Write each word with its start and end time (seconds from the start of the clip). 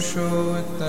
Show. 0.00 0.79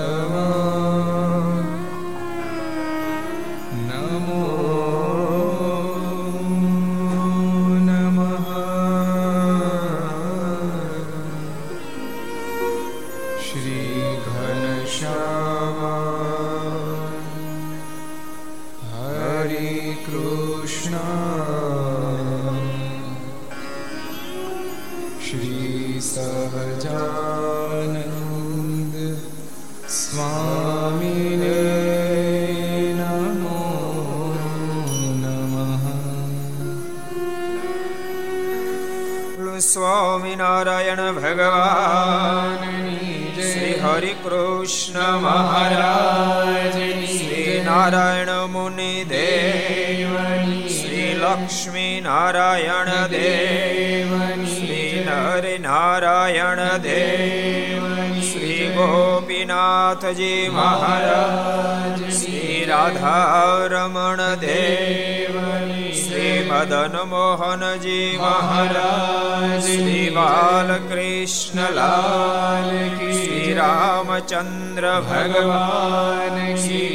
Chandra 74.28 74.90
भगवान् 75.08 76.40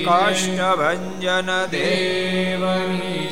काष्ठभञ्जन 0.08 1.50
देवनी 1.72 3.27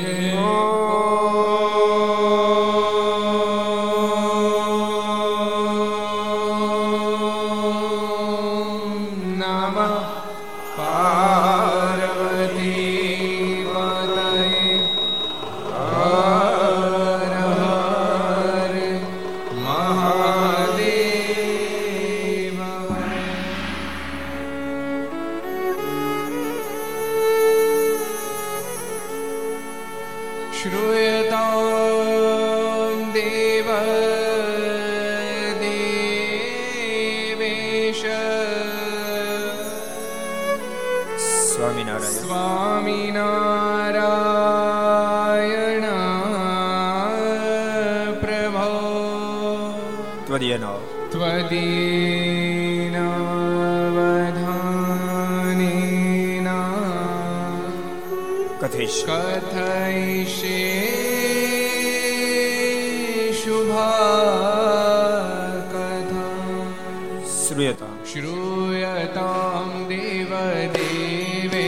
श्रूयतां 68.25 69.65
देवदेवे 69.89 71.65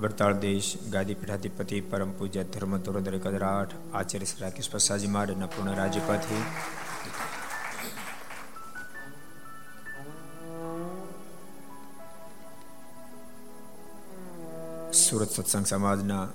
વરતાળ 0.00 0.34
દેશ, 0.38 0.70
ગાદી 0.90 1.14
પીઠાધિપતિ, 1.14 1.76
પરમ 1.90 2.10
પૂજ્ય 2.12 2.42
ધર્મ 2.44 2.72
ધોરંદર 2.78 3.14
કદરાઠ 3.18 3.74
આચાર્ય 3.94 4.28
શ્રી 4.30 4.44
રાકેશ 4.44 4.70
પ્રસાદજી 4.70 5.08
મહારાજના 5.08 5.46
પૂર્ણ 5.46 5.78
રાજ્યપાથી 5.80 6.42
સુરત 15.02 15.30
સત્સંગ 15.30 15.66
સમાજના 15.66 16.26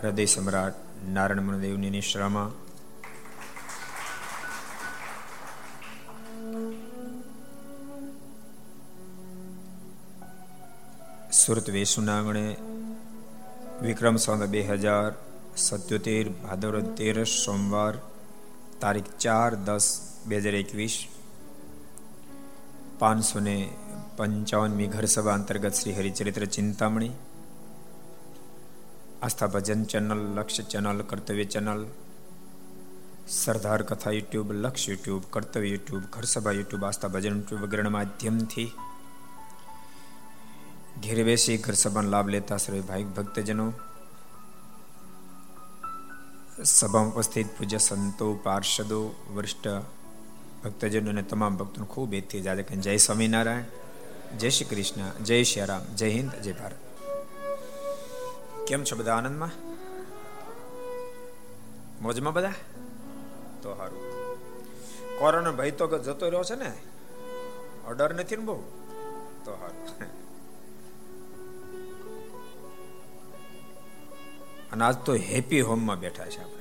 હૃદય 0.00 0.26
સમ્રાટ 0.26 0.76
નારાયણ 1.08 1.46
મનદેવની 1.48 1.90
નિશ્રામાં 1.90 2.50
સુરત 11.48 11.68
વેસુનાંગણે 11.74 12.46
વિક્રમ 13.84 14.16
સંત 14.16 14.46
બે 14.54 14.60
હજાર 14.62 15.12
સત્યોતેર 15.56 16.26
ભાદર 16.40 16.74
તેરસ 16.98 17.32
સોમવાર, 17.44 17.94
તારીખ 18.82 19.12
ચાર 19.16 19.52
દસ 19.68 19.86
બે 20.28 20.40
હજાર 20.42 20.56
એકવીસ, 20.60 20.96
પાંચસો 23.00 23.38
ને 23.40 23.56
પંચાવનમી 24.18 24.90
ઘરસભા 24.94 25.36
અંતર્ગત 25.38 25.74
Shri 25.78 25.96
Haricharitra 25.98 26.44
Chintamani, 26.56 27.14
Aastha 29.22 29.52
Bhajan 29.54 29.82
channel, 29.86 30.20
Lakshya 30.36 30.64
channel, 30.72 31.00
Kartavya 31.10 31.46
channel, 31.54 31.80
Sardar 33.38 33.82
Katha 33.82 34.14
YouTube, 34.18 34.48
Lakshya 34.64 34.90
YouTube, 34.92 35.22
Kartavya 35.30 35.72
YouTube, 35.74 36.04
Gharsabha 36.14 36.58
YouTube, 36.60 36.84
Aastha 36.84 37.08
Bhajan 37.08 37.34
YouTube 37.36 37.64
વગેરેના 37.64 37.96
માધ્યમથી 37.98 38.68
ઘેરે 41.00 41.22
બેસી 41.24 41.58
ઘર 41.58 41.74
સભાનો 41.74 42.10
લાભ 42.10 42.28
લેતા 42.28 42.58
સર્વે 42.58 42.80
ભાઈ 42.80 43.06
ભક્તજનો 43.16 43.66
સભામાં 46.64 47.12
ઉપસ્થિત 47.12 47.48
પૂજ્ય 47.56 47.78
સંતો 47.78 48.26
પાર્ષદો 48.42 48.98
વરિષ્ઠ 49.34 49.68
ભક્તજનો 50.62 51.10
અને 51.10 51.22
તમામ 51.22 51.54
ભક્તોને 51.56 51.86
ખૂબ 51.86 52.10
એથી 52.12 52.42
કે 52.62 52.74
જય 52.78 52.98
સ્વામિનારાયણ 52.98 53.68
જય 54.38 54.50
શ્રી 54.50 54.68
કૃષ્ણ 54.68 55.24
જય 55.24 55.38
શ્રી 55.44 55.66
રામ 55.66 55.84
જય 55.94 56.08
હિન્દ 56.08 56.32
જય 56.42 56.52
ભારત 56.52 56.78
કેમ 58.66 58.84
છો 58.84 58.94
બધા 58.96 59.16
આનંદમાં 59.16 59.54
મોજમાં 62.02 62.34
બધા 62.34 62.56
તો 63.62 63.68
સારું 63.76 64.04
કોરોના 65.18 65.52
ભય 65.52 65.72
તો 65.72 65.84
જતો 65.98 66.24
રહ્યો 66.28 66.44
છે 66.44 66.56
ને 66.56 66.70
ઓર્ડર 67.86 68.10
નથી 68.14 68.36
ને 68.36 68.44
બહુ 68.44 68.56
તો 69.44 69.50
સારું 69.54 70.26
અને 74.72 74.84
આજ 74.84 74.96
તો 74.98 75.14
હેપી 75.14 75.60
હોમમાં 75.60 76.00
બેઠા 76.00 76.24
છે 76.24 76.42
આપણે. 76.42 76.58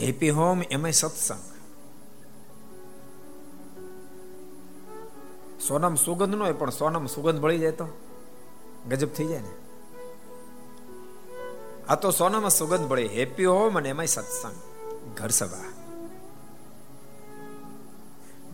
હેપી 0.00 0.30
હોમ 0.30 0.62
એમાં 0.62 0.92
સત્સંગ. 0.92 1.54
સોનમ 5.68 5.94
સુગંધ 5.94 6.34
નો 6.34 6.44
હોય, 6.44 6.52
પણ 6.52 6.70
સોનમ 6.70 7.06
સુગંધ 7.06 7.40
ભળી 7.40 7.58
જાય 7.58 7.72
તો? 7.72 7.88
ગજબ 8.88 9.08
થઈ 9.08 9.26
જાય 9.26 9.38
ને? 9.38 9.54
આ 11.88 11.94
તો 11.94 12.10
સોનામાં 12.10 12.50
સુગંધ 12.50 12.88
ભળી 12.88 13.06
હેપી 13.06 13.44
હોમ 13.44 13.78
અને 13.78 13.88
એમાં 13.88 14.06
સત્સંગ. 14.06 14.54
ઘર 15.16 15.28
સભા. 15.28 15.64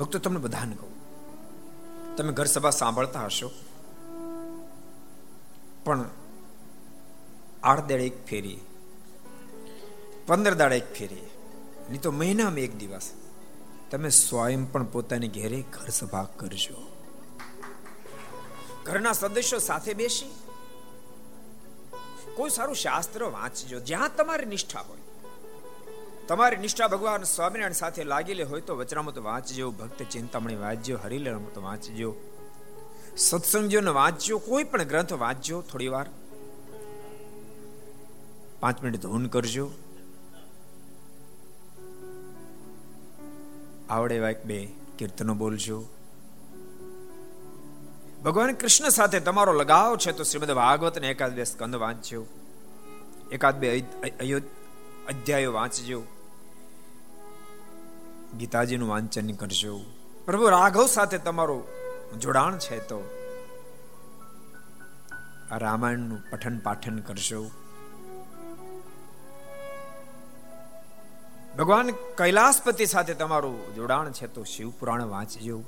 ભક્તો, 0.01 0.19
તમને 0.19 0.39
બધાને 0.39 0.77
કહું. 0.77 0.90
તમે 2.17 2.33
ઘર 2.33 2.45
સભા 2.45 2.71
સાંભળતા 2.71 3.25
હશો. 3.25 3.51
પણ 5.85 6.05
આઠ 7.63 7.81
દાડે 7.81 8.07
એક 8.07 8.27
ફેરી 8.27 8.61
પંદર 10.27 10.55
દાડે 10.55 10.77
એક 10.77 10.95
ફેરી 10.95 11.23
નહીં 11.91 12.01
તો 12.01 12.13
મહિનામાં 12.13 12.59
એક 12.59 12.77
દિવસ. 12.77 13.11
તમે 13.91 14.09
સ્વયં 14.09 14.73
પણ 14.73 14.85
પોતાની 14.85 15.29
ઘેરે 15.29 15.63
ઘર 15.63 15.89
સભા 15.89 16.29
કરજો. 16.37 16.77
ઘરના 18.85 19.13
સદસ્યો 19.13 19.59
સાથે 19.59 19.95
બેસી. 19.95 20.31
કોઈ 22.35 22.51
સારું 22.51 22.75
શાસ્ત્ર 22.75 23.25
વાંચજો. 23.25 23.81
જ્યાં 23.81 24.17
તમારી 24.17 24.47
નિષ્ઠા 24.47 24.81
હોય. 24.81 25.00
તમારી 26.31 26.57
નિષ્ઠા 26.57 26.89
ભગવાન 26.89 27.23
સ્વામિનારાયણ 27.23 27.73
સાથે 27.73 28.05
લાગેલી 28.05 28.43
હોય 28.43 28.61
તો 28.61 28.77
વચનામૃત 28.77 29.19
વાંચજો, 29.19 29.71
ભક્ત 29.71 30.03
ચિંતામણી 30.03 30.57
વાંચજો 30.57 30.99
હરિલમૃત 31.05 31.59
વાંચજો. 31.59 32.17
સત્સંગીઓને 33.17 33.91
વાંચજો, 33.91 34.39
કોઈ 34.39 34.65
પણ 34.65 34.83
ગ્રંથ 34.83 35.13
વાંચજો 35.13 35.63
થોડી 35.63 35.89
વાર. 35.89 36.07
પાંચ 38.61 38.83
મિનિટ 38.83 39.01
ધૂન 39.01 39.27
કરજો. 39.27 39.71
આવડે 43.91 44.19
વાક 44.19 44.45
બે 44.45 44.69
કીર્તનો 44.99 45.35
બોલજો. 45.35 45.85
ભગવાન 48.25 48.53
કૃષ્ણ 48.53 48.89
સાથે 48.89 49.21
તમારો 49.21 49.53
લગાવ 49.53 49.97
છે 49.97 50.13
તો 50.13 50.25
શ્રીમદ 50.25 50.51
ભાગવત 50.51 50.99
ને 50.99 51.11
એકાદ 51.11 51.35
બે 51.35 51.45
સ્કંદ 51.45 51.75
વાંચજો. 51.75 52.27
એકાદ 53.33 53.59
બે 53.59 53.85
અધ્યાયો 55.09 55.53
વાંચજો. 55.53 56.03
ગીતાજીનું 58.39 58.89
વાંચન 58.89 59.33
કરજો. 59.33 59.81
પ્રભુ, 60.27 60.49
રાઘવ 60.49 60.87
સાથે 60.87 61.19
તમારું 61.19 61.65
જોડાણ 62.21 62.59
છે 62.59 62.79
તો 62.79 63.11
આ 65.51 65.57
રામાયણનું 65.57 66.31
પઠન 66.31 66.59
પાઠન 66.59 66.99
કરશો 66.99 67.51
ભગવાન 71.59 71.91
કૈલાસપતિ 71.91 72.87
સાથે 72.87 73.15
તમારું 73.15 73.75
જોડાણ 73.75 74.11
છે 74.11 74.27
તો 74.27 74.45
શિવપુરાણ 74.45 75.03
વાંચજો. 75.03 75.63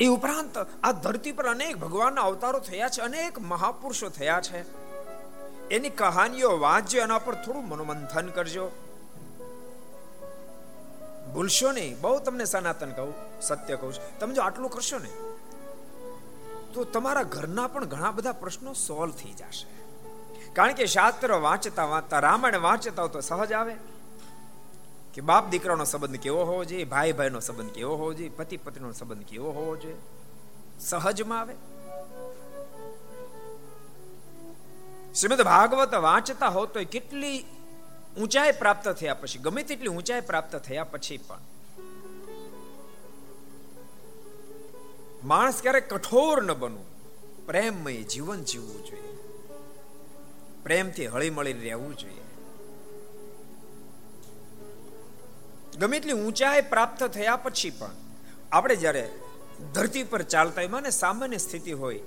એ 0.00 0.06
ઉપરાંત 0.06 0.58
આ 0.82 0.92
ધરતી 0.92 1.32
પર 1.32 1.46
અનેક 1.46 1.76
ભગવાનના 1.76 2.20
અવતારો 2.20 2.58
થયા 2.58 2.88
છે, 2.88 3.00
અનેક 3.00 3.38
મહાપુરુષો 3.38 4.08
થયા 4.08 4.40
છે. 4.40 4.64
એની 5.68 5.90
કહાનીઓ 5.90 6.58
વાંચજો, 6.58 7.00
એના 7.00 7.18
પર 7.18 7.34
થોડું 7.34 7.68
મનોમંથન 7.68 8.26
કરજો. 8.26 8.70
ભૂલશો 11.34 11.72
નહીં. 11.72 12.00
બહુ 12.00 12.18
તમને 12.18 12.44
સનાતન 12.44 12.92
કહું, 12.92 13.12
સત્ય 13.42 13.76
કહું 13.76 13.92
છું. 13.94 14.18
તમે 14.18 14.34
જો 14.34 14.42
આટલું 14.42 14.70
કરશો 14.70 14.98
ને, 14.98 15.12
તો 16.74 16.84
તમારા 16.84 17.22
ઘરના 17.22 17.66
પણ 17.66 17.84
ઘણા 17.84 18.10
બધા 18.10 18.32
પ્રશ્નો 18.32 18.72
સોલ્વ 18.72 19.12
થઈ 19.12 19.32
જશે. 19.32 19.66
કારણ 20.52 20.72
કે 20.72 20.86
શાસ્ત્ર 20.86 21.32
વાંચતા 21.32 21.84
વાંચતા, 21.84 22.18
રામાયણ 22.18 22.60
વાંચતા 22.60 23.06
તો 23.06 23.20
સહજ 23.20 23.52
આવે. 23.52 23.74
કે 25.14 25.20
બાપ 25.20 25.50
દીકરાનો 25.50 25.84
સંબંધ 25.84 26.16
કેવો 26.16 26.42
હોવો 26.44 26.64
જોઈએ, 26.64 26.84
ભાઈ 26.84 27.12
ભાઈનો 27.12 27.40
સંબંધ 27.40 27.70
કેવો 27.70 27.94
હોવો 27.96 28.12
જોઈએ, 28.12 28.28
પતિ 28.28 28.56
પત્નીનો 28.56 28.92
સંબંધ 28.92 29.24
કેવો 29.24 29.50
હોવો 29.50 29.76
જોઈએ, 29.76 29.96
સહજમાં 30.80 31.40
આવે. 31.40 31.54
શ્રીમદ 35.14 35.42
ભાગવત 35.42 35.94
વાંચતા 35.94 36.48
હો 36.48 36.66
તો 36.66 36.84
કેટલી 36.90 37.38
ઊંચાઈ 38.18 38.52
પ્રાપ્ત 38.52 38.88
થયા 38.88 39.14
પછી, 39.14 39.38
ગમે 39.38 39.62
તેટલી 39.62 39.88
ઊંચાઈ 39.88 40.20
પ્રાપ્ત 40.20 40.56
થયા 40.56 40.84
પછી 40.84 41.18
પણ. 41.18 41.38
માણસ 45.24 45.62
ક્યારેક 45.62 45.94
કઠોર 45.94 46.42
ન 46.42 46.52
બનવું. 46.52 46.90
પ્રેમમય 47.46 48.02
જીવન 48.02 48.42
જીવવું 48.42 48.84
જોઈએ. 48.84 49.16
પ્રેમથી 50.62 51.06
હળીમળી 51.06 51.52
રહેવું 51.52 51.96
જોઈએ. 51.96 52.20
ગમે 55.78 55.96
એટલી 55.96 56.12
ઊંચાઈ 56.12 56.60
પ્રાપ્ત 56.60 57.04
થયા 57.04 57.36
પછી 57.36 57.70
પણ, 57.70 57.90
આપણે 58.52 58.76
જ્યારે 58.76 59.12
ધરતી 59.74 60.02
પર 60.02 60.22
ચાલતા 60.22 60.62
હોય 60.62 60.80
ને 60.80 60.90
સામાન્ય 60.90 61.36
સ્થિતિ 61.36 61.72
હોય, 61.72 61.98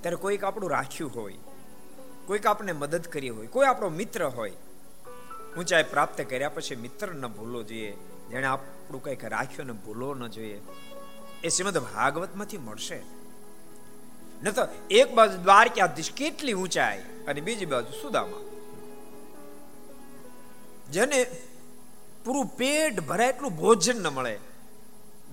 ત્યારે 0.00 0.16
કોઈક 0.16 0.44
આપણું 0.44 0.70
રાખ્યું 0.70 1.14
હોય, 1.14 1.34
કોઈક 2.26 2.46
આપણે 2.46 2.72
મદદ 2.72 3.02
કરી 3.02 3.28
હોય, 3.28 3.46
કોઈ 3.46 3.66
આપણો 3.66 3.88
મિત્ર 3.88 4.24
હોય 4.24 4.52
ઊંચાઈ 5.56 5.82
પ્રાપ્ત 5.82 6.20
કર્યા 6.20 6.48
પછી 6.48 6.76
મિત્ર 6.76 7.08
ન 7.08 7.26
ભૂલવો 7.26 7.62
જોઈએ. 7.62 7.96
જેણે 8.30 8.46
આપણું 8.46 9.02
કંઈક 9.02 9.24
રાખ્યું 9.24 9.66
ને 9.66 9.72
ભૂલવો 9.72 10.14
ન 10.14 10.26
જોઈએ. 10.26 10.60
એ 11.44 11.48
શ્રીમદ 11.48 11.78
ભાગવતમાંથી 11.78 12.58
મળશે. 12.58 13.02
ન 14.42 14.50
તો 14.50 14.62
એક 14.90 15.14
બાજુ 15.14 15.42
દ્વારકાધીશ 15.42 16.12
કેટલી 16.12 16.52
ઊંચાઈ 16.52 16.98
અને 16.98 17.40
બીજી 17.40 17.66
બાજુ 17.66 18.02
સુદામા. 18.02 18.40
જેને 20.90 21.26
પૂરું 22.24 22.46
પેટ 22.46 23.00
ભરાય 23.00 23.28
એટલું 23.28 23.56
ભોજન 23.56 24.02
ન 24.02 24.08
મળે. 24.08 24.38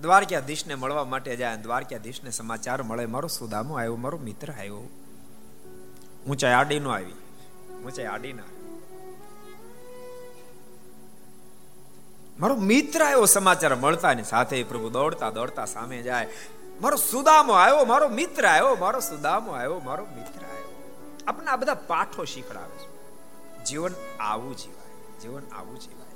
દ્વારકાધીશને 0.00 0.74
મળવા 0.74 1.04
માટે 1.04 1.36
જાય 1.36 1.56
દ્વારકાધીશને 1.56 2.30
સમાચાર 2.30 2.82
મળે. 2.82 3.06
મારો 3.06 3.28
સુદામો 3.28 3.78
આવ્યો, 3.78 3.96
મારો 3.96 4.18
મિત્ર 4.18 4.52
આવ્યો. 4.52 4.88
ઊંચાઈ 6.28 6.52
આડી 6.52 6.80
નો 6.80 6.90
આવી. 6.90 7.14
ઊંચાઈ 7.84 8.06
આડી 8.06 8.32
ના 8.32 8.42
મારો 12.38 12.56
મિત્ર 12.56 13.02
આવ્યો 13.04 13.24
સમાચાર 13.24 13.74
મળતા 13.74 14.14
ને 14.14 14.22
સાથે 14.22 14.62
પ્રભુ 14.62 14.88
દોડતા 14.88 15.30
દોડતા 15.30 15.64
સામે 15.64 16.02
જાય. 16.02 16.28
મારો 16.80 16.96
સુદામો 16.96 17.52
આવ્યો 17.52 17.84
મારો 17.84 18.08
મિત્ર 18.08 18.46
આવ્યો 18.46 18.74
મારો 18.74 19.00
સુદામો 19.00 19.52
આવ્યો 19.52 19.78
મારો 19.78 20.04
મિત્ર 20.04 20.46
આવ્યો 20.46 20.66
આપણને 21.26 21.50
આ 21.50 21.56
બધા 21.56 21.74
પાઠો 21.74 22.24
શીખડાવે 22.24 22.78
છે. 22.78 22.96
જીવન 23.64 23.92
આવું 24.20 24.56
જીવાય, 24.56 25.20
જીવન 25.20 25.42
આવું 25.56 25.80
જીવાય. 25.80 26.06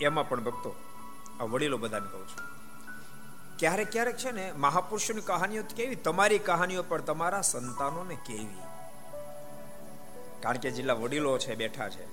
એમાં 0.00 0.28
પણ 0.28 0.40
ભક્તો, 0.40 0.74
આ 1.40 1.44
વડીલો 1.44 1.78
બધાને 1.78 2.06
કહું 2.12 2.28
છું. 2.28 2.44
ક્યારેક 3.58 3.90
ક્યારેક 3.90 4.16
છે 4.16 4.30
ને, 4.30 4.52
મહાપુરુષોની 4.52 5.20
કહાનીઓ 5.20 5.62
કેવી, 5.76 5.94
તમારી 5.94 6.38
કહાનીઓ 6.38 6.82
પણ 6.82 7.00
તમારા 7.00 7.40
સંતાનોને 7.40 8.14
કેવી. 8.14 8.73
કારણ 10.44 10.58
કે 10.58 10.70
જેટલા 10.70 10.92
વડીલો 10.92 11.38
છે, 11.38 11.54
બેઠા 11.54 11.88
છે, 11.88 12.04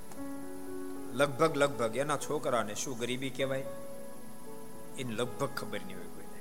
લગભગ 1.13 1.57
લગભગ 1.57 1.95
એના 1.95 2.17
છોકરાને 2.17 2.75
શું 2.75 2.99
ગરીબી 2.99 3.29
કહેવાય? 3.29 3.65
એને 4.99 5.13
લગભગ 5.13 5.49
ખબર 5.57 5.79
નહીં 5.79 5.97
હોય 5.97 6.05
કોઈને. 6.05 6.39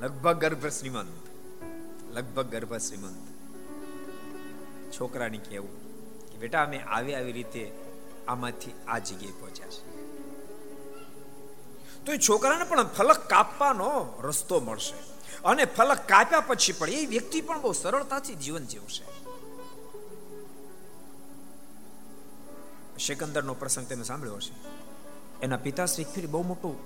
લગભગ 0.00 0.36
ગર્ભ 0.36 0.66
શ્રીમંત. 0.66 1.28
લગભગ 2.10 2.46
ગર્ભ 2.46 2.74
શ્રીમંત. 2.74 3.26
છોકરાને 4.92 5.38
કહેવું 5.38 5.74
કે 6.32 6.38
બેટા, 6.38 6.62
અમે 6.62 6.78
આવી 6.78 7.14
આવી 7.14 7.32
રીતે 7.32 7.72
આમાંથી 8.28 8.72
આ 8.88 8.98
જગ્યાએ 8.98 9.32
પહોંચ્યા 9.32 9.68
છે 9.68 9.82
તો 12.04 12.12
એ 12.12 12.18
છોકરાને 12.18 12.64
પણ 12.64 12.88
ફલક 12.88 13.18
કાપવાનો 13.26 14.20
રસ્તો 14.22 14.60
મળશે. 14.60 14.96
અને 15.44 15.64
ફલક 15.64 15.98
કાપ્યા 16.08 16.40
પછી 16.40 16.72
પણ 16.72 16.90
એ 16.90 17.06
વ્યક્તિ 17.06 17.40
પણ 17.40 17.60
બહુ 17.60 17.72
સરળતાથી 17.72 18.34
જીવન 18.34 18.64
જીવશે. 18.64 19.23
સિકંદરનો 22.98 23.54
પ્રસંગ 23.54 23.86
તમે 23.86 24.02
સાંભળ્યો 24.02 24.34
હશે. 24.34 24.54
એના 25.42 25.56
પિતાશ્રી 25.56 26.04
ફરી 26.04 26.26
બહુ 26.26 26.42
મોટું 26.42 26.76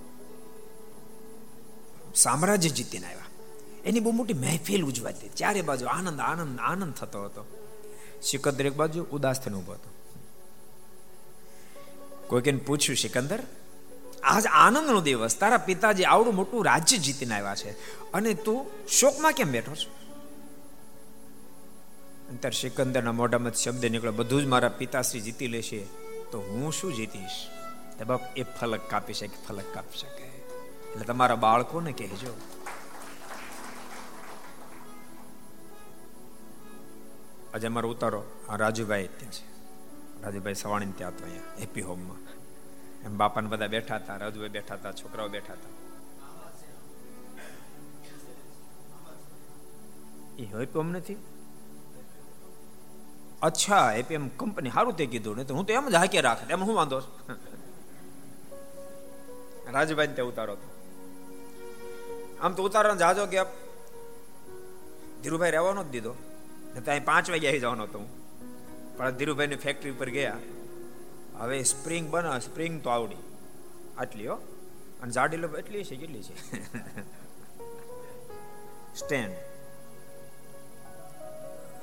સામ્રાજ્ય 2.15 2.69
જીતીને 2.69 3.07
આવ્યા. 3.07 3.25
એની 3.85 4.01
બહુ 4.01 4.11
મોટી 4.11 4.35
મહેફિલ 4.35 4.85
ઉજવાતી. 4.85 5.29
ચારે 5.29 5.63
બાજુ 5.63 5.87
આનંદ 5.87 6.21
આનંદ 6.21 6.59
આનંદ 6.61 6.95
થતો 6.95 7.25
હતો. 7.25 7.45
સિકંદર 8.23 8.67
એક 8.67 8.75
બાજુ 8.75 9.07
ઉદાસ 9.13 9.41
થઈને 9.41 9.57
ઊભો 9.57 9.73
હતો 9.73 9.91
કોઈકને 12.27 12.59
પૂછ્યું, 12.59 12.97
સિકંદર, 12.97 13.43
આજ 14.23 14.47
આનંદનો 14.47 15.01
દિવસ. 15.01 15.39
તારા 15.39 15.57
પિતાજી 15.57 16.05
આવડું 16.05 16.35
મોટું 16.35 16.65
રાજ્ય 16.65 16.97
જીતીને 16.97 17.35
આવ્યા 17.35 17.55
છે. 17.55 17.71
અને 18.13 18.35
તું 18.35 18.67
શોકમાં 18.89 19.33
કેમ 19.33 19.51
બેઠો 19.51 19.75
છો? 19.75 19.98
અંતર 22.29 22.51
સિકંદરના 22.51 23.13
મોઢામાં 23.13 23.53
શબ્દ 23.53 23.87
નીકળે 23.87 24.11
બધું 24.11 24.43
જ 24.43 24.47
મારા 24.47 24.69
પિતાશ્રી 24.69 25.21
જીતી 25.21 25.47
લેશે. 25.47 25.87
તો 26.31 26.41
હું 26.41 26.73
શું 26.73 26.95
જીતીશ? 26.95 27.49
બાપ 28.07 28.21
એ 28.37 28.43
ફલક 28.43 28.81
કાપી 28.81 29.13
શકે, 29.13 29.47
ફલક 29.49 29.65
કાપી 29.75 29.99
શકે. 29.99 30.23
એટલે 30.23 31.05
તમારા 31.05 31.35
બાળકોને 31.35 31.93
કહેજો. 31.93 32.41
આજે 37.55 37.67
અમારો 37.67 37.91
ઉતારો. 37.91 38.25
રાજુભાઈ 38.57 39.07
ત્યાં 39.07 39.33
છે. 39.33 39.47
રાજુભાઈ 40.23 40.55
સવાણી 40.55 40.93
ત્યાં 40.93 41.17
તો 41.17 41.25
અહીંયા, 41.25 41.43
હેપી 41.59 41.81
હોમમાં. 41.81 42.17
એમ 43.05 43.17
બાપાને 43.17 43.49
બધા 43.49 43.67
બેઠા 43.67 43.97
હતા, 43.97 44.17
રાજુભાઈ 44.17 44.49
બેઠા 44.49 44.75
હતા, 44.75 44.93
છોકરાઓ 44.93 45.29
બેઠા 45.29 45.53
હતા. 45.53 45.71
એ 50.39 50.45
હેપી 50.45 50.79
હોમ 50.79 50.91
નથી? 50.91 51.17
અચ્છા 53.43 53.93
એપીએમ 53.93 54.29
કંપની 54.29 54.71
સારું 54.71 54.97
તે 54.97 55.07
કીધું. 55.07 55.37
ને 55.37 55.45
તો 55.45 55.55
હું 55.55 55.67
તો 55.67 55.73
એમ 55.73 55.89
જ 55.89 55.95
હાકે 55.95 56.21
રાખ 56.21 56.51
એમ 56.51 56.65
હું 56.65 56.75
વાંધો 56.75 56.99
રાજભાઈ 59.73 60.07
તે 60.07 60.23
ઉતારો 60.23 60.53
હતો. 60.53 60.75
આમ 62.43 62.53
તો 62.53 62.63
ઉતારો 62.63 62.97
જાજો 62.97 63.27
કે 63.27 63.43
ધીરુભાઈ 65.23 65.51
રહેવાનો 65.51 65.85
જ 65.85 65.87
દીધો. 65.87 66.15
ને 66.75 66.81
ત્યાં 66.81 67.01
પાંચ 67.05 67.31
વાગે 67.31 67.49
આવી 67.49 67.61
જવાનો 67.61 67.83
હતો 67.83 67.99
હું. 67.99 68.09
પણ 68.97 69.11
ધીરુભાઈની 69.11 69.57
ફેક્ટરી 69.57 69.91
પર 69.91 70.09
ગયા. 70.09 70.39
હવે 71.39 71.63
સ્પ્રિંગ 71.63 72.11
બને 72.11 72.41
સ્પ્રિંગ 72.41 72.83
તો 72.83 72.91
આવડી. 72.91 73.17
આટલી, 73.99 74.27
હો. 74.27 74.35
અને 75.03 75.11
જાડી 75.13 75.37
લો 75.37 75.49
એટલી 75.49 75.85
છે, 75.85 75.97
કેટલી 75.97 76.23
છે? 76.23 76.57
સ્ટેન્ડ 78.97 79.48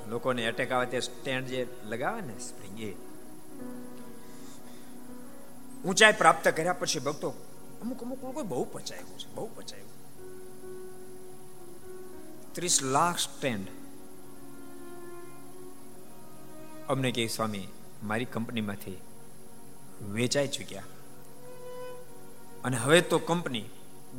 લોકોને 0.09 0.45
એટેક 0.45 0.71
આવે 0.71 0.85
તે 0.85 0.99
સ્ટેન્ડ 0.99 1.47
જે 1.47 1.67
લગાવે 1.83 2.21
ને 2.21 2.39
સ્પ્રિંગ 2.39 2.81
એ. 2.81 2.93
ઊંચાઈ 5.85 6.13
પ્રાપ્ત 6.13 6.47
કર્યા 6.47 6.73
પછી 6.73 6.99
ભક્તો 6.99 7.33
અમુક 7.81 8.01
અમુક 8.01 8.23
લોકો 8.23 8.43
બહુ 8.43 8.67
પચાવ્યું 8.71 9.19
છે, 9.19 9.33
બહુ 9.35 9.49
પચાવ્યું 9.55 9.89
ત્રીસ 12.53 12.83
લાખ 12.83 13.17
સ્ટેન્ડ 13.17 13.67
અમને 16.89 17.11
કહે, 17.11 17.27
સ્વામી, 17.27 17.67
મારી 18.03 18.25
કંપનીમાંથી 18.25 19.01
વેચાઈ 20.11 20.47
ચૂક્યા. 20.47 20.83
અને 22.63 22.77
હવે 22.77 23.01
તો 23.01 23.19
કંપની 23.19 23.65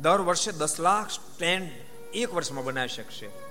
દર 0.01 0.21
વર્ષે 0.21 0.51
દસ 0.51 0.79
લાખ 0.79 1.09
સ્ટેન્ડ 1.09 1.71
એક 2.13 2.33
વર્ષમાં 2.33 2.63
બનાવી 2.63 2.89
શકશે. 2.89 3.46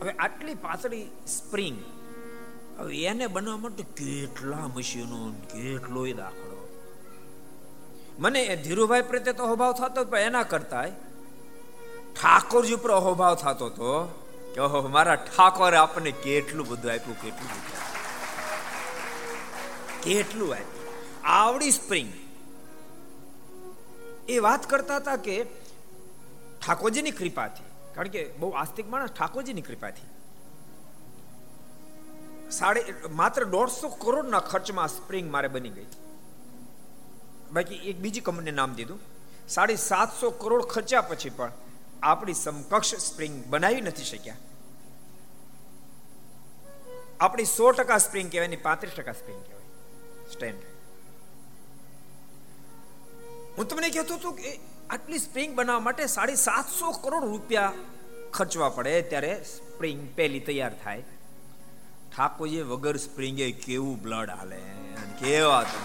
હવે 0.00 0.12
આટલી 0.18 0.54
પાતળી 0.54 1.06
સ્પ્રિંગ 1.26 1.78
હવે 2.78 2.96
એને 3.04 3.26
બનાવવા 3.26 3.62
માટે 3.64 3.84
કેટલા 3.96 4.66
મશીનો 4.76 5.18
કેટલો 5.52 6.02
દાખલો. 6.12 6.58
મને 8.18 8.40
ધીરુભાઈ 8.56 9.08
પ્રત્યે 9.10 9.36
તો 9.38 9.42
અહોભાવ 9.44 9.72
થતો 9.72 10.00
પણ 10.04 10.18
એના 10.18 10.46
કરતા 10.52 10.86
ઠાકોરજી 12.14 12.74
ઉપર 12.74 12.90
અહોભાવ 12.90 13.34
થતો 13.34 13.66
હતો 13.66 13.90
કે 14.54 14.60
ઓહો, 14.60 14.78
મારા 14.88 15.16
ઠાકોરે 15.16 15.76
આપણને 15.76 16.12
કેટલું 16.24 16.66
બધું 16.68 16.92
આપ્યું, 16.92 17.18
કેટલું 17.22 17.48
બધું 17.54 17.82
કેટલું 20.04 20.50
આપ્યું. 20.52 20.86
આવડી 21.36 21.70
સ્પ્રિંગ 21.70 22.10
એ 24.28 24.36
વાત 24.38 24.62
કરતા 24.70 24.96
હતા 24.96 25.18
કે 25.26 25.36
ઠાકોરજીની 26.62 27.10
કૃપાથી 27.10 27.65
કારણ 27.96 28.12
કે 28.14 28.22
બહુ 28.38 28.48
આસ્તિક 28.62 28.86
માણસ 28.90 29.10
ઠાકોરજીની 29.10 29.66
કૃપાથી. 29.68 30.08
સાડે 32.50 32.82
માત્ર 33.10 33.44
દોઢસો 33.44 33.88
કરોડના 34.02 34.42
ખર્ચમાં 34.50 34.88
સ્પ્રિંગ 34.88 35.30
મારે 35.32 35.48
બની 35.48 35.70
ગઈ. 35.70 35.86
બાકી 37.52 37.78
એક 37.90 37.96
બીજી 38.00 38.20
કંપનીને 38.20 38.56
નામ 38.56 38.74
દીધું. 38.74 39.00
સાડી 39.48 39.76
સાતસો 39.76 40.30
કરોડ 40.42 40.64
ખર્ચ્યા 40.74 41.00
પછી 41.00 41.30
પણ 41.30 41.52
આપણી 42.02 42.34
સમકક્ષ 42.34 43.08
સ્પ્રિંગ 43.08 43.34
બનાવી 43.46 43.80
નથી 43.80 44.04
શક્યા. 44.04 44.36
આપણી 47.20 47.44
સો 47.56 47.66
ટકા 47.72 47.98
સ્પ્રિંગ 47.98 48.32
કહેવાય 48.32 48.48
ને 48.48 48.56
પાંત્રીસ 48.62 48.94
ટકા 48.94 49.12
સ્પ્રિંગ 49.12 49.42
કહેવાય. 49.42 49.68
સ્ટેન્ડ 50.32 50.62
હું 53.58 53.68
તમને 53.68 53.88
કહેતો 53.90 54.14
હતો 54.14 54.30
કે 54.32 54.50
આટલી 54.90 55.18
સ્પ્રિંગ 55.18 55.54
બનાવવા 55.54 55.80
માટે 55.80 56.06
સાડી 56.06 56.36
સાતસો 56.36 56.90
કરોડ 56.90 57.24
રૂપિયા 57.24 57.72
ખર્ચવા 58.32 58.68
પડે 58.68 59.02
ત્યારે 59.02 59.42
સ્પ્રિંગ 59.44 60.08
પહેલી 60.16 60.40
તૈયાર 60.40 60.74
થાય. 60.84 61.02
ઠાકોરજી 62.16 62.62
વગર 62.62 62.96
સ્પ્રિંગે 62.96 63.52
કેવું 63.52 64.02
બ્લડ 64.02 64.30
હાલે? 64.30 64.60
કેવા 65.20 65.62
તો 65.62 65.80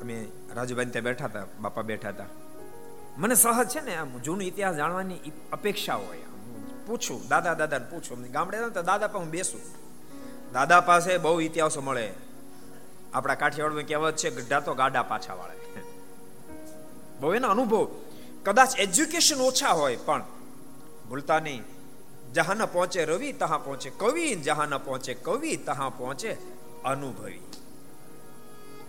અમે 0.00 0.26
રાજુભાઈ 0.54 0.84
ત્યાં 0.84 1.04
બેઠા 1.04 1.24
હતા, 1.24 1.46
બાપા 1.60 1.82
બેઠા 1.82 2.08
હતા. 2.08 2.26
મને 3.18 3.34
સહજ 3.34 3.68
છે 3.68 3.80
ને 3.80 3.96
આમ 3.96 4.18
જૂનો 4.18 4.40
ઇતિહાસ 4.40 4.76
જાણવાની 4.76 5.32
અપેક્ષા 5.52 5.94
હોય 5.94 6.35
પૂછું, 6.86 7.28
દાદા 7.28 7.54
દાદા 7.54 7.78
પૂછું. 7.78 8.22
ગામડે 8.22 8.58
તો 8.60 8.70
દાદા 8.70 8.98
પાસે 8.98 9.18
હું 9.18 9.30
બેસું. 9.30 9.60
દાદા 10.52 10.80
પાસે 10.80 11.18
બહુ 11.18 11.40
ઇતિહાસો 11.40 11.80
મળે. 11.80 12.14
આપણા 13.14 13.34
કાઠિયાવાડમાં 13.34 13.84
કહેવત 13.84 14.16
છે, 14.16 14.30
ગઢા 14.30 14.60
તો 14.60 14.74
ગાડા 14.74 15.02
પાછા 15.02 15.34
વાળે. 15.34 15.82
બહુ 17.20 17.34
એના 17.34 17.48
અનુભવ. 17.48 18.00
કદાચ 18.42 18.78
એજ્યુકેશન 18.78 19.40
ઓછા 19.40 19.68
હોય, 19.68 19.96
પણ 19.96 20.24
ભૂલતા 21.08 21.40
નહીં. 21.40 21.62
જહાં 22.32 22.72
પહોંચે 22.72 23.04
રવિ, 23.04 23.32
તહા 23.32 23.58
પહોંચે 23.58 23.90
કવિ 23.90 24.34
જહાં 24.34 24.84
પહોંચે 24.84 25.14
કવિ, 25.14 25.56
તહા 25.56 25.88
પહોંચે 25.88 26.36
અનુભવી. 26.84 27.40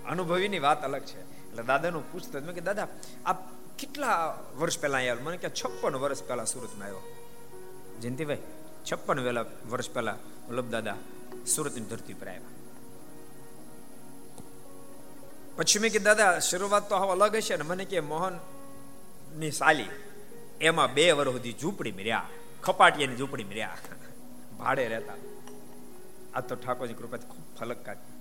અનુભવીની 0.09 0.59
વાત 0.59 0.83
અલગ 0.83 1.01
છે. 1.01 1.21
એટલે 1.21 1.63
દાદાનું 1.63 2.11
પૂછતો 2.11 2.39
મેં 2.39 2.55
કે, 2.55 2.61
દાદા, 2.61 2.87
આપ 3.25 3.37
કેટલા 3.79 4.37
વર્ષ 4.57 4.79
પહેલા 4.79 4.97
આવ્યા 4.97 5.15
મને 5.23 5.37
કે, 5.37 5.49
છપ્પન 5.49 5.95
વર્ષ 5.95 6.23
પહેલા 6.23 6.43
સુરતમાં 6.43 6.85
આવ્યો. 6.85 7.16
જયંતિભાઈ, 8.01 8.43
છપ્પન 8.87 9.19
વેલા 9.19 9.45
વર્ષ 9.71 9.89
પહેલા 9.89 10.17
વલ્લભ 10.49 10.69
દાદા 10.69 10.97
સુરતની 11.45 11.89
ધરતી 11.91 12.13
પર 12.13 12.27
આવ્યા. 12.27 12.55
પછી 15.57 15.79
મેં 15.79 15.91
કે 15.91 15.99
દાદા, 15.99 16.31
શરૂઆત 16.39 16.89
તો 16.89 16.95
હવે 16.95 17.11
અલગ 17.11 17.35
હશે 17.35 17.55
ને. 17.57 17.63
મને 17.63 17.85
કે 17.85 17.99
મોહનની 17.99 19.51
સાલી, 19.51 19.91
એમાં 20.61 20.93
બે 20.93 21.11
વર્ષ 21.11 21.33
સુધી 21.33 21.55
ઝૂંપડી 21.61 21.91
રહ્યા, 21.91 22.27
ખપાટીયાની 22.63 23.19
ઝૂંપડી 23.21 23.49
રહ્યા. 23.49 23.77
ભાડે 24.59 24.83
રહેતા. 24.87 25.19
આ 26.35 26.41
તો 26.41 26.55
ઠાકોરજી 26.55 26.93
કૃપાથી 26.93 27.29
ખૂબ 27.31 27.45
ફલક 27.59 27.79
કાઢી 27.85 28.15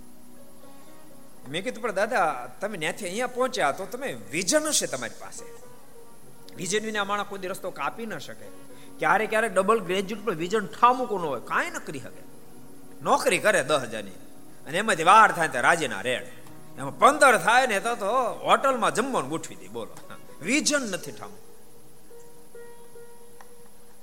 મેં 1.51 1.61
કીધું, 1.65 1.83
પણ 1.83 1.95
દાદા, 1.95 2.29
તમે 2.61 2.77
ત્યાંથી 2.79 3.07
અહીંયા 3.07 3.35
પહોંચ્યા 3.37 3.73
તો 3.73 3.87
તમે 3.87 4.09
વિઝન 4.33 4.65
હશે 4.69 4.87
તમારી 4.87 5.21
પાસે. 5.21 5.45
વિઝન 6.57 6.85
વિના 6.89 7.05
માણસ 7.05 7.29
કોઈ 7.29 7.51
રસ્તો 7.53 7.71
કાપી 7.71 8.07
ન 8.07 8.19
શકે. 8.19 8.49
ક્યારેક 8.99 9.31
ક્યારેક 9.31 9.55
ડબલ 9.55 9.81
ગ્રેજ્યુએટ 9.81 10.25
પણ 10.25 10.35
વિઝન 10.35 10.67
ઠામું 10.67 11.09
કોનું 11.09 11.31
હોય, 11.31 11.41
કાંઈ 11.41 11.71
ન 11.71 11.79
કરી 11.79 11.99
શકે. 11.99 12.23
નોકરી 13.03 13.39
કરે 13.39 13.63
દસ 13.63 13.81
હજારની. 13.81 14.11
અને 14.11 14.79
એમાંથી 14.79 15.03
વાર 15.03 15.33
થાય 15.33 15.49
તો 15.49 15.61
રાજ્યના 15.61 16.01
રેડ. 16.01 16.27
એમાં 16.79 16.99
પંદર 16.99 17.39
થાય 17.39 17.67
ને 17.67 17.81
તો 17.81 17.95
તો 17.95 18.11
હોટલમાં 18.43 18.95
જમવાનું 18.95 19.31
ગોઠવી 19.31 19.55
દે, 19.55 19.69
બોલો. 19.69 19.97
વિઝન 20.43 20.83
નથી 20.83 21.13
ઠામું 21.13 21.47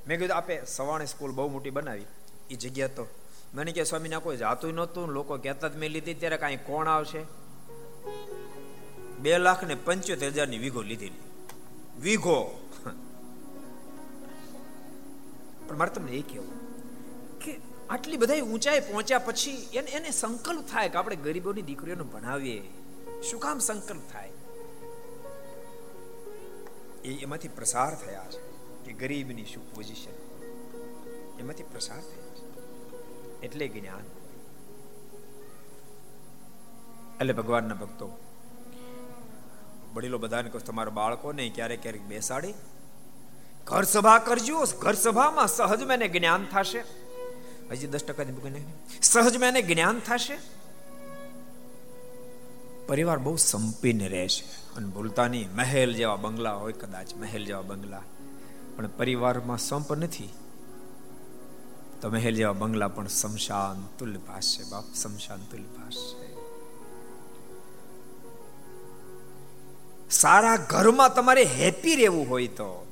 મેં 0.07 0.19
કીધું, 0.19 0.37
આપે 0.37 0.61
સવાણી 0.65 1.05
સ્કૂલ 1.05 1.31
બહુ 1.31 1.49
મોટી 1.49 1.69
બનાવી. 1.69 2.05
એ 2.49 2.55
જગ્યા 2.55 2.87
તો. 2.87 3.07
મને 3.53 3.71
કે 3.71 3.83
સ્વામીના, 3.83 4.19
કોઈ 4.19 4.37
જાતું 4.37 4.73
નહોતું. 4.73 5.07
લોકો 5.07 5.37
કહેતા 5.37 5.69
મેં 5.75 5.89
લીધી, 5.89 6.13
ત્યારે 6.13 6.37
કાંઈ 6.37 6.55
કોણ 6.55 6.87
આવશે? 6.87 7.23
બે 9.19 9.37
લાખ 9.37 9.63
ને 9.63 9.75
પંચોતેર 9.75 10.29
હજારની 10.29 10.57
વીઘો 10.57 10.81
લીધેલી. 10.81 11.49
વીઘો. 11.99 12.62
પણ 15.73 15.79
મારે 15.79 15.95
તમને 15.95 16.11
એ 16.11 16.21
કહેવું 16.21 17.39
કે 17.39 17.57
આટલી 17.89 18.17
બધા 18.17 18.41
ઊંચાઈ 18.41 18.79
પહોંચ્યા 18.79 19.19
પછી 19.19 19.51
એને 19.73 19.91
એને 19.91 20.11
સંકલ્પ 20.11 20.65
થાય 20.71 20.89
કે 20.89 20.97
આપણે 20.97 21.15
ગરીબોની 21.15 21.61
દીકરીઓને 21.61 22.03
ભણાવીએ. 22.03 22.61
શું 23.21 23.39
કામ 23.39 23.59
સંકલ્પ 23.59 24.01
થાય? 24.11 24.31
એ 27.05 27.13
એમાંથી 27.21 27.47
પ્રસાર 27.47 27.95
થયા 27.95 28.25
છે 28.31 28.41
કે 28.85 28.93
ગરીબની 28.93 29.45
શું 29.45 29.63
પોઝિશન 29.75 30.19
એમાંથી 31.39 31.63
પ્રસાર 31.63 32.01
થયા 32.01 32.21
એટલે 33.43 33.67
જ્ઞાન. 33.67 34.05
એટલે 37.17 37.33
ભગવાનના 37.33 37.75
ભક્તો, 37.75 38.07
વડીલો 39.93 40.17
બધાને 40.17 40.49
કહું, 40.49 40.63
તમારા 40.65 40.89
બાળકોને 40.89 41.49
ક્યારેક 41.49 41.81
ક્યારેક 41.81 42.01
બેસાડી 42.01 42.53
ઘર 43.65 43.83
સભા 43.83 44.19
કરજો, 44.19 44.65
ઘર 44.79 44.93
સભામાં 44.93 45.47
સહજ 45.47 45.83
મને 45.83 46.07
જ્ઞાન 46.07 46.45
થશે. 46.45 46.83
હજી 47.71 47.87
દસ 47.87 48.03
ટકા 48.03 48.23
સહજ 49.01 49.37
મને 49.37 49.61
જ્ઞાન 49.61 49.99
થશે. 49.99 50.37
પરિવાર 52.87 53.19
બહુ 53.19 53.35
સંપીને 53.35 54.07
રહેશે. 54.07 54.75
અને 54.75 54.87
ભૂલતા 54.87 55.27
નહીં 55.27 55.55
મહેલ 55.55 55.93
જેવા 55.93 56.15
બંગલા 56.15 56.53
હોય 56.53 56.73
કદાચ, 56.73 57.13
મહેલ 57.13 57.45
જેવા 57.45 57.61
બંગલા. 57.61 58.01
પણ 58.75 58.87
પરિવારમાં 58.87 59.57
સંપ 59.57 59.93
નથી. 59.93 60.29
તો 62.01 62.09
મહેલ 62.09 62.35
જેવા 62.35 62.53
બંગલા 62.53 62.87
પણ 62.87 63.07
શમશાન 63.07 63.87
તુલ્ય 63.97 64.19
છે 64.39 64.69
બાપ, 64.69 64.83
શમશાન 64.93 65.39
તુલ્ય 65.51 65.63
છે 65.63 66.23
સારા 70.09 70.57
ઘરમાં 70.57 71.15
તમારે 71.15 71.43
હેપી 71.43 71.95
રહેવું 71.95 72.29
હોય 72.29 72.47
તો 72.47 72.82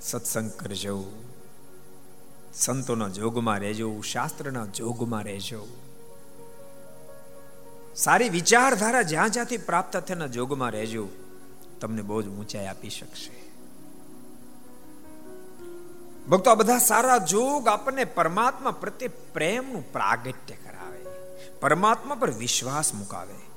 સત્સંગ 0.00 0.50
કરજો. 0.50 1.04
સંતોના 2.54 3.08
જોગમાં 3.08 3.58
રહેજો, 3.58 4.00
શાસ્ત્રના 4.00 4.66
જોગમાં 4.66 5.24
રહેજો. 5.24 5.66
સારી 7.96 8.28
વિચારધારા 8.28 9.02
જ્યાં 9.02 9.30
જ્યાંથી 9.30 9.56
પ્રાપ્ત 9.56 9.96
થયાના 9.96 10.26
જોગમાં 10.26 10.70
રહેજો, 10.70 11.08
તમને 11.80 12.02
બહુ 12.02 12.22
જ 12.22 12.28
ઊંચાઈ 12.28 12.66
આપી 12.66 12.90
શકશે. 12.90 13.50
ભક્તો, 16.28 16.50
આ 16.50 16.54
બધા 16.54 16.78
સારા 16.78 17.18
જોગ 17.18 17.68
આપણને 17.68 18.04
પરમાત્મા 18.04 18.70
પ્રત્યે 18.70 19.08
પ્રેમનું 19.08 19.92
પ્રાગટ્ય 19.92 20.54
કરાવે. 20.54 21.04
પરમાત્મા 21.60 22.14
પર 22.14 22.30
વિશ્વાસ 22.30 22.94
મુકાવે. 22.94 23.49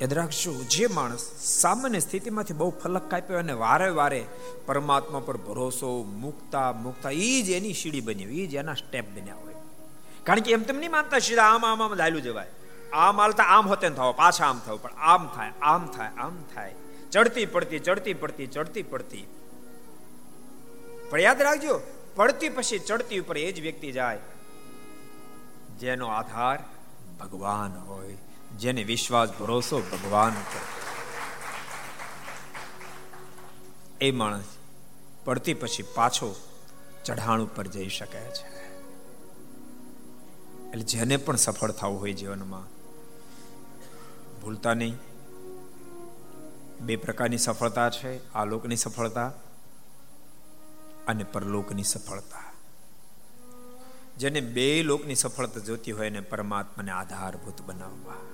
યાદ 0.00 0.12
રાખજો 0.12 0.52
જે 0.70 0.86
માણસ 0.86 1.24
સામાન્ય 1.38 2.00
સ્થિતિમાંથી 2.00 2.54
બહુ 2.54 2.70
ફલક 2.82 3.04
કાપ્યો 3.10 3.38
અને 3.38 3.52
વારે 3.52 3.88
વારે 3.90 4.22
પરમાત્મા 4.66 5.20
પર 5.20 5.36
ભરોસો, 5.36 5.90
મુકતા 6.02 6.72
મુકતા 6.72 7.10
એ 7.10 7.42
જ 7.42 7.50
એની 7.50 7.74
સીડી 7.74 8.00
બની 8.00 8.24
એ 8.42 8.46
જ 8.46 8.54
એના 8.54 8.74
સ્ટેપ 8.74 9.06
બન્યા 9.14 9.34
હોય. 9.34 9.54
કારણ 10.24 10.40
કે 10.40 10.52
એમ 10.52 10.62
તેમ 10.62 10.78
નહીં 10.78 10.90
માનતા 10.90 11.18
સીધા 11.18 11.42
આમ 11.42 11.66
આમ 11.66 11.82
આમ 11.82 11.94
લાયલું 11.94 12.22
જવાય. 12.22 12.50
આમ 12.92 13.20
હાલતા 13.20 13.46
આમ 13.54 13.68
હોતે 13.68 13.88
થવો 13.90 14.12
પાછા 14.12 14.46
આમ 14.46 14.60
થવું 14.66 14.82
પણ 14.82 14.90
આમ 15.12 15.28
થાય 15.28 15.52
આમ 15.62 15.86
થાય 15.86 16.10
આમ 16.18 16.36
થાય. 16.54 16.74
ચડતી 17.12 17.46
પડતી 17.46 17.78
ચડતી 17.78 18.14
પડતી 18.14 18.46
ચડતી 18.46 18.82
પડતી. 18.82 19.24
પણ 21.10 21.20
યાદ 21.20 21.42
રાખજો, 21.42 21.80
પડતી 22.16 22.48
પછી 22.48 22.78
ચડતી 22.78 23.18
ઉપર 23.18 23.38
એ 23.38 23.48
જ 23.52 23.60
વ્યક્તિ 23.60 23.92
જાય, 23.92 24.18
જેનો 25.80 26.06
આધાર 26.08 26.58
ભગવાન 27.20 27.78
હોય. 27.78 28.16
જેને 28.58 28.84
વિશ્વાસ, 28.84 29.30
ભરોસો 29.40 29.80
ભગવાન 29.80 30.32
એ 34.00 34.10
માણસ 34.10 34.44
પડતી 35.24 35.54
પછી 35.54 35.82
પાછો 35.82 36.34
ચઢાણ 37.04 37.40
ઉપર 37.40 37.66
જઈ 37.66 37.88
શકે 37.88 38.20
છે. 38.20 38.64
એટલે 40.68 40.82
જેને 40.82 41.16
પણ 41.16 41.36
સફળ 41.36 41.70
થવું 41.70 42.00
હોય 42.00 42.12
જીવનમાં, 42.12 42.66
ભૂલતા 44.40 44.74
નહીં. 44.74 44.98
બે 46.80 46.96
પ્રકારની 46.96 47.38
સફળતા 47.38 47.90
છે 47.90 48.32
આ 48.32 48.44
લોકની 48.44 48.76
સફળતા 48.76 49.32
અને 51.06 51.24
પરલોકની 51.24 51.82
સફળતા. 51.82 52.52
જેને 54.18 54.40
બે 54.40 54.82
લોકની 54.82 55.14
સફળતા 55.14 55.60
જોતી 55.60 55.92
હોય 55.92 56.06
એને 56.06 56.20
પરમાત્માને 56.20 56.90
આધારભૂત 56.90 57.62
બનાવવા. 57.62 58.33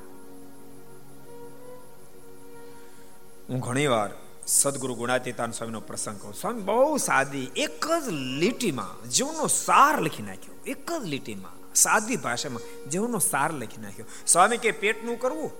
હું 3.50 3.60
ઘણીવાર 3.60 4.10
સદગુરુ 4.46 4.94
ગુણાતીતાન 4.94 5.52
સ્વામીનો 5.52 5.80
પ્રસંગ 5.80 6.18
કહું 6.22 6.34
સ્વામી 6.34 6.62
બહુ 6.62 6.98
સાદી, 6.98 7.46
એક 7.56 7.86
જ 8.04 8.12
લીટીમાં 8.42 8.94
જીવનો 9.10 9.46
સાર 9.54 9.94
લખી 10.00 10.22
નાખ્યો. 10.22 10.54
એક 10.66 10.92
જ 10.92 11.02
લીટીમાં, 11.04 11.56
સાદી 11.74 12.18
ભાષામાં 12.26 12.64
જીવનો 12.92 13.18
સાર 13.18 13.50
લખી 13.52 13.82
નાખ્યો. 13.82 14.06
સ્વામી 14.26 14.60
કે 14.64 14.70
પેટનું 14.84 15.18
કરવું, 15.18 15.50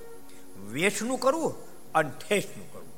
વેઠનું 0.72 1.18
કરવું 1.18 1.52
અને 1.94 2.14
ઠેઠનું 2.20 2.68
કરવું. 2.72 2.94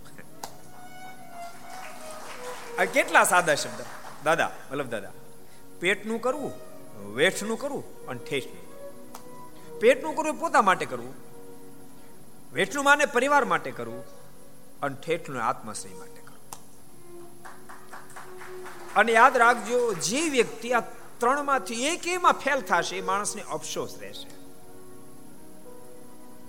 આ 2.78 2.88
કેટલા 2.96 3.26
સાદા 3.35 3.55
શબ્દ. 3.55 3.81
દાદા 4.24 4.52
મતલબ 4.70 4.88
દાદા, 4.90 5.14
પેટનું 5.81 6.20
કરવું, 6.20 6.55
વેઠનું 7.16 7.59
કરવું 7.59 7.85
અને 8.07 8.20
ઠેઠનું. 8.31 8.64
પેટનું 9.81 10.16
કરવું 10.16 10.40
પોતા 10.40 10.62
માટે 10.62 10.87
કરવું, 10.87 11.14
વેઠનું 12.52 12.85
માને 12.85 13.05
પરિવાર 13.07 13.44
માટે 13.44 13.70
કરવું. 13.70 14.05
અને 14.83 14.97
ઠેઠનું 15.07 15.42
આત્મશ્રી 15.42 15.95
માટે 15.95 16.21
કરો. 16.21 16.62
અને 18.97 19.12
યાદ 19.12 19.37
રાખજો, 19.37 19.95
જે 19.95 20.29
વ્યક્તિ 20.29 20.73
આ 20.73 20.81
ત્રણમાંથી 21.18 21.87
એક 21.87 22.09
એમાં 22.09 22.33
ફેલ 22.33 22.61
થશે, 22.61 22.97
એ 22.97 23.01
માણસને 23.01 23.42
અફસોસ 23.42 23.99
રહેશે. 23.99 24.29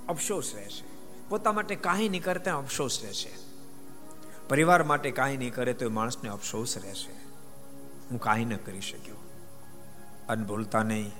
અફસોસ 0.09 0.55
રહેશે. 0.55 0.83
પોતા 1.29 1.51
માટે 1.51 1.75
કાંઈ 1.75 2.09
નહીં 2.09 2.23
કરે 2.23 2.39
ત્યાં 2.39 2.57
અફસોસ 2.57 2.99
રહેશે. 3.03 3.31
પરિવાર 4.49 4.83
માટે 4.83 5.11
કાંઈ 5.11 5.37
નહીં 5.37 5.53
કરે 5.53 5.73
તો 5.73 5.85
એ 5.85 5.87
માણસને 5.87 6.29
અફસોસ 6.29 6.77
રહેશે. 6.77 7.11
હું 8.11 8.19
કાંઈ 8.19 8.45
ન 8.45 8.55
કરી 8.55 8.81
શક્યો. 8.81 9.15
અને 10.29 10.45
ભૂલતા 10.45 10.83
નહીં. 10.83 11.11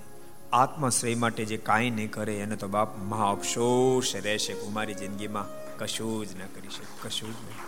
આત્મશ્રેય 0.52 1.14
માટે 1.14 1.44
જે 1.44 1.56
કાંઈ 1.56 1.90
નહીં 1.90 2.10
કરે, 2.10 2.38
એને 2.38 2.56
તો 2.56 2.68
બાપ 2.68 2.98
મહા 2.98 3.30
અફસોસ 3.30 4.16
રહેશે 4.16 4.56
મારી 4.68 4.94
જિંદગીમાં 4.94 5.63
કશું 5.78 6.26
જ 6.26 6.36
ન 6.36 6.46
કરી 6.46 6.68
શકે, 6.68 7.08
કશું 7.08 7.32
જ 7.32 7.44
નહીં 7.44 7.62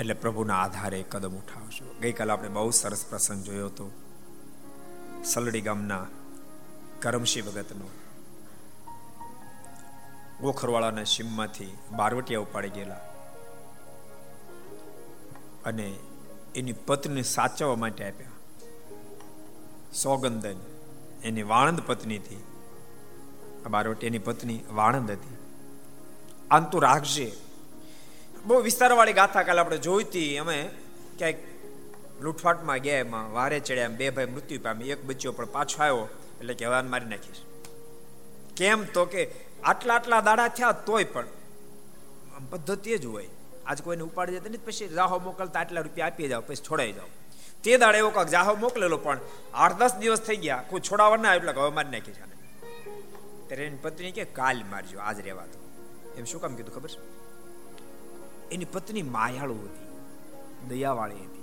એટલે 0.00 0.14
પ્રભુના 0.14 0.60
આધારે 0.62 1.02
કદમ 1.02 1.34
ઉઠાવશો 1.34 1.94
ગઈકાલે 2.00 2.32
આપણે 2.32 2.48
બહુ 2.48 2.70
સરસ 2.70 3.06
પ્રસંગ 3.06 3.44
જોયો 3.44 3.66
હતો. 3.66 3.90
સલડી 5.24 5.60
ગામના 5.60 6.06
કરમશી 7.02 7.42
ભગતનો 7.42 7.88
ગોખરવાળાના 10.40 11.04
સીમમાંથી 11.04 11.72
બારવટિયા 11.96 12.40
ઉપાડી 12.40 12.68
ગયેલા. 12.68 13.00
અને 15.64 15.96
એની 16.54 16.72
પત્ની 16.72 17.22
સાચવવા 17.22 17.76
માટે 17.76 18.08
આપ્યા. 18.08 18.28
સોગંદન, 19.92 20.56
એની 21.24 21.42
વાણંદ 21.42 21.80
પત્નીથી 21.86 22.42
બારોટ 23.70 24.04
એની 24.04 24.18
પત્ની 24.18 24.60
વાણંદ 24.78 25.10
હતી. 25.10 25.36
આમ 26.50 26.64
તું 26.70 26.82
રાખજે. 26.82 27.28
બહુ 28.46 28.60
વિસ્તારવાળી 28.68 29.18
ગાથા 29.20 29.44
કાલે 29.48 29.60
આપણે 29.60 29.78
જોઈતી 29.78 30.38
અમે 30.38 30.56
ક્યાંક 31.18 31.38
લૂંટફાટમાં 32.20 32.80
ગયા 32.86 33.04
એમાં, 33.04 33.32
વારે 33.32 33.60
ચડ્યા 33.60 33.96
બે 34.00 34.10
ભાઈ 34.10 34.32
મૃત્યુ 34.34 34.60
પામી 34.66 34.90
એક 34.94 35.06
બચ્યો 35.06 35.32
પણ 35.32 35.52
પાછો 35.56 35.78
આવ્યો, 35.82 36.08
એટલે 36.40 36.54
કે 36.54 36.64
હવાન 36.66 36.90
મારી 36.94 37.10
નાખીશ. 37.12 37.42
કેમ 38.56 38.84
તો 38.94 39.06
કે 39.06 39.22
આટલા 39.64 39.94
આટલા 39.94 40.20
દાડા 40.28 40.48
થયા 40.48 40.72
તોય 40.72 41.04
પણ 41.04 41.28
પદ્ધતિ 42.50 42.98
જ 42.98 43.06
હોય. 43.06 43.30
આજ 43.66 43.78
કોઈને 43.82 44.02
ઉપાડી 44.02 44.36
જતા 44.36 44.50
નથી, 44.50 44.64
પછી 44.66 44.88
જાહો 44.98 45.18
મોકલતા 45.18 45.60
આટલા 45.60 45.82
રૂપિયા 45.82 46.12
આપી 46.12 46.28
જાઓ, 46.28 46.42
પછી 46.42 46.66
છોડાઈ 46.68 46.92
જાઓ. 46.92 47.10
તે 47.64 47.78
દાડે 47.78 47.98
એવો 47.98 48.10
કાંક 48.10 48.28
જાહો 48.28 48.54
મોકલેલો, 48.64 48.98
પણ 48.98 49.18
આઠ 49.54 49.78
દસ 49.80 49.94
દિવસ 50.02 50.22
થઈ 50.28 50.36
ગયા, 50.36 50.62
કોઈ 50.70 50.80
છોડાવવા 50.80 51.16
ના 51.16 51.34
એટલે 51.34 51.52
હવે 51.52 51.70
મારી 51.78 51.94
નાખી 51.96 52.16
છે 52.18 52.30
ત્યારે 53.52 53.66
એની 53.66 53.76
પત્ની 53.76 54.12
કે, 54.12 54.24
કાલ 54.24 54.64
મારજો, 54.70 54.98
આજ 54.98 55.20
રહેવા 55.20 55.46
દો. 55.46 55.58
એમ 56.18 56.24
શું 56.24 56.40
કામ 56.40 56.54
કીધું 56.54 56.74
ખબર? 56.74 56.88
છે 56.88 57.00
એની 58.50 58.64
પત્ની 58.64 59.02
માયાળુ 59.02 59.54
હતી, 59.54 59.86
દયાવાળી 60.68 61.14
હતી. 61.14 61.42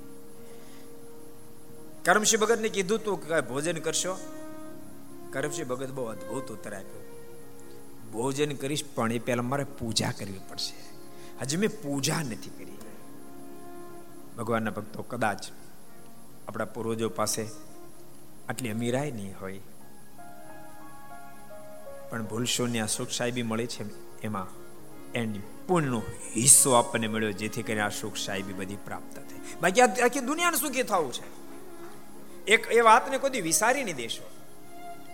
કરમશી 2.05 2.37
ભગત 2.37 2.59
ને 2.59 2.69
કીધું 2.69 3.03
તું 3.03 3.27
કે 3.27 3.41
ભોજન 3.41 3.77
કરશો? 3.77 4.17
કરમશી 5.29 5.63
ભગત 5.63 5.91
બહુ 5.91 6.05
અદભુત 6.05 6.51
ઉત્તર 6.51 6.73
આપ્યો. 6.73 7.05
ભોજન 8.11 8.55
કરીશ, 8.55 8.83
પણ 8.95 9.11
એ 9.11 9.19
પહેલા 9.19 9.43
મારે 9.43 9.63
પૂજા 9.63 10.11
કરવી 10.11 10.39
પડશે. 10.49 10.73
હજી 11.41 11.57
મેં 11.57 11.81
પૂજા 11.81 12.19
નથી 12.19 12.49
કરી. 12.49 12.77
ભગવાનના 14.37 14.71
ભક્તો 14.71 15.03
કદાચ 15.03 15.45
આપણા 16.47 16.65
પૂર્વજો 16.65 17.09
પાસે 17.09 17.47
આટલી 18.49 18.69
અમીરાય 18.69 19.11
નહીં 19.11 19.35
હોય. 19.41 19.61
પણ 22.09 22.25
ભૂલશો 22.25 22.67
ને 22.67 22.79
આ 22.79 22.85
સુખ 22.85 23.09
સાહેબી 23.09 23.43
મળે 23.43 23.67
છે 23.67 23.85
એમાં. 24.21 24.47
એન્ડ 25.13 25.35
પુણ્યનો 25.67 26.01
હિસ્સો 26.35 26.71
આપણને 26.71 27.07
મળ્યો, 27.07 27.31
જેથી 27.31 27.63
કરીને 27.63 27.81
આ 27.81 27.89
સુખ 27.89 28.17
સાહેબી 28.17 28.53
બધી 28.53 28.75
પ્રાપ્ત 28.75 29.15
થઈ. 29.15 29.39
બાકી 29.61 29.81
આખી 29.81 30.19
દુનિયાને 30.19 30.57
સુખી 30.57 30.83
થવું 30.83 31.13
છે? 31.13 31.39
એક 32.45 32.67
એ 32.67 32.81
વાતને 32.81 33.17
કોઈ 33.17 33.41
વિસારી 33.41 33.83
નહીં 33.83 33.95
દેશો. 33.95 34.29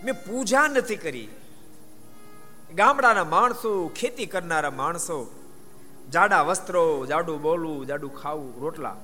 મેં 0.04 0.14
પૂજા 0.14 0.68
નથી 0.68 0.96
કરી. 0.96 1.28
ગામડાના 2.74 3.24
માણસો, 3.24 3.88
ખેતી 3.88 4.26
કરનારા 4.26 4.70
માણસો, 4.70 5.44
જાડા 6.12 6.42
વસ્ત્રો, 6.42 7.06
જાડું 7.06 7.42
બોલવું, 7.42 7.86
જાડું 7.86 8.22
ખાવું, 8.22 8.60
રોટલા. 8.60 8.96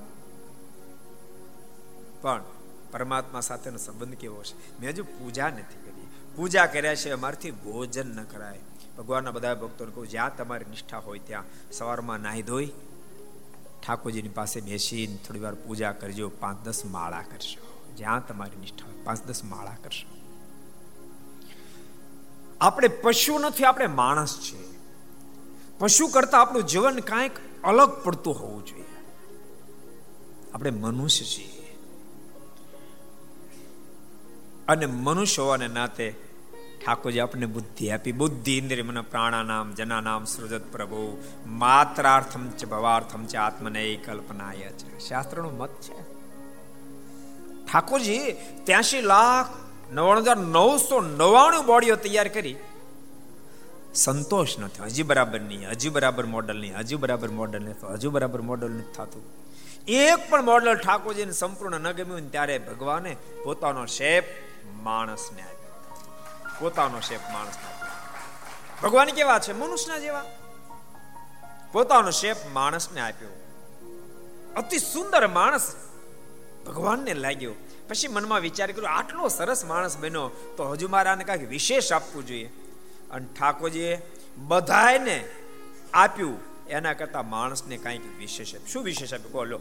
પણ 2.21 2.43
પરમાત્મા 2.91 3.41
સાથેનો 3.41 3.77
સંબંધ 3.77 4.15
કેવો 4.15 4.43
છે? 4.43 4.79
મેં 4.79 4.89
હજુ 4.89 5.03
પૂજા 5.03 5.49
નથી 5.49 5.82
પૂજા 6.35 6.65
કર્યા 6.65 6.95
છે, 6.95 7.09
અમારથી 7.09 7.51
ભોજન 7.51 8.15
ન 8.15 8.23
કરાય. 8.23 8.59
ભગવાનના 8.97 9.31
બધા 9.31 9.55
ભક્તોને 9.55 9.91
કહું, 9.91 10.09
જ્યાં 10.09 10.37
તમારી 10.37 10.65
નિષ્ઠા 10.69 10.97
હોય, 10.97 11.19
ત્યાં 11.19 11.43
સવારમાં 11.71 12.19
નાહી 12.19 12.41
ધોઈ, 12.41 12.71
ઠાકોરજીની 13.87 14.29
પાસે 14.29 14.61
બેસીને 14.61 15.15
થોડી 15.15 15.39
વાર 15.39 15.53
પૂજા 15.53 15.91
કરજો 15.91 16.29
પાંચ 16.29 16.65
દસ 16.65 16.85
માળા 16.85 17.21
કરશો. 17.21 17.81
જ્યાં 17.97 18.27
તમારી 18.27 18.59
નિષ્ઠા 18.59 18.85
હોય 18.85 19.03
પાંચ 19.03 19.25
દસ 19.25 19.43
માળા 19.43 19.75
કરશો. 19.83 20.17
આપણે 22.61 22.87
પશુ 22.87 23.39
નથી, 23.39 23.63
આપણે 23.63 23.87
માણસ 23.87 24.39
છીએ 24.39 24.73
પશુ 25.79 26.07
કરતા 26.07 26.39
આપણું 26.39 26.63
જીવન 26.63 26.99
કાંઈક 26.99 27.31
અલગ 27.63 27.89
પડતું 28.03 28.39
હોવું 28.39 28.65
જોઈએ. 28.65 28.83
આપણે 30.53 30.71
મનુષ્ય 30.71 31.25
છીએ. 31.25 31.52
અને 34.67 34.85
મનુષ્ય 34.85 35.41
હોવાને 35.41 35.67
નાતે 35.67 36.15
ઠાકોરજી 36.85 37.19
આપણને 37.19 37.45
બુદ્ધિ 37.45 37.89
આપી. 37.89 38.11
બુદ્ધિ 38.11 38.57
ઇન્દ્રિય 38.57 38.81
મને 38.81 39.01
પ્રાણાનામ, 39.01 39.73
જનાનામ, 39.73 40.25
સૃજત 40.25 40.71
પ્રભુ, 40.71 41.23
માત્રાર્થમ 41.47 42.47
છે 42.47 42.65
ભવાર્થમ 42.65 43.25
છે 43.25 43.37
આત્મને 43.37 43.95
કલ્પનાય 43.95 44.57
છે 44.57 44.99
શાસ્ત્રનો 44.99 45.49
મત 45.49 45.69
છે. 45.69 46.13
ઠાકોરજી 47.65 48.19
ત્યાસી 48.63 49.01
લાખ 49.01 49.47
નવ્વાણું 49.91 50.23
હજાર 50.23 50.37
નવસો 50.37 51.01
નવ્વાણું 51.01 51.65
બોડીઓ 51.65 51.95
તૈયાર 51.95 52.27
કરી. 52.27 52.55
સંતોષ 53.95 54.59
નથી 54.59 54.83
હજી 54.83 55.03
બરાબર 55.03 55.41
નહીં. 55.41 55.69
હજી 55.69 55.89
બરાબર 55.89 56.25
મોડલ 56.25 56.57
નહીં. 56.57 56.77
હજી 56.77 56.95
બરાબર 56.95 57.29
મોડલ 57.29 57.61
નથી. 57.61 57.93
હજુ 57.93 58.11
બરાબર 58.11 58.41
મોડલ 58.41 58.71
નથી 58.71 58.93
થતું. 58.93 59.23
એક 59.87 60.29
પણ 60.29 60.45
મોડલ 60.45 60.75
ઠાકોરજીને 60.75 61.31
સંપૂર્ણ 61.31 61.79
ન 61.79 61.91
ગમ્યું 61.91 62.31
ત્યારે 62.31 62.57
ભગવાને 62.57 63.17
પોતાનો 63.43 63.85
શેપ 63.85 64.23
માણસને 64.83 65.41
આપ્યો 65.41 65.95
પોતાનો 66.59 66.99
શેપ 66.99 67.19
માણસને 67.33 67.63
આપ્યો 67.63 67.83
ભગવાન 68.83 69.07
કેવા 69.07 69.39
છે? 69.39 69.53
મનુષ્યના 69.53 69.99
જેવા. 69.99 70.25
પોતાનો 71.71 72.11
શેપ 72.11 72.37
માણસને 72.53 73.01
આપ્યો. 73.01 73.29
અતિ 74.55 74.77
સુંદર 74.77 75.27
માણસ 75.27 75.75
ભગવાનને 76.67 77.13
લાગ્યો. 77.13 77.53
પછી 77.89 78.07
મનમાં 78.07 78.41
વિચાર 78.41 78.71
કર્યો, 78.71 78.89
આટલો 78.89 79.27
સરસ 79.27 79.65
માણસ 79.65 79.97
બન્યો, 79.97 80.53
તો 80.57 80.69
હજુ 80.69 80.89
મારાને 80.89 81.23
કાંઈક 81.23 81.49
વિશેષ 81.49 81.93
આપવું 81.93 82.27
જોઈએ. 82.27 82.47
અને 83.11 83.27
ઠાકોરજીએ 83.39 84.01
બધાને 84.37 85.29
આપ્યું, 85.93 86.39
એના 86.67 86.93
કરતા 86.93 87.23
માણસને 87.23 87.77
કાંઈક 87.77 88.17
વિશેષ 88.17 88.55
શું 88.55 88.83
વિશેષ 88.83 89.13
આપ્યું? 89.13 89.31
બોલો. 89.31 89.59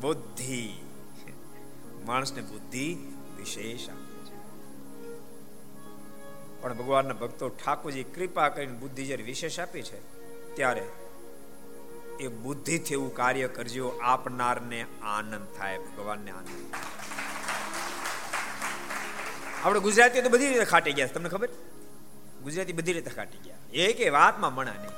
બુદ્ધિ. 0.00 0.84
માણસને 2.06 2.42
બુદ્ધિ 2.42 3.11
વિશેષ. 3.42 3.84
આપે 3.88 4.18
છે 4.28 4.36
પણ 6.60 6.74
ભગવાનના 6.80 7.20
ભક્તો 7.20 7.46
ઠાકોરજી 7.60 8.08
કૃપા 8.14 8.48
કરીને 8.48 8.76
બુદ્ધિ 8.78 9.06
જ્યારે 9.06 9.24
વિશેષ 9.24 9.60
આપી 9.60 9.82
છે, 9.82 10.00
ત્યારે 10.56 10.86
એ 12.20 12.28
બુદ્ધિથી 12.44 12.94
એવું 12.94 13.12
કાર્ય 13.14 13.48
કરજો, 13.48 13.86
આપનારને 14.02 14.80
આનંદ 15.02 15.46
થાય, 15.58 15.78
ભગવાનને 15.78 16.30
આનંદ 16.30 16.80
આપણે 19.64 19.80
ગુજરાતીઓ 19.80 20.22
તો 20.22 20.28
બધી 20.28 20.48
રીતે 20.48 20.64
ખાટી 20.64 20.92
ગયા 20.92 21.14
તમને 21.14 21.28
ખબર? 21.28 21.50
ગુજરાતી 22.42 22.72
બધી 22.72 22.92
રીતે 22.92 23.10
ખાટી 23.10 23.40
ગયા 23.44 23.58
એક 23.84 24.00
એ 24.00 24.08
વાતમાં 24.10 24.54
મણા 24.54 24.78
નહીં. 24.82 24.94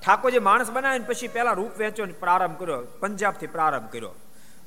ઠાકોર 0.00 0.30
જે 0.30 0.38
માણસ 0.38 0.70
બનાવીને 0.70 1.06
પછી 1.08 1.28
પેલા 1.28 1.52
રૂપ 1.52 1.74
વેચો 1.78 2.06
પ્રારંભ 2.20 2.58
કર્યો, 2.58 2.80
પંજાબથી 3.00 3.46
પ્રારંભ 3.46 3.90
કર્યો. 3.92 4.12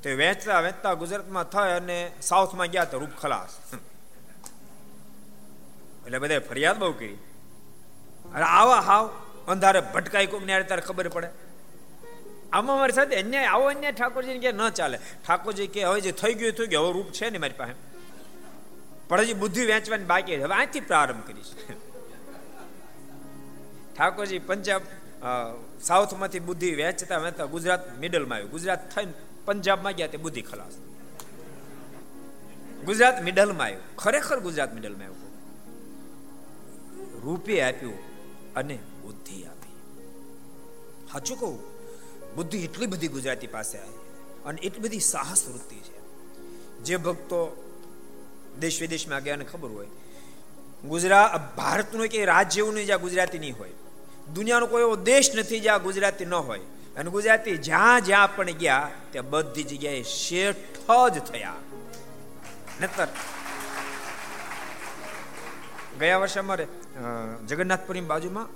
તો 0.03 0.09
વેચતા 0.21 0.61
વેચતા 0.67 0.93
ગુજરાતમાં 1.01 1.47
થાય 1.53 1.75
અને 1.81 1.97
સાઉથમાં 2.21 2.69
ગયા 2.73 2.91
તો 2.91 2.99
રૂપ 3.03 3.13
ખલાસ. 3.21 3.53
એટલે 6.05 6.17
બધે 6.23 6.37
ફરિયાદ 6.49 6.77
બહુ 6.79 6.91
કરી. 7.01 7.17
અરે 8.35 8.45
આવા 8.59 8.81
હાવ 8.89 9.05
અંધારે 9.53 9.81
ભટકાઈ 9.93 10.29
કોક 10.33 10.43
ને 10.49 10.53
ત્યારે 10.63 10.85
ખબર 10.89 11.07
પડે. 11.15 11.29
આમાં 12.53 12.77
મારી 12.79 12.97
સાથે 12.99 13.15
અન્યાય, 13.23 13.47
આવો 13.53 13.65
અન્યાય 13.73 13.97
ઠાકોરજી 13.99 14.39
કે 14.45 14.51
ન 14.51 14.61
ચાલે. 14.79 14.97
ઠાકોરજી 15.25 15.69
કે, 15.73 15.81
હવે 15.89 15.99
જે 16.01 16.11
થઈ 16.21 16.33
ગયું 16.39 16.53
થયું 16.57 16.69
કે 16.73 16.77
હવે 16.81 16.91
રૂપ 16.97 17.09
છે 17.17 17.25
ને 17.29 17.39
મારી 17.43 17.59
પાસે. 17.61 17.75
પણ 19.09 19.19
હજી 19.25 19.39
બુદ્ધિ 19.43 19.63
વેચવાની 19.71 20.09
બાકી 20.13 20.37
હવે 20.43 20.55
અહીંથી 20.59 20.85
પ્રારંભ 20.89 21.23
કરીશ. 21.27 21.51
ઠાકોરજી 23.95 24.41
પંજાબ 24.49 24.83
સાઉથમાંથી 25.89 26.43
બુદ્ધિ 26.49 26.69
વેચતા 26.81 27.19
વેચતા 27.25 27.47
ગુજરાત 27.55 27.83
મિડલમાં 28.01 28.37
આવ્યું. 28.37 28.51
ગુજરાત 28.55 28.81
થઈને 28.95 29.13
પંજાબમાં 29.45 29.93
ગયા 29.93 30.07
તે 30.07 30.17
બુદ્ધિ 30.17 30.41
ખલાસ. 30.41 30.73
ગુજરાત 32.85 33.21
મિડલમાં 33.23 33.67
આવ્યું. 33.67 33.95
ખરેખર 33.95 34.39
ગુજરાત 34.39 34.73
મિડલમાં 34.73 35.07
આવ્યું. 35.07 35.23
રૂપે 37.23 37.61
આપ્યું 37.61 37.97
અને 38.53 38.79
બુદ્ધિ 39.01 39.43
આપી. 39.43 39.73
સાચું 41.13 41.39
કહું? 41.39 41.59
બુદ્ધિ 42.35 42.63
એટલી 42.63 42.85
બધી 42.85 43.07
ગુજરાતી 43.07 43.47
પાસે 43.47 43.77
આવી 43.77 43.99
અને 44.45 44.61
એટલી 44.61 44.79
બધી 44.79 44.99
સાહસ 44.99 45.47
વૃત્તિ 45.47 45.75
છે. 45.75 45.99
જે 46.83 46.97
ભક્તો 46.97 47.39
દેશ 48.59 48.81
વિદેશમાં 48.81 49.23
ગયા 49.23 49.37
ખબર 49.51 49.69
હોય, 49.69 49.87
ગુજરાત 50.87 51.55
ભારતનું 51.55 52.07
કે 52.07 52.25
રાજ્ય 52.25 52.59
એવું 52.59 52.73
નહીં 52.73 52.85
જ્યાં 52.85 53.01
ગુજરાતી 53.01 53.39
નહીં 53.39 53.57
હોય. 53.57 53.71
દુનિયાનો 54.33 54.67
કોઈ 54.67 54.81
એવો 54.81 54.95
દેશ 54.95 55.35
નથી 55.35 55.59
જ્યાં 55.59 55.83
ગુજરાતી 55.83 56.25
ન 56.25 56.33
હોય. 56.33 56.59
અને 56.97 57.09
ગુજરાતી 57.09 57.57
જ્યાં 57.57 58.01
જ્યાં 58.01 58.35
પણ 58.35 58.57
ગયા, 58.63 58.91
ત્યાં 59.11 59.29
બધી 59.29 59.63
જગ્યાએ 59.63 60.03
શેઠ 60.03 60.91
જ 61.13 61.15
થયા. 61.19 61.59
નતર. 62.81 63.09
ગયા 65.99 66.17
વર્ષે 66.17 66.39
અમારે 66.39 66.65
જગન્નાથપુરી 67.49 68.01
બાજુમાં 68.11 68.49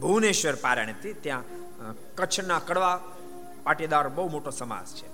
ભુવનેશ્વર 0.00 0.56
પારણ 0.56 0.90
હતી. 0.90 1.14
ત્યાં 1.24 1.44
કચ્છના 2.14 2.60
કડવા 2.68 2.96
પાટીદાર 3.64 4.08
બહુ 4.08 4.28
મોટો 4.28 4.50
સમાજ 4.50 4.88
છે. 4.98 5.08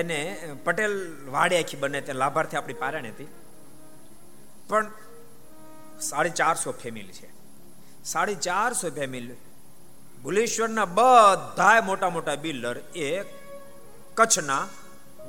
એને 0.00 0.18
પટેલ 0.64 0.94
વાડે 1.30 1.56
આખી 1.62 1.76
બને 1.76 2.00
તે 2.00 2.12
લાભાર્થી 2.12 2.56
આપણી 2.56 2.82
પારણ 2.84 3.06
હતી. 3.06 3.30
પણ 4.68 4.90
સાડી 6.00 6.38
ચારસો 6.40 6.72
ફેમિલી 6.82 7.12
છે. 7.12 7.39
સાડી 8.04 8.34
ચારસો 8.34 8.90
ફેમિલી 8.90 9.34
ભુલેશ્વરના 10.22 10.84
બધા 10.84 11.80
મોટા 11.80 12.10
મોટા 12.10 12.34
બિલ્ડર 12.34 12.78
એ 12.78 13.22
કચ્છના 14.14 14.66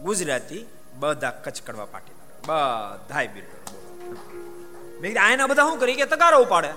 ગુજરાતી 0.03 0.65
બધા 0.99 1.31
કચ્છ 1.31 1.61
કડવા 1.61 1.85
પાટીદાર. 1.85 2.41
બધા 2.45 3.33
બિલ્ડર. 3.33 3.75
મેં 5.01 5.23
આયના 5.23 5.47
બધા 5.47 5.63
શું 5.63 5.79
કરી 5.79 5.95
કે 5.95 6.05
તગારો 6.05 6.39
ઉપાડે? 6.39 6.73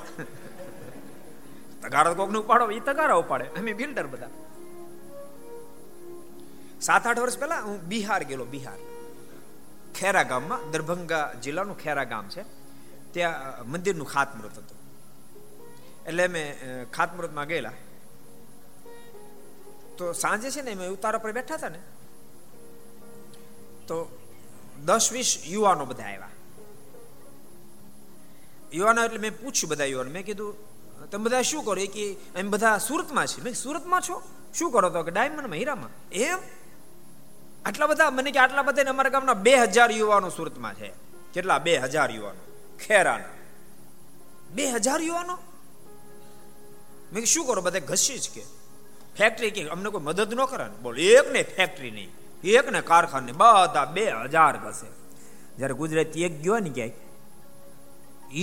તગારો 1.83 2.15
કોક 2.15 2.31
ઉપાડો 2.31 2.71
એ 2.71 2.81
તગારો 2.81 3.19
ઉપાડે. 3.19 3.45
અમે 3.45 3.73
બિલ્ડર 3.73 4.07
બધા. 4.07 4.29
સાત 6.81 7.07
આઠ 7.07 7.19
વર્ષ 7.19 7.39
પહેલા 7.39 7.61
હું 7.61 7.85
બિહાર 7.85 8.25
ગયેલો, 8.25 8.45
બિહાર. 8.45 8.79
ખેરા 9.95 10.23
ગામમાં, 10.23 10.71
દરભંગા 10.71 11.33
જિલ્લાનું 11.33 11.79
ખેરા 11.79 12.05
ગામ 12.05 12.29
છે. 12.29 12.45
ત્યાં 13.13 13.65
મંદિરનું 13.71 14.07
ખાતમુહૂર્ત 14.07 14.59
હતું. 14.59 14.84
એટલે 16.07 16.25
અમે 16.25 16.43
ખાતમુહૂર્તમાં 16.93 17.47
ગયેલા. 17.47 17.77
તો 19.99 20.13
સાંજે 20.13 20.51
છે 20.51 20.63
ને 20.63 20.73
અમે 20.77 20.87
ઉતારા 20.89 21.23
પર 21.25 21.33
બેઠા 21.33 21.59
હતા 21.59 21.73
ને, 21.75 21.81
તો 23.89 23.97
દસ 24.87 25.07
વીસ 25.13 25.31
યુવાનો 25.47 25.85
બધા 25.91 26.05
આવ્યા. 26.05 26.33
યુવાનો 28.73 29.05
એટલે 29.05 29.21
મેં 29.25 29.35
પૂછ્યું 29.41 29.71
બધા 29.71 29.89
યુવાનો 29.93 30.11
મેં 30.11 30.25
કીધું, 30.25 30.55
તમે 31.11 31.25
બધા 31.25 31.43
શું 31.43 31.65
કરો? 31.65 31.81
એ 31.87 31.87
કે 31.87 32.05
એમ 32.35 32.51
બધા 32.51 32.77
સુરતમાં 32.79 33.27
છે 33.27 33.39
મેં 33.47 33.55
સુરતમાં 33.55 34.03
છો? 34.03 34.17
શું 34.55 34.73
કરો 34.73 34.91
તો? 34.91 35.03
કે 35.03 35.11
ડાયમંડમાં, 35.11 35.59
હીરામાં? 35.59 35.93
એમ? 36.13 36.41
આટલા 37.65 37.87
બધા, 37.87 38.11
મને 38.11 38.31
કે 38.31 38.39
આટલા 38.39 38.63
બધા 38.63 38.91
અમારા 38.91 39.15
ગામના 39.15 39.39
બે 39.47 39.55
હજાર 39.63 39.91
યુવાનો 39.91 40.29
સુરતમાં 40.31 40.75
છે. 40.75 40.93
કેટલા? 41.35 41.59
બે 41.59 41.79
હજાર 41.79 42.11
યુવાનો. 42.11 42.43
ખેરાના. 42.79 43.35
બે 44.51 44.65
હજાર 44.71 45.01
યુવાનો? 45.01 45.39
મેં 47.15 47.25
શું 47.25 47.47
કરો? 47.47 47.63
બધા 47.63 47.79
ઘસી 47.79 48.19
જ 48.19 48.31
કે. 48.35 48.43
ફેક્ટરી 49.17 49.51
કે, 49.51 49.69
અમને 49.69 49.91
કોઈ 49.91 50.01
મદદ 50.01 50.35
ન 50.35 50.45
કરે 50.45 50.65
ને 50.65 50.77
બોલ 50.83 50.99
એક 50.99 51.33
ને 51.33 51.43
ફેક્ટરી 51.43 51.91
નહીં 51.91 52.11
એક 52.45 52.69
ને 52.69 52.81
કારખાને, 52.81 53.33
બધા 53.33 53.85
બે 53.85 54.05
હજાર 54.11 54.57
ઘસે. 54.57 54.89
જ્યારે 55.57 55.75
ગુજરાતી 55.75 56.25
એક 56.25 56.43
ગયો 56.43 56.59
ને 56.59 56.71
ક્યાંય, 56.71 56.93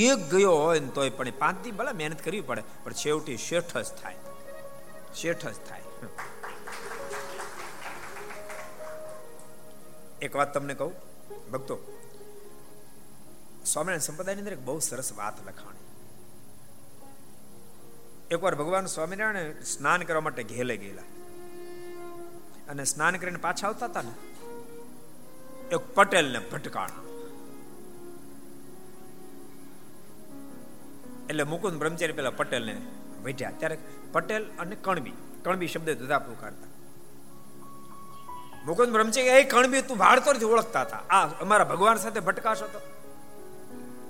એક 0.05 0.19
ગયો 0.29 0.53
હોય 0.55 0.79
ને 0.79 0.88
તોય 0.88 1.10
પણ 1.10 1.31
પાંચ 1.39 1.63
દી 1.63 1.71
ભલે 1.71 1.91
મહેનત 1.91 2.21
કરવી 2.21 2.41
પડે, 2.41 2.63
પણ 2.84 2.93
છેવટી 2.93 3.38
શેઠ 3.38 3.77
જ 3.77 3.89
થાય. 4.01 4.15
શેઠ 5.15 5.45
જ 5.47 5.60
થાય. 5.69 5.84
એક 10.21 10.36
વાત 10.36 10.53
તમને 10.53 10.73
કહું, 10.73 10.93
ભક્તો, 11.51 11.75
સ્વામિનારાયણ 13.65 13.99
સંપ્રદાયની 13.99 14.41
અંદર 14.41 14.53
એક 14.53 14.60
બહુ 14.60 14.79
સરસ 14.79 15.13
વાત 15.13 15.47
લખાણી. 15.47 15.90
એકવાર 18.31 18.55
ભગવાન 18.55 18.85
સ્વામિનારાયણ 18.85 19.63
સ્નાન 19.63 20.01
કરવા 20.01 20.21
માટે 20.21 20.43
ઘેલે 20.43 20.77
ગયેલા. 20.77 21.01
અને 22.69 22.83
સ્નાન 22.83 23.15
કરીને 23.15 23.37
પાછા 23.37 23.67
આવતા 23.67 23.85
હતા 23.85 24.01
ને, 24.01 24.11
એક 25.71 25.79
પટેલને 25.95 26.39
ભટકાણ. 26.39 26.89
એટલે 31.29 31.43
મુકુંદ 31.43 31.79
બ્રહ્મચારી 31.79 32.13
પેલા 32.13 32.29
પટેલને 32.29 32.81
વેઠ્યા 33.23 33.51
ત્યારે 33.51 33.77
પટેલ 34.11 34.45
અને 34.59 34.75
કણબી 34.75 35.13
કણબી 35.43 35.67
શબ્દ 35.67 35.89
દુધા 35.89 36.19
પુકારતા. 36.19 36.67
મુકુંદ 38.65 38.91
બ્રહ્મચારી, 38.91 39.27
એ 39.27 39.43
કણબી, 39.43 39.81
તું 39.81 39.97
ભાડતોરથી 39.97 40.45
ઓળખતા 40.45 40.81
હતા. 40.81 40.97
આ 40.97 41.27
અમારા 41.41 41.65
ભગવાન 41.65 41.97
સાથે 41.97 42.19
ભટકાશો 42.19 42.67
તો. 42.67 42.79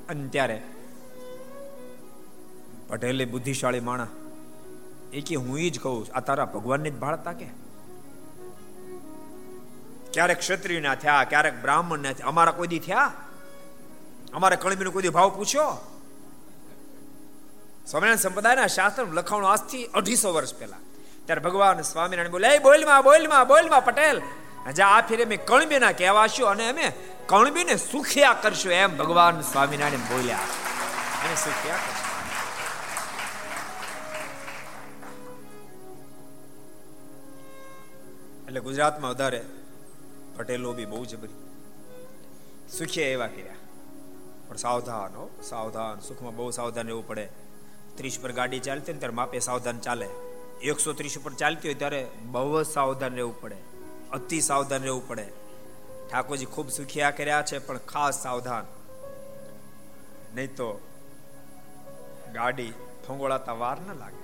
અને 0.10 0.28
ત્યારે 0.28 0.64
પટેલે 2.92 3.26
બુદ્ધિશાળી 3.26 3.80
માણા 3.80 4.08
એ 5.14 5.22
કે 5.22 5.36
હું 5.36 5.72
જ 5.72 5.80
કહું, 5.80 6.08
આ 6.14 6.20
તારા 6.20 6.46
ભગવાનને 6.46 6.90
જ 6.90 6.94
ભાળતા 6.94 7.34
કે? 7.34 7.46
ક્યારેક 10.14 10.40
ક્ષત્રિય 10.40 10.80
ના 10.80 10.96
થયા, 10.96 11.24
ક્યારેક 11.24 11.62
બ્રાહ્મણ 11.62 12.00
ના 12.00 12.14
થયા. 12.14 12.28
અમારા 12.28 12.52
કોઈ 12.52 12.68
દી 12.68 12.80
થયા? 12.80 13.14
અમારે 14.34 14.56
કણબીનો 14.56 14.92
કોઈ 14.92 15.04
દી 15.04 15.10
ભાવ 15.10 15.30
પૂછ્યો? 15.30 16.00
સ્વામિનારાયણ 17.88 18.18
સંપ્રદાયના 18.18 18.68
શાસ્ત્ર 18.68 19.04
લખાણું 19.04 19.52
આજથી 19.52 19.86
અઢીસો 19.86 20.34
વર્ષ 20.34 20.56
પહેલા. 20.56 20.78
ત્યારે 21.26 21.42
ભગવાન 21.42 21.82
સ્વામિનારાયણ 21.82 22.32
બોલે 22.32 22.60
બોલમાં 22.60 23.04
બોલમાં 23.04 23.48
બોલમાં 23.48 23.86
પટેલ. 23.86 24.22
જા, 24.72 24.88
આ 24.88 25.02
ફેરે 25.02 25.26
મેં 25.26 25.46
કણબીના 25.46 25.92
કહેવાશું 25.92 26.50
અને 26.50 26.70
અમે 26.70 26.92
કણબીને 27.26 27.76
સુખિયા 27.76 28.34
કરશું. 28.34 28.72
એમ 28.72 28.98
ભગવાન 28.98 29.42
સ્વામિનારાયણ 29.42 30.00
બોલ્યા. 30.00 30.38
અને 31.26 31.36
સુખિયા 31.36 31.76
કરશું. 31.76 32.11
એટલે 38.52 38.62
ગુજરાતમાં 38.62 39.12
વધારે 39.12 39.46
પટેલો 40.38 40.74
બી 40.74 40.86
બહુ 40.86 41.06
જબરી 41.06 41.34
સુખિયા 42.78 43.08
એવા 43.08 43.28
કર્યા. 43.28 43.56
પણ 44.48 44.56
સાવધાન 44.56 45.16
હો, 45.16 45.30
સાવધાન, 45.44 46.00
સુખમાં 46.00 46.36
બહુ 46.36 46.52
સાવધાન 46.52 46.86
રહેવું 46.86 47.08
પડે. 47.08 47.30
ત્રીસ 47.96 48.20
પર 48.22 48.32
ગાડી 48.32 48.60
ચાલતી 48.60 48.94
ને 48.94 49.00
ત્યારે 49.00 49.14
માપે 49.14 49.40
સાવધાન 49.40 49.80
ચાલે. 49.80 50.06
એકસો 50.62 50.94
ત્રીસ 50.94 51.18
ઉપર 51.18 51.34
ચાલતી 51.34 51.68
હોય 51.68 51.74
ત્યારે 51.74 52.08
બહુ 52.24 52.64
જ 52.64 52.66
સાવધાન 52.66 53.16
રહેવું 53.16 53.42
પડે. 53.42 53.56
અતિ 54.12 54.42
સાવધાન 54.42 54.82
રહેવું 54.82 55.08
પડે. 55.08 55.28
ઠાકોરજી 56.12 56.46
ખૂબ 56.46 56.70
સુખિયા 56.70 57.12
કર્યા 57.12 57.42
છે, 57.42 57.60
પણ 57.60 57.78
ખાસ 57.78 58.24
સાવધાન. 58.24 58.66
નહીં 60.36 60.56
તો 60.56 60.82
ગાડી 62.34 62.74
ફંગોળાતા 63.08 63.52
વાર 63.52 63.78
ન 63.82 64.00
લાગે. 64.00 64.21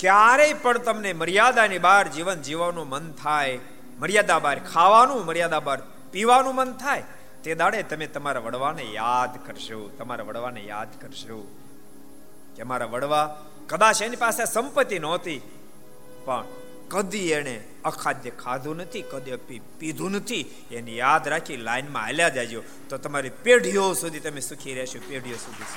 ક્યારેય 0.00 0.60
પણ 0.62 0.78
તમને 0.78 1.10
મર્યાદાની 1.12 1.78
બહાર 1.78 2.04
જીવન 2.08 2.42
જીવવાનું 2.42 2.86
મન 2.88 3.06
થાય. 3.22 3.58
મર્યાદા 3.98 4.38
બહાર 4.38 4.58
ખાવાનું, 4.72 5.26
મર્યાદા 5.26 5.60
બહાર 5.60 5.80
પીવાનું 6.12 6.54
મન 6.54 6.70
થાય. 6.82 7.04
તે 7.44 7.54
દાડે 7.54 7.82
તમે 7.82 8.06
તમારા 8.06 8.40
વડવાને 8.40 8.84
યાદ 8.92 9.34
કરશો, 9.46 9.80
તમારા 9.98 10.24
વડવાને 10.24 10.62
યાદ 10.64 10.92
કરશો 11.00 11.38
કે 12.56 12.62
મારા 12.62 12.90
વડવા 12.94 13.26
કદાચ 13.68 14.02
એની 14.02 14.16
પાસે 14.16 14.42
સંપત્તિ 14.44 14.98
નહોતી, 14.98 15.40
પણ 16.24 16.44
કદી 16.92 17.28
એને 17.30 17.54
અખાદ્ય 17.84 18.32
ખાધું 18.42 18.76
નથી, 18.76 19.04
કદી 19.12 19.38
પીધું 19.78 20.12
નથી. 20.12 20.44
એને 20.72 20.92
યાદ 20.94 21.28
રાખી 21.28 21.58
લાઈનમાં 21.68 22.02
હાલ્યા 22.02 22.36
જાજો. 22.38 22.62
તો 22.88 22.98
તમારી 22.98 23.34
પેઢીઓ 23.44 23.84
સુધી 23.92 24.24
તમે 24.26 24.40
સુખી 24.40 24.74
રહેશો, 24.74 24.98
પેઢીઓ 25.08 25.38
સુધી 25.44 25.68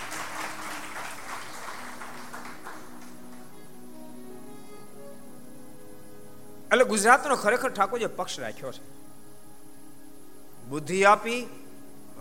એટલે 6.74 6.86
ગુજરાતનો 6.86 7.36
ખરેખર 7.36 7.70
ઠાકોરજી 7.70 8.06
પક્ષ 8.06 8.40
રાખ્યો 8.40 8.72
છે. 8.72 8.84
બુદ્ધિ 10.66 11.04
આપી, 11.04 11.44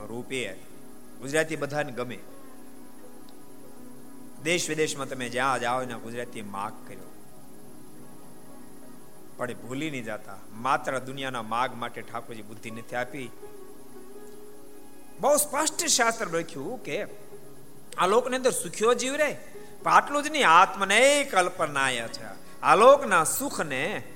રૂપે. 0.09 0.53
ગુજરાતી 1.21 1.57
બધાને 1.57 1.93
ગમે. 1.93 2.19
દેશ 4.43 4.69
વિદેશમાં 4.69 5.09
તમે 5.09 5.29
જ્યાં 5.29 5.61
જાઓ 5.61 5.83
એના 5.83 5.99
ગુજરાતી 5.99 6.43
માગ 6.43 6.89
કર્યો. 6.89 7.13
પણ 9.37 9.55
ભૂલી 9.55 9.91
નહીં 9.91 10.05
જતા. 10.05 10.37
માત્ર 10.53 10.99
દુનિયાના 10.99 11.43
માગ 11.43 11.75
માટે 11.75 12.03
ઠાકોરજી 12.03 12.43
બુદ્ધિ 12.43 12.71
નથી 12.71 12.97
આપી. 12.97 13.31
બહુ 15.21 15.37
સ્પષ્ટ 15.37 15.87
શાસ્ત્ર 15.87 16.27
લખ્યું 16.27 16.83
કે 16.83 17.05
આ 17.99 18.07
લોકની 18.07 18.37
અંદર 18.37 18.51
સુખ્યો 18.51 18.95
જીવ 18.95 19.15
રહે 19.15 19.37
પણ 19.83 19.93
આટલું 19.93 20.23
જ 20.23 20.31
નહીં, 20.31 20.49
આત્મને 20.49 21.25
કલ્પનાય 21.25 22.09
છે. 22.09 22.61
આ 22.63 22.77
લોકના 22.77 23.25
સુખને 23.25 24.12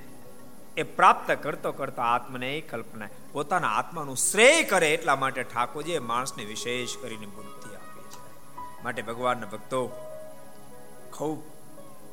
એ 0.77 0.83
પ્રાપ્ત 0.83 1.43
કરતો 1.43 1.73
કરતો 1.73 2.03
આત્મને 2.03 2.61
કલ્પના 2.61 3.09
પોતાના 3.33 3.69
આત્માનું 3.69 4.17
શ્રેય 4.17 4.63
કરે 4.63 4.95
એટલા 4.95 5.17
માટે 5.17 5.43
ઠાકોરજી 5.43 5.99
માણસને 5.99 6.45
વિશેષ 6.45 6.97
કરીને 7.03 7.27
બુદ્ધિ 7.27 7.75
આપે 7.75 8.03
છે. 8.03 8.55
માટે 8.85 9.03
ભગવાનના 9.03 9.47
ભક્તો 9.47 9.87
ખૂબ 11.13 11.43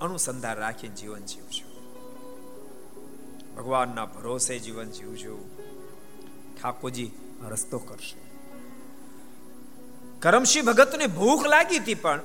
અનુસંધાન 0.02 0.58
રાખીને 0.58 0.96
જીવન 0.96 1.20
જીવજો. 1.20 1.74
ભગવાનના 3.56 4.06
ભરોસે 4.06 4.60
જીવન 4.60 4.90
જીવજો. 4.90 5.38
ઠાકોરજી 6.62 7.12
રસ્તો 7.50 7.80
કરશે. 7.80 8.24
કરમશી 10.20 10.62
ભગતને 10.62 11.08
ભૂખ 11.08 11.46
લાગી 11.46 11.78
હતી 11.78 11.96
પણ 11.96 12.20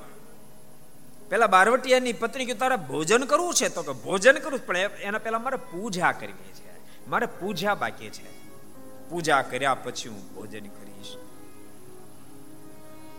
પેલા 1.29 1.47
બારવટિયાની 1.47 2.13
પત્ની 2.13 2.47
કે 2.47 2.55
તારે 2.55 2.77
ભોજન 2.77 3.25
કરવું 3.25 3.55
છે? 3.55 3.69
તો 3.69 3.83
કે, 3.83 3.93
ભોજન 3.93 4.39
કરવું 4.39 4.67
પણ 4.67 4.77
એના 4.77 5.19
પહેલા 5.19 5.39
મારે 5.39 5.57
પૂજા 5.57 6.13
કરવી 6.13 6.53
છે. 6.53 6.79
મારે 7.09 7.27
પૂજા 7.27 7.75
બાકી 7.75 8.11
છે. 8.11 8.49
પૂજા 9.09 9.43
કર્યા 9.43 9.75
પછી 9.75 10.09
હું 10.09 10.35
ભોજન 10.35 10.67
કરીશ. 10.67 11.17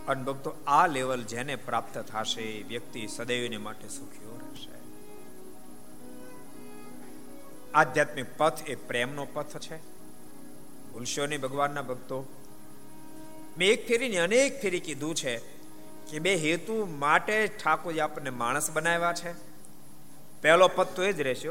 અને 0.08 0.22
ભક્તો, 0.22 0.54
આ 0.66 0.86
લેવલ 0.86 1.22
જેને 1.22 1.56
પ્રાપ્ત 1.56 1.98
થશે 1.98 2.62
વ્યક્તિ 2.62 3.06
સદૈવને 3.06 3.56
માટે 3.56 3.88
સુખીઓ 3.88 4.40
રહેશે. 4.42 4.70
આધ્યાત્મિક 7.74 8.26
પથ 8.36 8.66
એ 8.66 8.74
પ્રેમનો 8.74 9.26
પથ 9.32 9.58
છે. 9.58 9.76
ભૂલશો 10.92 11.26
નહીં 11.26 11.40
ભગવાનના 11.40 11.82
ભક્તો. 11.82 12.24
મેં 13.58 13.70
એક 13.70 13.88
ફેરીની 13.88 14.16
અનેક 14.16 14.62
ફેરી 14.62 14.80
કીધું 14.80 15.14
છે. 15.14 15.59
કે 16.10 16.18
બે 16.18 16.34
હેતુ 16.34 16.86
માટે 16.86 17.46
ઠાકોરજી 17.46 18.00
આપણને 18.00 18.30
માણસ 18.30 18.70
બનાવ્યા 18.70 19.12
છે. 19.12 19.32
પહેલો 20.42 20.68
પદ 20.68 20.86
તો 20.86 21.02
એ 21.02 21.12
જ 21.12 21.20
રહેશે 21.20 21.48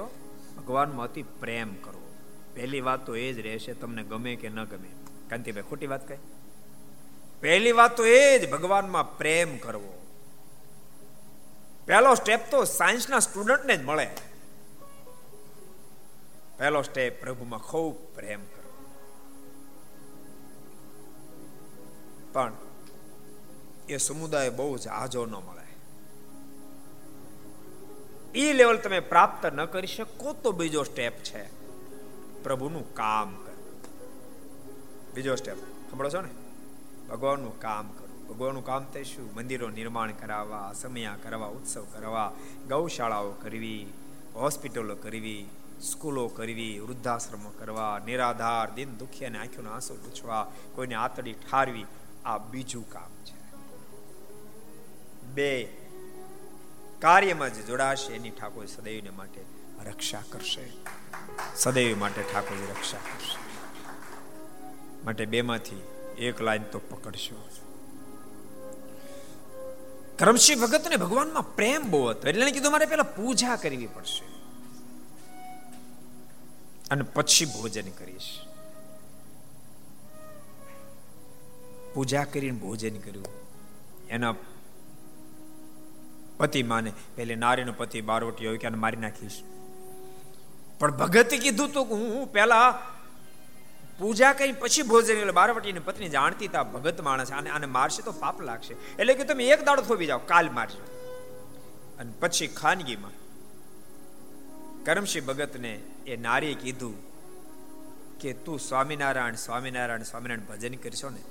ભગવાનમાં 0.57 1.05
અતિ 1.05 1.23
પ્રેમ 1.23 1.75
કરવો. 1.75 2.15
પહેલી 2.55 2.81
વાત 2.81 3.05
તો 3.05 3.15
એ 3.15 3.33
જ 3.33 3.39
રહેશે, 3.39 3.73
તમને 3.73 4.03
ગમે 4.03 4.35
કે 4.35 4.49
ન 4.49 4.63
ગમે. 4.63 4.89
કાંતિભાઈ, 5.29 5.63
ખોટી 5.69 5.87
વાત 5.87 6.07
કહે? 6.07 6.17
પહેલી 7.41 7.71
વાત 7.71 7.97
તો 7.97 8.05
એ 8.05 8.39
જ, 8.39 8.49
ભગવાનમાં 8.49 9.17
પ્રેમ 9.17 9.57
કરવો. 9.57 10.05
પહેલો 11.85 12.15
સ્ટેપ 12.15 12.51
તો 12.51 12.63
સાયન્સના 12.63 13.19
સ્ટુડન્ટને 13.19 13.77
જ 13.77 13.83
મળે. 13.83 14.07
પહેલો 16.57 16.81
સ્ટેપ 16.81 17.21
પ્રભુમાં 17.21 17.59
ખૂબ 17.59 17.95
પ્રેમ 18.15 18.39
કરવો. 18.45 18.95
પણ 22.33 22.53
એ 23.89 23.97
સમુદાય 23.97 24.49
બહુ 24.49 24.77
જ 24.77 24.87
આજો 24.87 25.25
ન 25.25 25.31
મળે. 25.31 25.59
એ 28.39 28.53
લેવલ 28.53 28.77
તમે 28.77 28.99
પ્રાપ્ત 28.99 29.45
ન 29.45 29.65
કરી 29.65 29.87
શકો 29.87 30.33
તો 30.33 30.51
બીજો 30.51 30.83
સ્ટેપ 30.83 31.13
છે 31.13 31.43
પ્રભુનું 32.43 32.93
કામ 32.93 33.35
કરવું. 33.35 33.81
બીજો 35.13 35.35
સ્ટેપ, 35.35 35.57
સાંભળો 35.57 36.09
છો 36.09 36.21
ને? 36.21 36.29
ભગવાનનું 37.07 37.59
કામ 37.59 37.87
કરવું. 37.87 38.27
ભગવાનનું 38.27 38.65
કામ 38.65 38.83
તે 38.83 39.03
શું? 39.03 39.33
મંદિરો 39.35 39.69
નિર્માણ 39.69 40.11
કરાવવા, 40.11 40.73
સમયા 40.73 41.17
કરવા 41.23 41.47
ઉત્સવ 41.47 41.83
કરવા 41.83 42.31
ગૌશાળાઓ 42.69 43.31
કરવી, 43.31 43.93
હોસ્પિટલો 44.35 44.95
કરવી, 44.95 45.49
સ્કૂલો 45.81 46.27
કરવી, 46.27 46.79
વૃદ્ધાશ્રમો 46.79 47.49
કરવા, 47.59 48.01
નિરાધાર, 48.05 48.73
દિન 48.73 48.97
દુખિયાને 48.97 49.39
આંખોના 49.39 49.71
આંસુ 49.71 49.95
પૂછવા, 49.95 50.51
કોઈને 50.75 50.95
આતડી 50.95 51.33
ઠારવી, 51.33 51.85
આ 52.25 52.37
બીજું 52.37 52.89
કામ 52.89 53.11
છે. 53.25 53.38
બે 55.33 55.77
કાર્યમાં 57.01 57.53
જે 57.53 57.61
જોડાશે 57.61 58.13
એની 58.13 58.29
ઠાકોર 58.29 58.65
સદૈવને 58.65 59.09
માટે 59.09 59.41
રક્ષા 59.85 60.23
કરશે. 60.29 60.61
સદૈવ 61.55 61.97
માટે 61.97 62.21
ઠાકોરજી 62.21 62.65
રક્ષા 62.65 62.97
કરશે. 62.97 63.37
માટે 65.05 65.25
બેમાંથી 65.25 65.81
એક 66.17 66.41
લાઈન 66.41 66.63
તો 66.63 66.79
પકડશો. 66.79 67.49
ભગત 70.21 70.59
ભગતને 70.59 70.95
ભગવાનમાં 70.95 71.55
પ્રેમ 71.55 71.91
બહુ 71.91 72.05
હતો. 72.05 72.27
એટલે 72.27 72.51
કીધું, 72.51 72.71
મારે 72.71 72.85
પેલા 72.85 73.03
પૂજા 73.03 73.55
કરવી 73.55 73.87
પડશે 73.87 74.25
અને 76.91 77.01
પછી 77.01 77.45
ભોજન 77.45 77.89
કરીશ. 77.89 78.39
પૂજા 81.93 82.23
કરીને 82.23 82.57
ભોજન 82.57 82.97
કર્યું. 82.99 83.25
એના 84.09 84.35
પતિ 86.39 86.63
માને 86.63 86.91
પેલે 87.15 87.35
નારીનો 87.35 87.73
પતિ 87.77 88.01
બારવટી 88.01 88.47
હોય 88.47 88.57
કે 88.57 88.69
મારી 88.83 88.97
નાખીશ. 88.97 89.39
પણ 90.79 90.97
ભગતે 90.97 91.37
કીધું 91.37 91.73
તો 91.73 91.83
હું 91.83 92.31
પેલા 92.31 92.69
પૂજા 93.99 94.33
કરી 94.33 94.51
પછી 94.51 94.81
ભોજન 94.81 95.17
એટલે 95.17 95.31
બારવટીની 95.31 95.79
પત્ની 95.79 96.09
જાણતી 96.09 96.47
તા 96.47 96.63
ભગત 96.63 97.01
માણસ 97.01 97.31
આને 97.31 97.49
આને 97.49 97.65
મારશે 97.65 98.01
તો 98.01 98.11
પાપ 98.11 98.41
લાગશે. 98.41 98.73
એટલે 98.73 99.13
કે 99.13 99.23
તમે 99.23 99.47
એક 99.47 99.65
દાડો 99.65 99.81
થોભી 99.81 100.05
જાઓ, 100.05 100.21
કાલ 100.25 100.49
મારજો. 100.49 100.83
અને 101.99 102.11
પછી 102.19 102.47
ખાનગીમાં 102.47 103.15
કરમશી 104.83 105.21
ભગતને 105.21 105.73
એ 106.07 106.17
નારીએ 106.17 106.53
કીધું 106.53 106.95
કે 108.19 108.33
તું 108.33 108.59
સ્વામિનારાયણ 108.59 109.35
સ્વામિનારાયણ 109.35 110.03
સ્વામિનારાયણ 110.03 110.47
ભજન 110.47 110.75
કરશો 110.75 111.09
ને 111.09 111.21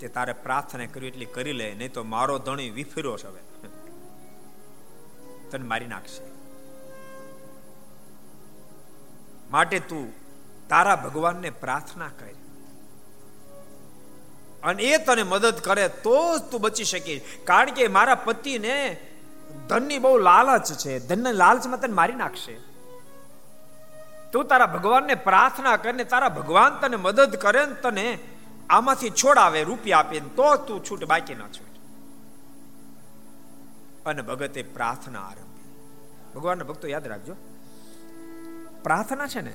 તે 0.00 0.08
તારે 0.08 0.32
પ્રાર્થના 0.32 0.86
કરવી 0.86 1.06
એટલી 1.06 1.26
કરી 1.26 1.52
લે, 1.52 1.74
નહીં 1.74 1.92
તો 1.92 2.02
મારો 2.02 2.38
ધણી 2.38 2.70
વિફર્યો 2.70 3.16
છે 3.16 3.26
હવે. 3.26 3.68
તને 5.50 5.66
મારી 5.66 5.86
નાખશે. 5.86 6.34
માટે 9.50 9.78
તું 9.78 10.12
તારા 10.68 10.96
ભગવાનને 10.96 11.50
પ્રાર્થના 11.50 12.08
કરી. 12.08 12.34
અને 14.62 14.82
એ 14.82 15.04
તને 15.04 15.22
મદદ 15.22 15.54
કરે 15.54 15.88
તો 15.88 16.38
જ 16.38 16.42
તું 16.42 16.60
બચી 16.60 16.84
શકીશ. 16.84 17.22
કારણ 17.44 17.70
કે 17.70 17.88
મારા 17.88 18.14
પતિને 18.14 19.00
ધનની 19.68 19.98
બહુ 19.98 20.18
લાલચ 20.18 20.72
છે. 20.72 20.98
ધનની 20.98 21.32
લાલચમાં 21.32 21.80
તને 21.80 21.94
મારી 21.94 22.12
નાખશે. 22.12 22.58
તું 24.32 24.44
તારા 24.44 24.66
ભગવાનને 24.66 25.14
પ્રાર્થના 25.14 25.76
કરીને 25.76 26.04
તારા 26.04 26.28
ભગવાન 26.28 26.78
તને 26.78 26.96
મદદ 26.96 27.36
કરે 27.36 27.66
ને 27.66 27.74
તને 27.74 28.18
આમાંથી 28.70 29.10
છોડાવે 29.10 29.64
રૂપિયા 29.64 29.98
આપે 29.98 30.20
તો 30.20 30.56
તું 30.56 30.84
છૂટ 30.84 31.04
બાકી 31.04 31.34
ના 31.34 31.48
છૂટ. 31.48 31.74
અને 34.06 34.22
ભગતે 34.22 34.62
પ્રાર્થના 34.62 35.20
આરંભી. 35.20 35.64
ભગવાનના 36.34 36.64
ભક્તો 36.64 36.88
યાદ 36.88 37.06
રાખજો. 37.06 37.36
પ્રાર્થના 38.82 39.26
છે 39.26 39.40
ને, 39.40 39.54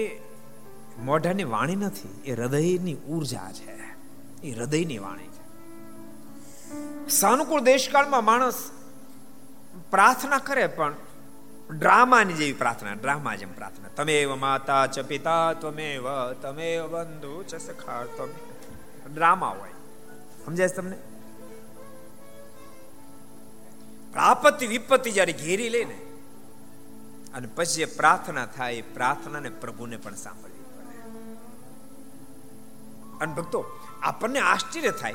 એ 0.00 0.20
મોઢાની 0.98 1.44
વાણી 1.44 1.76
નથી, 1.76 2.22
એ 2.24 2.32
હૃદયની 2.32 2.94
ઊર્જા 2.94 3.52
છે. 3.52 3.82
એ 4.42 4.50
હૃદયની 4.50 4.98
વાણી 4.98 5.26
છે. 5.26 5.42
સાનુકૂળ 7.08 7.60
દેશકાળમાં 7.60 8.24
માણસ 8.24 8.70
પ્રાર્થના 9.90 10.38
કરે 10.38 10.66
પણ 10.66 10.94
ડ્રામાની 11.70 12.32
જેવી 12.32 12.52
પ્રાર્થના, 12.52 12.92
ડ્રામા 12.92 13.34
જેમ 13.34 13.52
પ્રાર્થના. 13.52 13.88
તમે 13.88 14.26
માતા 14.26 14.86
ચ 14.86 15.00
પિતા, 15.00 15.52
ત્વમેવ 15.52 16.32
તમે 16.32 16.82
બંધુ 16.82 17.42
ચ 17.42 17.54
સખા 17.54 18.04
તમે 18.04 19.14
ડ્રામા 19.14 19.48
હોય. 19.48 19.70
સમજાય 20.46 20.68
તમને? 20.68 20.96
આપત્તિ 24.14 24.66
વિપત્તિ 24.66 25.10
જ્યારે 25.10 25.32
ઘેરી 25.32 25.68
લે 25.68 25.84
ને, 25.84 25.98
અને 27.34 27.48
પછી 27.54 27.74
જે 27.74 27.84
પ્રાર્થના 27.84 28.46
થાય, 28.46 28.74
એ 28.74 28.82
પ્રાર્થનાને 28.82 29.48
પ્રભુને 29.48 29.96
પણ 29.96 30.14
સાંભળવી 30.14 30.64
પડે. 30.76 30.98
અને 33.20 33.34
ભક્તો, 33.34 33.64
આપણને 34.02 34.40
આશ્ચર્ય 34.40 34.90
થાય 34.90 35.14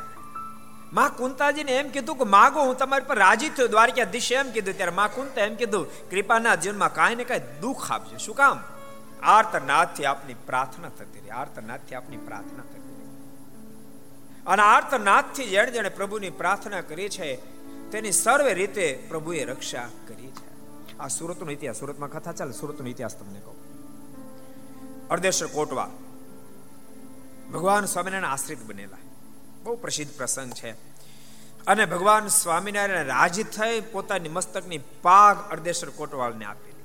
માં 0.93 1.15
કુંતાજીને 1.15 1.71
એમ 1.71 1.89
કીધું 1.89 2.17
કે, 2.17 2.23
માગો, 2.23 2.61
હું 2.61 2.77
તમારી 2.77 3.05
પર 3.05 3.17
રાજી 3.17 3.49
થયો. 3.49 3.67
દ્વારકાધીશે 3.67 4.35
એમ 4.35 4.51
કીધું, 4.51 4.73
ત્યારે 4.73 4.91
માં 4.91 5.15
કુંતા 5.15 5.41
એમ 5.41 5.55
કીધું, 5.55 6.09
કૃપાના 6.09 6.55
જીવનમાં 6.55 6.93
કાંઈ 6.93 7.15
ને 7.15 7.23
કાંઈ 7.23 7.41
દુઃખ 7.61 7.91
આપજો. 7.91 8.17
શું 8.17 8.35
કામ? 8.35 8.63
આર્તનાથથી 9.23 10.05
આપની 10.05 10.33
પ્રાર્થના 10.33 10.89
થતી 10.89 11.19
રહી 11.19 11.29
આર્તનાથથી 11.29 11.95
આપની 11.95 12.17
પ્રાર્થના 12.17 12.63
થતી 12.63 12.95
રહી. 12.95 13.07
અને 14.45 14.61
આર્તનાથથી 14.61 15.45
જેણે 15.45 15.71
જેણે 15.71 15.89
પ્રભુની 15.89 16.29
પ્રાર્થના 16.29 16.81
કરી 16.81 17.09
છે, 17.09 17.35
તેની 17.91 18.11
સર્વે 18.11 18.53
રીતે 18.53 19.05
પ્રભુએ 19.09 19.43
રક્ષા 19.43 19.89
કરી 20.07 20.27
છે. 20.27 20.47
આ 20.97 21.07
સુરતનો 21.07 21.51
ઇતિહાસ, 21.51 21.75
સુરતમાં 21.75 22.09
કથા 22.09 22.31
ચાલે, 22.31 22.51
સુરતનો 22.51 22.87
ઇતિહાસ 22.87 23.15
તમને 23.15 23.39
કહું. 23.39 23.57
અર્ધેશ્વર 25.09 25.49
કોટવા 25.49 25.89
ભગવાન 27.53 27.85
સ્વામિનારાયણ 27.85 28.33
આશ્રિત 28.33 28.63
બનેલા. 28.63 28.97
બહુ 29.67 29.75
પ્રસિદ્ધ 29.75 30.17
પ્રસંગ 30.17 30.53
છે. 30.53 30.71
અને 31.67 31.85
ભગવાન 31.85 32.27
સ્વામિનારાયણ 32.27 33.05
રાજી 33.05 33.43
થઈ 33.43 33.81
પોતાની 33.81 34.29
મસ્તકની 34.29 34.77
પાગ 34.77 35.51
અર્ધેશ્વર 35.51 35.89
કોટવાલને 35.89 36.45
આપેલી. 36.45 36.83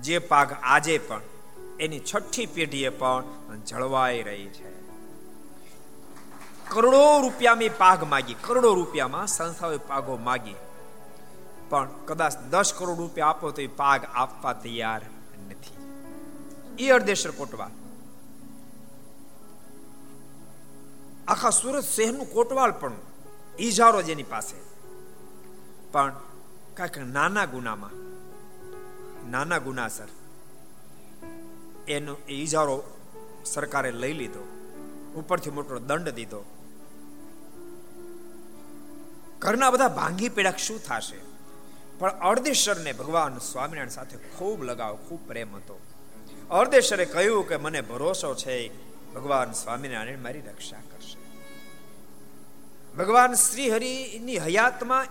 જે 0.00 0.18
પાગ 0.18 0.56
આજે 0.62 0.98
પણ 0.98 1.20
એની 1.80 2.00
છઠ્ઠી 2.00 2.46
પેઢીએ 2.46 2.88
પણ 2.88 3.24
જળવાઈ 3.66 4.22
રહી 4.22 4.46
છે. 4.46 4.70
કરોડો 6.68 7.20
રૂપિયામાં 7.20 7.78
પાગ 7.78 8.04
માગી, 8.04 8.36
કરોડો 8.40 8.74
રૂપિયામાં 8.74 9.26
સંસ્થાઓએ 9.26 9.76
પાગો 9.76 10.16
માગી. 10.16 10.54
પણ 11.68 11.88
કદાચ 12.06 12.38
દસ 12.38 12.74
કરોડ 12.74 12.98
રૂપિયા 12.98 13.26
આપો 13.26 13.50
તો 13.50 13.62
એ 13.62 13.66
પાગ 13.66 14.04
આપવા 14.14 14.52
તૈયાર 14.52 15.00
નથી. 15.50 15.76
એ 16.84 16.90
અર્ધેશ્વર 16.90 17.32
કોટવાલ 17.32 17.85
આખા 21.28 21.50
સુરત 21.50 21.84
શહેરનું 21.84 22.32
કોટવાલ 22.32 22.70
પણ 22.70 22.92
ઈજારો 23.60 24.02
જેની 24.02 24.22
પાસે. 24.22 24.56
પણ 25.92 26.12
કાંઈક 26.74 26.98
નાના 26.98 27.44
ગુનામાં, 27.44 27.94
નાના 29.30 29.58
ગુનાસર 29.58 30.08
એનો 31.88 32.16
ઈજારો 32.28 32.84
સરકારે 33.44 33.90
લઈ 33.92 34.12
લીધો, 34.12 34.44
ઉપરથી 35.16 35.50
મોટો 35.50 35.78
દંડ 35.78 36.08
દીધો. 36.08 36.44
ઘરના 39.38 39.70
બધા 39.70 39.88
ભાંગી 39.88 40.28
પેડા 40.28 40.50
શું 40.50 40.82
થશે? 40.82 41.20
પણ 41.98 42.10
અર્ધેશ્વરને 42.10 42.92
ભગવાન 42.92 43.38
સ્વામિનારાયણ 43.38 43.88
સાથે 43.88 44.16
ખૂબ 44.16 44.64
લગાવ, 44.64 44.96
ખૂબ 44.96 45.28
પ્રેમ 45.28 45.56
હતો. 45.56 45.80
અર્ધેશ્વરે 46.50 47.04
કહ્યું 47.04 47.48
કે 47.48 47.56
મને 47.56 47.80
ભરોસો 47.80 48.34
છે, 48.34 48.56
ભગવાન 49.14 49.52
સ્વામિનારાયણ 49.52 50.18
મારી 50.18 50.40
રક્ષા 50.40 50.76
કરશે 50.76 50.95
ભગવાન 52.98 53.34
શ્રી 53.34 53.70
હરિની 53.70 54.38
હયાતમાં, 54.38 55.06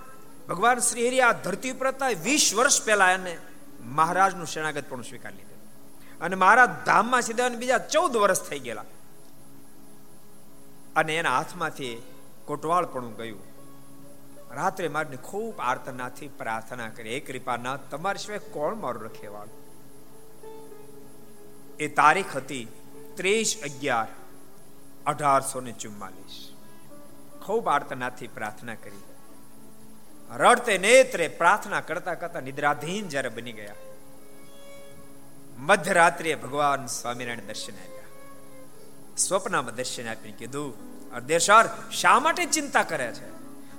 ભગવાન 0.50 0.80
શ્રી 0.80 1.08
હરિ 1.08 1.20
આ 1.20 1.32
ધરતી 1.32 1.72
ઉપર 1.72 1.88
હતા, 1.88 2.08
વીસ 2.08 2.54
વર્ષ 2.56 2.86
પહેલા 2.86 3.12
એને 3.12 3.38
મહારાજનું 3.82 4.48
શરણાગત 4.48 4.84
પણ 4.90 5.02
સ્વીકાર 5.02 5.32
લીધું. 5.32 5.56
અને 6.20 6.36
મારા 6.36 6.84
ધામમાં 6.86 7.22
સીધા 7.22 7.50
બીજા 7.50 7.78
ચૌદ 7.78 8.18
વર્ષ 8.18 8.42
થઈ 8.42 8.60
ગયેલા. 8.60 8.86
અને 10.96 11.16
એના 11.16 11.38
હાથમાંથી 11.38 12.02
કોટવાળ 12.46 12.86
પણ 12.86 13.14
ગયું. 13.14 13.44
રાત્રે 14.52 14.88
મારીને 14.88 15.16
ખૂબ 15.16 15.60
આર્તનાથી 15.60 16.28
પ્રાર્થના 16.28 16.90
કરી 16.90 17.10
એ 17.10 17.20
કૃપાનાથ, 17.20 17.80
તમારી 17.92 18.18
સિવાય 18.18 18.40
કોણ 18.40 18.76
મારું 18.76 19.04
રખેવાળું? 19.04 19.66
એ 21.80 21.88
તારીખ 21.88 22.36
હતી 22.36 22.68
ત્રીસ 23.16 23.62
અગિયાર 23.64 24.08
અઢારસો 25.06 25.62
ને 25.62 25.72
ચુમ્માલીસ. 25.72 26.55
ખૂબ 27.46 27.68
આર્તનાથી 27.68 28.28
પ્રાર્થના 28.28 28.76
કરી. 28.76 29.04
રડતે 30.36 30.78
નેત્રે 30.78 31.28
પ્રાર્થના 31.28 31.82
કરતા 31.82 32.14
કરતા 32.14 32.40
નિદ્રાધીન 32.40 33.10
જ્યારે 33.10 33.30
બની 33.30 33.52
ગયા. 33.52 33.74
મધ્યરાત્રિએ 35.58 36.36
ભગવાન 36.36 36.86
સ્વામિનારાયણ 36.86 37.40
દર્શન 37.40 37.74
આપ્યા. 37.74 38.04
સ્વપ્નમાં 39.18 39.76
દર્શન 39.76 40.08
આપીને 40.08 40.38
કીધું, 40.38 40.96
અર્ધેશ્વર, 41.12 41.70
શા 41.92 42.20
માટે 42.20 42.46
ચિંતા 42.46 42.84
કરે 42.84 43.12
છે? 43.12 43.30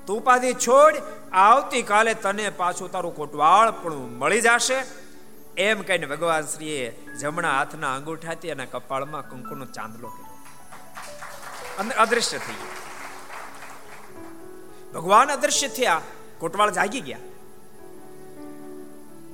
તું 0.07 0.21
ઉપાધિ 0.21 0.55
છોડ, 0.55 0.95
આવતીકાલે 1.33 2.15
તને 2.15 2.51
પાછું 2.51 2.91
તારું 2.91 3.17
કોટવાળ 3.17 3.71
પણ 3.71 3.93
મળી 3.93 4.41
જશે. 4.41 4.85
એમ 5.57 5.83
કહીને 5.83 6.07
ભગવાન 6.07 6.43
શ્રીએ 6.43 6.91
જમણા 7.21 7.59
હાથના 7.59 7.95
અંગૂઠાથી 7.95 8.49
એના 8.49 8.65
કપાળમાં 8.65 9.31
કુંકુનો 9.31 9.65
ચાંદલો 9.65 10.09
કર્યો. 10.09 10.37
અને 11.79 11.95
અદૃશ્ય 11.95 12.39
થઈ 12.39 12.53
ગયો. 12.53 12.86
ભગવાન 14.95 15.29
અદ્રશ્ય 15.29 15.69
થયા, 15.69 16.01
કોટવાળ 16.39 16.71
જાગી 16.71 17.01
ગયા. 17.01 17.19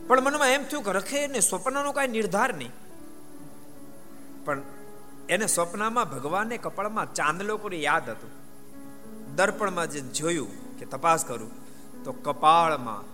પણ 0.07 0.20
મનમાં 0.20 0.48
એમ 0.48 0.64
થયું 0.64 0.84
કે 0.84 0.92
રખે 0.92 1.26
ને 1.26 1.40
સ્વપ્નનો 1.40 1.92
કાંઈ 1.92 2.09
નિર્ધાર 2.09 2.55
નહીં. 2.55 2.70
પણ 4.44 4.62
એને 5.28 5.46
સ્વપ્નમાં 5.46 6.11
ભગવાનને 6.11 6.57
કપાળમાં 6.59 7.14
ચાંદલો 7.14 7.57
કરી 7.57 7.82
યાદ 7.82 8.11
હતું. 8.11 8.30
દર્પણમાં 9.36 9.90
જે 9.90 10.00
જોયું 10.00 10.78
કે 10.78 10.86
તપાસ 10.86 11.24
કરું, 11.24 11.50
તો 12.05 12.12
કપાળમાં, 12.12 13.12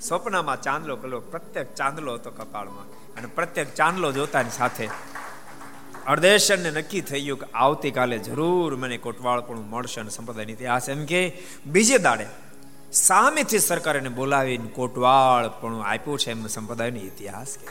સ્વપ્નમાં 0.00 0.62
ચાંદલો 0.62 0.96
કલો 0.96 1.20
પ્રત્યેક 1.20 1.74
ચાંદલો 1.74 2.14
હતો 2.14 2.30
કપાળમાં. 2.30 2.84
અને 3.14 3.26
પ્રત્યેક 3.26 3.74
ચાંદલો 3.74 4.12
જોતાની 4.12 4.50
સાથે 4.50 4.90
અર્ધેશનને 6.08 6.70
નક્કી 6.70 7.00
થઈ 7.00 7.22
ગયું 7.22 7.38
કે 7.38 7.46
આવતીકાલે 7.52 8.18
જરૂર 8.18 8.76
મને 8.76 8.96
કોટવાળ 8.96 9.40
પણ 9.40 9.58
મળશે 9.58 10.00
અને 10.00 10.10
સંપ્રદાયની 10.10 10.52
ઇતિહાસ. 10.52 10.88
એમ 10.88 11.04
કે 11.04 11.38
બીજે 11.66 11.98
દાડે 11.98 12.26
સામેથી 12.92 13.58
સરકારને 13.58 14.08
બોલાવીને 14.08 14.68
પણ 15.60 15.80
આપ્યું 15.80 16.18
છે 16.18 16.30
એમ 16.30 16.46
સંપ્રદાયનો 16.46 16.96
ઇતિહાસ 16.96 17.58
કે 17.58 17.68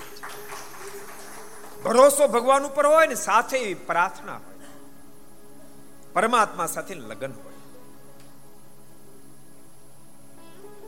ભરોસો 1.84 2.28
ભગવાન 2.28 2.64
ઉપર 2.64 2.86
હોય 2.86 3.08
ને 3.08 3.16
સાથે 3.16 3.74
પ્રાર્થના 3.74 4.34
હોય. 4.34 4.68
પરમાત્મા 6.14 6.66
સાથે 6.66 6.94
લગ્ન 6.94 7.32
હોય. 7.32 7.54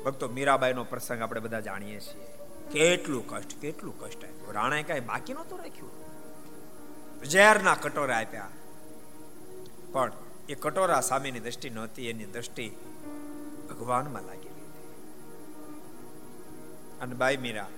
ભક્તો, 0.04 0.30
મીરાબાઈનો 0.30 0.84
પ્રસંગ 0.84 1.22
આપણે 1.22 1.40
બધા 1.40 1.60
જાણીએ 1.60 2.00
છીએ. 2.00 2.28
કેટલું 2.72 3.28
કષ્ટ 3.28 3.60
કેટલું 3.62 4.00
કષ્ટ 4.00 4.24
આવ્યું 4.24 4.54
રાણાએ 4.54 4.84
કઈ 4.84 5.00
બાકી 5.00 5.34
નહોતું 5.34 5.60
રાખ્યું? 5.60 6.09
ઝેરના 7.33 7.77
કટોરા 7.77 8.19
આપ્યા 8.19 8.51
પણ 9.93 10.13
એ 10.49 10.57
કટોરા 10.57 11.03
સામેની 11.03 11.45
દ્રષ્ટિ 11.45 11.71
નહોતી 11.71 12.11
એની 12.11 12.29
દ્રષ્ટિ 12.33 12.67
ભગવાનમાં 13.69 14.27
લાગી 14.27 14.53
અને 17.01 17.15
બાઈ 17.15 17.39
મીરા 17.39 17.71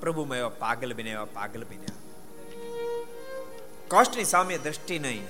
પ્રભુમાં 0.00 0.40
એવા 0.40 0.54
પાગલ 0.60 0.94
બન્યા 0.94 1.16
એવા 1.16 1.34
પાગલ 1.34 1.64
બન્યા 1.64 1.98
કષ્ટની 3.90 4.26
સામે 4.26 4.58
દ્રષ્ટિ 4.58 4.98
નહીં 4.98 5.26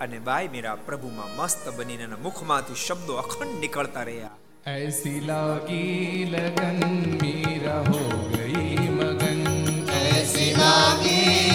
અને 0.00 0.18
બાઈ 0.20 0.48
મીરા 0.48 0.76
પ્રભુમાં 0.88 1.32
મસ્ત 1.36 1.64
બનીને 1.78 2.20
મુખમાંથી 2.26 2.82
શબ્દો 2.86 3.18
અખંડ 3.24 3.56
નીકળતા 3.60 4.04
રહ્યા 4.04 4.36
ऐसी 4.66 5.12
लागी 5.20 6.24
लगन 6.30 6.80
मीरा 7.20 7.76
हो 7.86 8.00
गई 8.32 8.88
मगन 8.96 9.40
ऐसी 10.00 10.46
लागी 10.52 11.51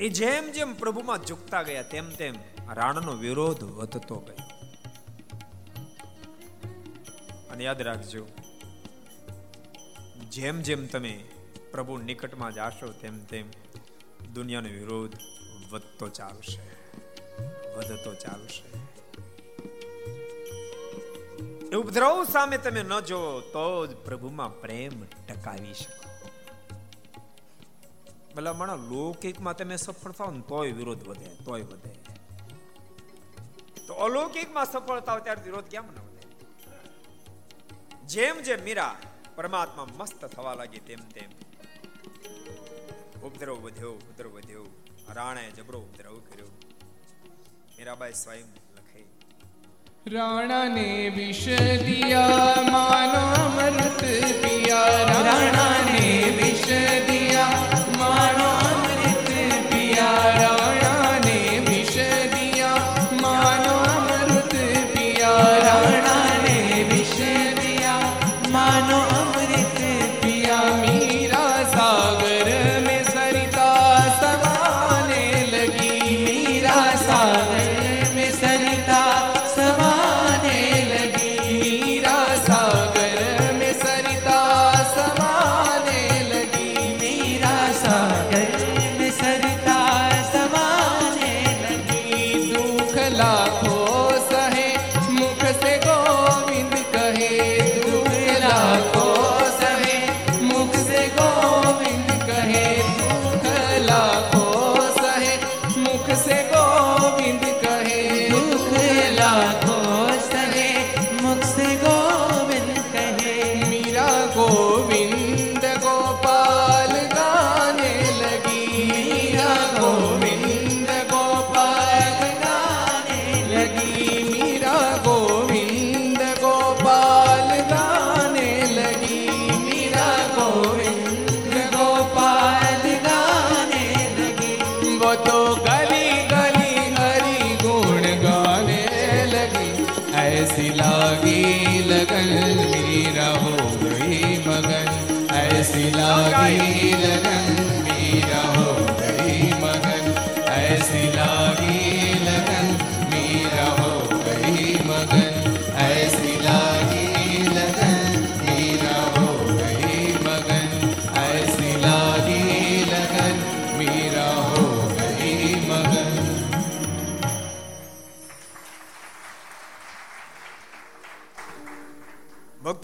એ 0.00 0.08
જેમ 0.08 0.46
જેમ 0.50 0.70
પ્રભુમાં 0.74 1.24
ઝૂકતા 1.26 1.62
ગયા, 1.62 1.82
તેમ 1.82 2.06
તેમ 2.10 2.34
રાણનો 2.74 3.12
વિરોધ 3.12 3.64
વધતો 3.64 4.16
ગયો. 4.18 4.46
અને 7.50 7.64
યાદ 7.64 7.82
રાખજો, 7.82 8.26
જેમ 10.30 10.62
જેમ 10.62 10.86
તમે 10.86 11.14
પ્રભુ 11.72 11.96
નિકટમાં 11.98 12.54
જાશો, 12.54 12.92
તેમ 12.92 13.18
તેમ 13.24 13.46
દુનિયાનો 14.34 14.68
વિરોધ 14.68 15.16
વધતો 15.70 16.08
ચાલશે 16.08 16.60
વધતો 17.76 18.14
ચાલશે. 18.14 18.68
એ 21.72 21.74
ઉપદ્રવ 21.74 22.24
સામે 22.24 22.58
તમે 22.58 22.82
ન 22.82 23.00
જો 23.00 23.40
તો 23.40 23.86
જ 23.86 23.96
પ્રભુમાં 23.96 24.60
પ્રેમ 24.60 25.04
ટકાવી 25.28 25.74
શકો. 25.74 26.09
ભલામણા 28.35 28.79
લૌકિકમાં 28.89 29.55
તમે 29.55 29.77
સફળ 29.77 30.13
થાવ 30.13 30.31
ને 30.31 30.43
તોય 30.43 30.73
વિરોધ 30.73 31.03
વધે 31.03 31.29
તોય 31.45 31.65
વધે 31.65 31.91
તો 33.87 33.93
અલૌકિકમાં 33.99 34.67
સફળ 34.67 35.01
થાવ 35.01 35.19
ત્યારે 35.19 35.43
વિરોધ 35.43 35.69
કેમ 35.69 35.85
ન 35.85 35.97
વધે 35.99 36.23
જેમ 38.07 38.37
જેમ 38.41 38.61
મીરા 38.63 38.93
પરમાત્મા 39.35 39.87
મસ્ત 39.99 40.21
થવા 40.27 40.55
લાગી 40.55 40.79
તેમ 40.81 41.01
તેમ 41.09 41.31
ઉપદ્રવ 43.23 43.57
વધ્યો 43.61 43.93
ઉપદ્રવ 43.93 44.31
વધ્યો 44.33 44.65
રાણે 45.13 45.45
જબરો 45.51 45.79
ઉપદ્રવ 45.79 46.17
કર્યો 46.27 46.51
મીરાબાઈ 47.77 48.13
સ્વયં 48.13 48.49
લખે 48.75 49.01
राणा 50.05 50.61
ने 50.69 50.89
विष 51.09 51.43
दिया 51.81 52.25
मानो 52.67 53.23
अमृत 53.39 54.03
पिया 54.41 54.83
राणा 55.09 55.67
ने 55.87 56.05
विष 56.37 56.65
दिया 57.07 57.47
मानो 57.49 57.73
अमृत 57.73 57.78
Sarah. 60.30 60.59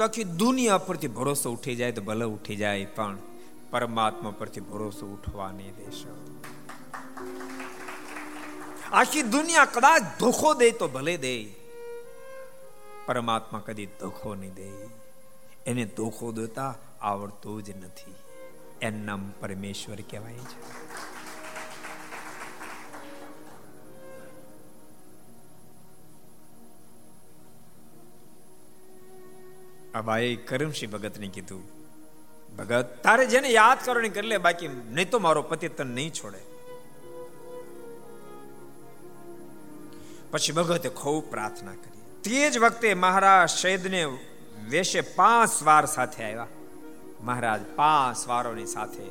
આખી 0.07 0.25
દુનિયા 0.41 0.79
પરથી 0.79 1.13
ભરોસો 1.19 1.53
ઉઠી 1.53 1.77
જાય 1.77 1.93
તો 1.93 2.03
ભલે 2.03 2.25
ઉઠી 2.25 2.57
જાય, 2.57 2.85
પણ 2.97 3.19
પરમાત્મા 3.71 4.35
પરથી 4.39 4.61
ભરોસો 4.61 5.07
ઉઠવા 5.07 5.51
નહીં 5.53 5.75
દેશો 5.75 6.13
આખી 8.93 9.23
દુનિયા 9.23 9.65
કદાચ 9.65 10.03
ધોખો 10.21 10.51
દે 10.55 10.69
તો 10.71 10.89
ભલે 10.89 11.15
દે, 11.17 11.35
પરમાત્મા 13.07 13.63
કદી 13.67 13.89
ધોખો 14.01 14.35
નહીં 14.35 14.55
દે. 14.55 14.69
એને 15.67 15.85
ધોખો 15.97 16.33
દેતા 16.33 16.73
આવડતું 17.03 17.59
જ 17.63 17.69
નથી. 17.77 18.15
એમ 18.83 18.97
નામ 19.05 19.23
પરમેશ્વર 19.41 20.01
કહેવાય 20.11 20.47
છે. 20.51 20.59
આ 29.97 30.01
ભાઈ 30.01 30.37
કરમસિંહ 30.37 30.93
ભગતને 30.93 31.29
કીધું, 31.29 31.63
ભગત, 32.57 33.03
તારે 33.03 33.27
જેને 33.27 33.49
યાદ 33.49 33.79
કરવાની 33.85 34.09
કરી 34.09 34.29
લે, 34.29 34.39
બાકી 34.39 34.69
નહીં 34.69 35.11
તો 35.11 35.19
મારો 35.19 35.43
પતિ 35.43 35.69
તને 35.69 35.95
નહીં 35.95 36.11
છોડે. 36.11 36.39
પછી 40.31 40.53
ભગતે 40.53 40.89
ખૂબ 40.89 41.31
પ્રાર્થના 41.31 41.73
કરી. 41.73 42.03
તે 42.23 42.51
જ 42.51 42.59
વખતે 42.59 42.95
મહારાજ 42.95 43.49
શૈદને 43.49 44.05
વેશે 44.71 45.01
પાંચ 45.01 45.63
વાર 45.63 45.87
સાથે 45.87 46.25
આવ્યા. 46.25 46.47
મહારાજ 47.21 47.61
પાંચ 47.77 48.29
વારોની 48.29 48.67
સાથે 48.67 49.07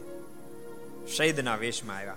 શૈદના 1.07 1.55
વેશમાં 1.55 1.97
આવ્યા. 1.97 2.15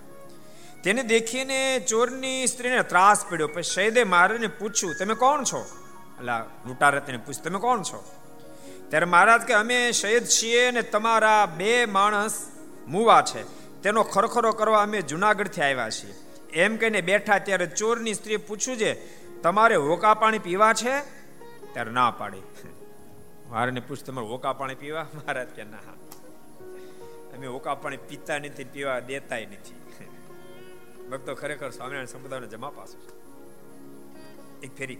તેને 0.83 1.03
દેખીને 1.03 1.79
ચોરની 1.79 2.47
સ્ત્રીને 2.47 2.83
ત્રાસ 2.83 3.25
પડ્યો. 3.29 3.47
પછી 3.47 3.61
શૈદે 3.61 4.03
મહારાજને 4.03 4.47
પૂછ્યું, 4.47 4.95
તમે 4.99 5.13
કોણ 5.13 5.43
છો? 5.43 5.65
એટલે 6.19 6.31
લૂંટારે 6.65 6.99
તેને 6.99 7.17
પૂછ્યું, 7.17 7.43
તમે 7.43 7.59
કોણ 7.59 7.81
છો? 7.81 8.18
ત્યારે 8.89 9.05
મહારાજ 9.05 9.41
કે, 9.41 9.53
અમે 9.53 9.91
શહીદ 9.91 10.25
છીએ 10.25 10.71
ને 10.71 10.81
તમારા 10.81 11.45
બે 11.45 11.85
માણસ 11.85 12.51
મુવા 12.87 13.21
છે. 13.21 13.43
તેનો 13.81 14.03
ખરખરો 14.03 14.51
કરવા 14.51 14.83
અમે 14.83 15.01
જુનાગઢથી 15.01 15.61
આવ્યા 15.61 15.89
છીએ. 15.89 16.13
એમ 16.53 16.77
કહીને 16.77 17.01
બેઠા 17.01 17.39
ત્યારે 17.39 17.65
ચોરની 17.65 18.13
સ્ત્રી 18.13 18.37
પૂછ્યું 18.37 18.77
છે, 18.77 18.93
તમારે 19.41 19.75
હોકા 19.75 20.13
પાણી 20.13 20.39
પીવા 20.39 20.73
છે? 20.73 20.99
ત્યારે 21.73 21.91
ના 21.91 22.11
પાડી. 22.11 22.41
મારે 23.47 23.79
પૂછ 23.79 23.97
તમારે 24.05 24.27
હોકા 24.27 24.53
પાણી 24.53 24.75
પીવા? 24.75 25.07
મહારાજ 25.13 25.47
કે, 25.47 25.63
ના. 25.63 25.77
અમે 27.37 27.47
હોકા 27.47 27.75
પાણી 27.75 27.97
પીતા 27.97 28.39
નથી, 28.39 28.63
પીવા 28.63 28.99
દેતાય 28.99 29.45
નથી. 29.45 29.75
ભક્તો 31.09 31.35
ખરેખર 31.35 31.69
સ્વામિનારાયણ 31.69 32.05
સંપ્રદાયનો 32.05 32.47
જમા 32.47 32.69
પાસો 32.69 32.97
એક 34.63 34.77
ફેરી 34.77 34.97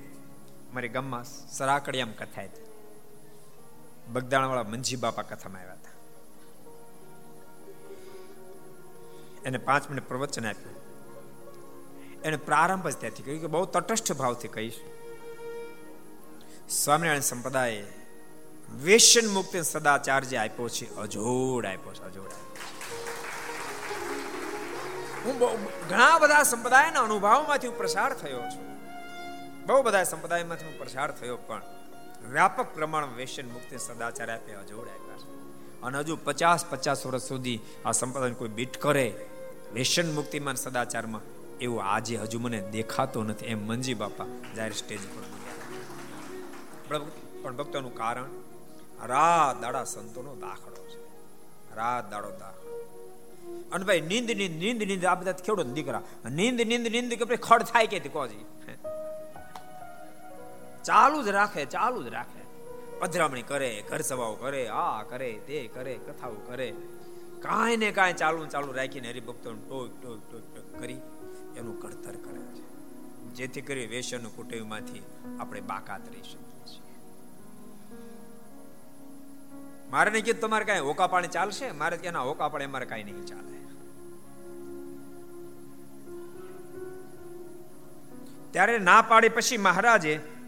મારી 0.73 0.87
ગામમાં 0.87 1.23
સરાકડિયામ 1.57 2.11
કથા 2.11 2.41
હતી. 2.41 2.68
બગદાણાવાળા 4.11 4.63
મંજી 4.63 4.95
બાપા 4.95 5.21
કથામાં 5.21 5.61
આવ્યા 5.61 5.73
હતા. 5.73 5.95
એને 9.45 9.57
પાંચ 9.57 9.89
મિનિટ 9.89 10.07
પ્રવચન 10.07 10.47
આપ્યું. 10.47 10.77
એને 12.21 12.37
પ્રારંભ 12.37 12.87
જ 12.87 12.95
ત્યાંથી 12.95 13.23
કહ્યું 13.23 13.41
કે 13.41 13.47
બહુ 13.47 13.65
તટસ્થ 13.65 14.11
ભાવથી 14.13 14.47
કહીશ. 14.47 14.79
સ્વામિનારાયણ 16.69 17.21
સંપ્રદાય 17.21 17.85
વેશન 18.83 19.27
મુક્તિ 19.27 19.61
સદાચાર 19.63 20.23
જે 20.23 20.37
આપ્યો 20.37 20.69
છે. 20.69 20.95
અજોડ 20.95 21.65
આપ્યો 21.65 21.93
છે, 21.93 22.03
અજોડ 22.03 22.31
હું 25.25 25.39
ઘણા 25.89 26.17
બધા 26.17 26.43
સંપ્રદાયના 26.43 27.01
અનુભવમાંથી 27.01 27.67
હું 27.67 27.77
પ્રસાર 27.77 28.13
થયો 28.13 28.41
છું. 28.41 28.65
બહુ 29.65 29.81
બધા 29.81 30.03
સંપ્રદાયમાંથી 30.03 30.65
હું 30.65 30.77
પ્રસાર 30.77 31.11
થયો 31.11 31.37
પણ 31.37 31.61
વ્યાપક 32.31 32.73
પ્રમાણ 32.73 33.05
વેસન 33.05 33.47
મુક્તિ 33.49 33.77
સદાચાર 33.77 34.29
આપ્યા 34.31 34.59
અજોડ 34.59 34.87
આપ્યા 34.87 35.17
અને 35.83 35.97
હજુ 35.97 36.17
પચાસ 36.23 36.65
પચાસ 36.65 37.05
વર્ષ 37.05 37.21
સુધી 37.21 37.59
આ 37.85 37.91
સંપ્રદાય 37.91 38.31
કોઈ 38.31 38.49
બીટ 38.49 38.77
કરે, 38.77 39.25
વેસન 39.73 40.15
મુક્તિમાં 40.15 40.55
સદાચારમાં 40.55 41.21
એવું 41.57 41.83
આજે 41.83 42.17
હજુ 42.17 42.39
મને 42.39 42.59
દેખાતો 42.71 43.23
નથી. 43.23 43.45
એમ 43.45 43.67
મંજી 43.67 43.93
બાપા 43.93 44.25
જાહેર 44.55 44.73
સ્ટેજ 44.73 44.99
પર 46.89 46.99
પણ 47.41 47.55
ભક્તોનું 47.55 47.95
કારણ 47.95 48.25
રા 49.05 49.55
દાડા 49.61 49.83
સંતોનો 49.83 50.35
દાખલો 50.35 50.85
છે. 50.89 50.99
રા 51.75 52.07
દાડો 52.11 52.31
દાખલો. 52.31 52.69
અને 53.71 53.85
ભાઈ, 53.85 54.01
નીંદ 54.01 54.31
નીંદ 54.31 54.59
નીંદ 54.59 54.83
નીંદ, 54.83 55.05
આ 55.05 55.15
બધા 55.15 55.31
ખેડો 55.31 55.63
દીકરા. 55.63 56.01
નીંદ 56.31 56.61
નીંદ 56.61 56.87
નીંદ, 56.87 57.13
કે 57.13 57.35
ખડ 57.35 57.63
થાય 57.63 57.87
કે 57.87 57.99
કોજી? 57.99 58.45
ચાલુ 60.89 61.23
જ 61.23 61.27
રાખે, 61.27 61.65
ચાલુ 61.65 62.03
જ 62.03 62.07
રાખે. 62.07 62.43
પધરામણી 62.99 63.41
કરે, 63.41 63.83
ઘર 63.89 64.01
સભાઓ 64.01 64.35
કરે, 64.35 64.67
આ 64.67 65.03
કરે, 65.03 65.41
તે 65.47 65.67
કરે, 65.67 65.99
કથાઓ 66.07 66.33
કરે. 66.33 66.73
કાંઈ 67.39 67.77
ને 67.77 67.91
કાંઈ 67.91 68.13
ચાલુ 68.13 68.45
ચાલુ 68.45 68.71
રાખીને 68.71 69.09
હરિભક્તો 69.09 69.53
ટોક 69.53 70.01
ટોક 70.01 70.31
ટોક 70.31 70.55
ટોક 70.55 70.79
કરી 70.79 70.97
એનું 71.57 71.79
ઘડતર 71.79 72.15
કરે 72.15 72.41
છે. 72.41 72.63
જેથી 73.33 73.61
કરી 73.61 73.85
વેસન 73.85 74.23
કુટુંબમાંથી 74.23 75.01
આપણે 75.39 75.61
બાકાત 75.61 76.01
રહી 76.09 76.21
શકીએ 76.21 76.67
છીએ. 76.67 76.95
મારે 79.89 80.11
નહીં 80.11 80.25
કીધું 80.25 80.41
તમારે 80.41 80.65
કાંઈ 80.65 80.79
હોકા 80.79 81.07
પાણી 81.07 81.27
ચાલશે? 81.27 81.71
મારે 81.71 81.97
એના 81.97 82.19
હોકા 82.19 82.47
પાણી 82.47 82.65
અમારે 82.65 82.85
કાંઈ 82.85 83.03
નહીં 83.03 83.25
ચાલે. 83.25 83.59
ત્યારે 88.51 88.79
ના 88.79 89.01
પાડી 89.01 89.29
પછી 89.29 89.57
મહારાજે 89.57 90.38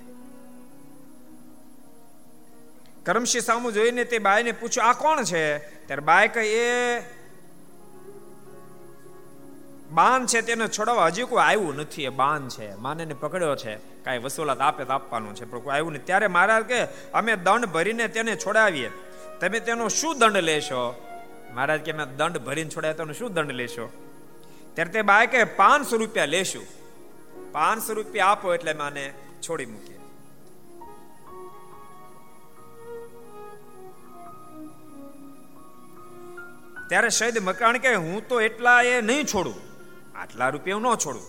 કરમશી 3.05 3.39
સામુ 3.39 3.71
જોઈને 3.71 4.03
તે 4.03 4.19
બાઈને 4.19 4.51
પૂછ્યું, 4.51 4.89
આ 4.89 4.93
કોણ 4.93 5.23
છે? 5.23 5.57
ત્યારે 5.57 6.01
બાય 6.01 6.27
કહે, 6.27 6.47
એ 6.47 6.99
બાન 9.91 10.25
છે 10.25 10.41
તેને 10.41 10.67
છોડાવવા 10.67 11.05
હજી 11.05 11.23
કોઈ 11.23 11.41
આવ્યું 11.41 11.75
નથી, 11.75 12.03
એ 12.03 12.09
બાન 12.09 12.49
છે. 12.49 12.75
માનેને 12.75 13.13
પકડ્યો 13.13 13.55
છે. 13.55 13.75
કાંઈ 13.75 14.17
વસૂલાત 14.17 14.61
આપે 14.61 14.83
તો 14.83 14.93
આપવાનું 14.93 15.35
છે, 15.35 15.45
પણ 15.45 15.59
કોઈ 15.59 15.73
આવ્યું 15.73 15.91
નહીં 15.91 16.05
ત્યારે 16.05 16.27
મહારાજ 16.27 16.63
કે 16.63 16.83
અમે 17.11 17.35
દંડ 17.35 17.65
ભરીને 17.65 18.07
તેને 18.07 18.35
છોડાવીએ. 18.35 18.91
તમે 19.39 19.59
તેનો 19.59 19.87
શું 19.87 20.19
દંડ 20.19 20.37
લેશો? 20.37 20.83
મહારાજ 21.53 21.81
કે 21.81 21.91
અમે 21.91 22.05
દંડ 22.05 22.37
ભરીને 22.37 22.69
છોડાય 22.69 22.93
તો 22.93 23.11
શું 23.11 23.33
દંડ 23.33 23.51
લેશો? 23.51 23.89
ત્યારે 24.73 24.91
તે 24.91 25.01
બાય 25.01 25.27
કે 25.27 25.43
પાંચસો 25.43 25.97
રૂપિયા 25.97 26.25
લેશું. 26.25 26.65
પાંચસો 27.51 27.93
રૂપિયા 27.93 28.25
આપો 28.25 28.53
એટલે 28.53 28.73
માને 28.73 29.13
છોડી 29.49 29.65
મૂકીએ. 29.65 30.00
ત્યારે 36.91 37.09
શહીદ 37.09 37.39
મકરાણ 37.39 37.77
કે 37.77 37.95
હું 37.95 38.27
તો 38.27 38.41
એટલા 38.41 38.81
એ 38.81 39.01
નહીં 39.01 39.25
છોડું. 39.25 39.53
આટલા 40.15 40.49
રૂપિયા 40.49 40.77
ન 40.79 40.95
છોડું. 40.95 41.21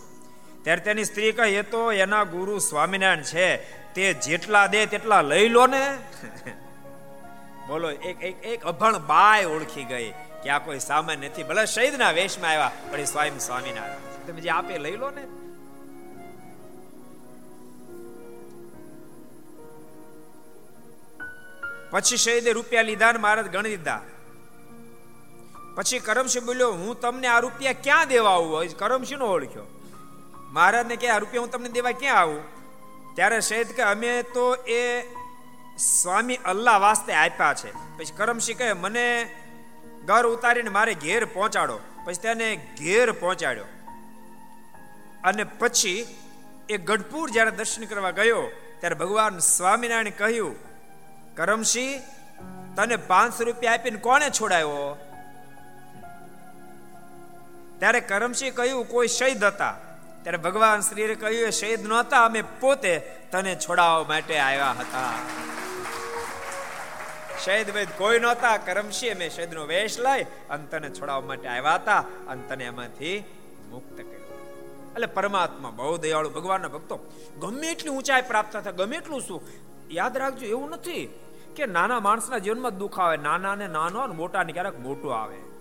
ત્યારે 0.63 0.81
તેની 0.81 1.03
સ્ત્રી 1.03 1.31
કહે, 1.31 1.49
એ 1.49 1.61
તો 1.61 1.91
એના 1.91 2.23
ગુરુ 2.23 2.59
સ્વામિનારાયણ 2.59 3.21
છે. 3.21 3.57
તે 3.93 4.13
જેટલા 4.13 4.67
દે 4.67 4.85
તેટલા 4.85 5.21
લઈ 5.21 5.49
લો 5.49 5.67
ને. 5.67 5.97
બોલો, 7.67 7.91
એક 7.91 8.23
એક 8.23 8.43
એક 8.43 8.63
અભણ 8.63 8.97
બાય 8.97 9.45
ઓળખી 9.45 9.83
ગઈ 9.83 10.11
કે 10.43 10.49
આ 10.49 10.59
કોઈ 10.59 10.79
સામાન્ય 10.79 11.27
નથી. 11.27 11.43
ભલે 11.43 11.65
શહીદના 11.65 12.11
વેશમાં 12.11 12.49
આવ્યા, 12.49 12.71
પણ 12.91 12.99
એ 12.99 13.05
સ્વયં 13.05 13.39
સ્વામિનારાયણ. 13.39 14.27
તમે 14.27 14.41
જે 14.41 14.49
આપે 14.49 14.77
લઈ 14.77 14.97
લો 14.97 15.09
ને. 15.09 15.23
પછી 21.89 22.17
શહીદે 22.17 22.51
રૂપિયા 22.51 22.81
લીધા 22.81 23.11
ને 23.11 23.17
મહારાજ 23.17 23.47
ગણી 23.47 23.69
દીધા. 23.69 24.01
પછી 25.75 25.99
કરમસિંહ 25.99 26.45
બોલ્યો, 26.45 26.71
હું 26.71 27.01
તમને 27.01 27.27
આ 27.27 27.39
રૂપિયા 27.39 27.73
ક્યાં 27.73 28.07
દેવા 28.07 28.31
આવું? 28.31 28.67
કરમસિંહ 28.67 29.19
નો 29.19 29.25
ઓળખ્યો. 29.25 29.63
મહારાજને 30.51 30.95
કે, 30.95 31.07
આ 31.07 31.17
રૂપિયા 31.17 31.41
હું 31.41 31.51
તમને 31.51 31.69
દેવા 31.69 31.91
ક્યાં 31.91 32.19
આવું? 32.19 32.43
ત્યારે 33.15 33.41
શહીદ 33.41 33.67
કે, 33.67 33.81
અમે 33.81 34.23
તો 34.23 34.55
એ 34.55 35.01
સ્વામી 35.77 36.35
અલ્લાહ 36.35 36.77
વાસ્તે 36.77 37.13
આપ્યા 37.13 37.53
છે. 37.53 37.71
પછી 37.71 38.13
કરમસિંહ 38.17 38.57
કહે, 38.57 38.73
મને 38.73 39.35
ઘર 40.05 40.25
ઉતારીને 40.25 40.69
મારે 40.69 40.93
ઘેર 40.93 41.25
પહોંચાડો. 41.25 41.79
પછી 42.05 42.15
તેને 42.15 42.55
ઘેર 42.55 43.11
પહોંચાડ્યો. 43.11 43.65
અને 45.23 45.43
પછી 45.43 46.05
એ 46.69 46.77
ગઢપુર 46.77 47.29
જ્યારે 47.29 47.51
દર્શન 47.51 47.85
કરવા 47.85 48.11
ગયો, 48.11 48.51
ત્યારે 48.79 48.95
ભગવાન 48.95 49.37
સ્વામિનારાયણ 49.37 50.09
કહ્યું, 50.09 50.55
કરમસિંહ, 51.35 52.01
તને 52.75 52.95
પાંચસો 52.95 53.43
રૂપિયા 53.43 53.73
આપીને 53.73 53.99
કોને 53.99 54.29
છોડાયો? 54.29 54.97
ત્યારે 57.83 57.99
કરમસિંહ 57.99 58.55
કહ્યું, 58.55 58.87
કોઈ 58.87 59.07
શહીદ 59.07 59.43
હતા? 59.43 59.75
ત્યારે 60.23 60.37
ભગવાન 60.37 60.81
શ્રીએ 60.81 61.15
કહ્યું, 61.15 61.47
એ 61.47 61.51
શહીદ 61.51 61.81
નહોતા, 61.81 62.25
અમે 62.25 62.41
પોતે 62.41 62.99
તને 63.31 63.55
છોડાવવા 63.55 64.07
માટે 64.07 64.39
આવ્યા 64.39 64.73
હતા. 64.73 65.13
શહીદ 67.43 67.73
વૈદ, 67.73 67.89
કોઈ 67.97 68.19
નહોતા 68.19 68.57
કરમસિંહ 68.57 69.15
અમે 69.15 69.29
શહીદનો 69.29 69.67
વેશ 69.67 69.99
લઈ 69.99 70.23
અને 70.49 70.65
તને 70.65 70.89
છોડાવવા 70.89 71.27
માટે 71.27 71.47
આવ્યા 71.47 71.75
હતા 71.75 72.03
અને 72.27 72.41
તને 72.41 72.63
એમાંથી 72.63 73.23
મુક્ત 73.69 73.95
કર્યો. 73.97 74.39
એટલે 74.95 75.05
પરમાત્મા 75.05 75.69
બહુ 75.69 75.97
દયાળુ, 75.97 76.29
ભગવાનના 76.29 76.67
ભક્તો, 76.67 76.99
ગમે 77.39 77.67
એટલી 77.67 77.89
ઊંચાઈ 77.89 78.21
પ્રાપ્ત 78.21 78.53
થાય, 78.53 78.71
ગમે 78.71 78.95
એટલું 78.95 79.21
શું, 79.21 79.41
યાદ 79.91 80.17
રાખજો, 80.17 80.45
એવું 80.45 80.69
નથી 80.69 81.05
કે 81.55 81.65
નાના 81.65 81.99
માણસના 81.99 82.37
જીવનમાં 82.37 82.77
દુઃખ 82.77 82.99
આવે, 82.99 83.17
નાના 83.17 83.55
ને 83.55 83.67
નાનો 83.67 84.07
મોટા 84.07 84.43
ને 84.43 84.53
ક્યારેક 84.53 84.79
મોટું 84.79 85.21
આવે. 85.21 85.52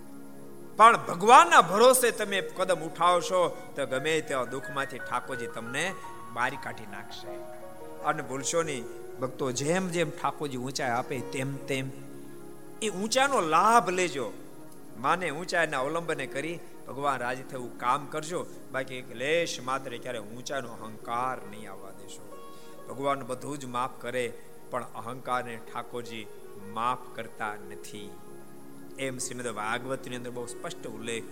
પણ 0.77 0.97
ભગવાનના 0.97 1.63
ભરોસે 1.63 2.11
તમે 2.11 2.41
કદમ 2.41 2.81
ઉઠાવશો 2.81 3.41
તો 3.77 3.87
ગમે 3.87 4.15
તેવા 4.21 4.45
દુઃખમાંથી 4.45 4.99
ઠાકોરજી 4.99 5.47
તમને 5.47 5.85
બારી 6.33 6.57
કાઢી 6.57 6.91
નાખશે. 6.91 7.35
અને 8.05 8.23
ભૂલશો 8.23 8.63
નહીં, 8.63 8.85
ભક્તો 9.21 9.53
જેમ 9.53 9.89
જેમ 9.89 10.11
ઠાકોરજી 10.11 10.57
ઊંચાઈ 10.57 10.91
આપે 10.91 11.19
તેમ 11.33 11.57
તેમ 11.67 11.91
એ 12.83 12.89
ઊંચાનો 12.89 13.41
લાભ 13.41 13.91
લેજો. 13.91 14.33
માને 14.99 15.31
ઊંચાઈના 15.31 15.81
અવલંબને 15.81 16.27
કરી 16.27 16.59
ભગવાન 16.89 17.19
રાજી 17.19 17.43
થયું 17.43 17.79
કામ 17.79 18.07
કરજો. 18.07 18.47
બાકી 18.73 19.03
લેશ 19.15 19.61
માત્ર 19.61 19.99
ક્યારે 19.99 20.19
ઊંચાનો 20.19 20.69
અહંકાર 20.69 21.37
નહીં 21.51 21.71
આવવા 21.71 21.91
દેશો. 21.91 22.25
ભગવાન 22.89 23.21
બધું 23.23 23.59
જ 23.59 23.65
માફ 23.67 23.95
કરે, 24.01 24.27
પણ 24.71 24.87
અહંકારને 24.95 25.57
ઠાકોરજી 25.57 26.27
માફ 26.73 27.05
કરતા 27.15 27.55
નથી. 27.71 28.11
એમ 29.07 29.19
શ્રીમદ 29.19 29.49
ભાગવતની 29.49 30.17
અંદર 30.17 30.31
બહુ 30.31 30.47
સ્પષ્ટ 30.47 30.87
ઉલ્લેખ. 30.87 31.25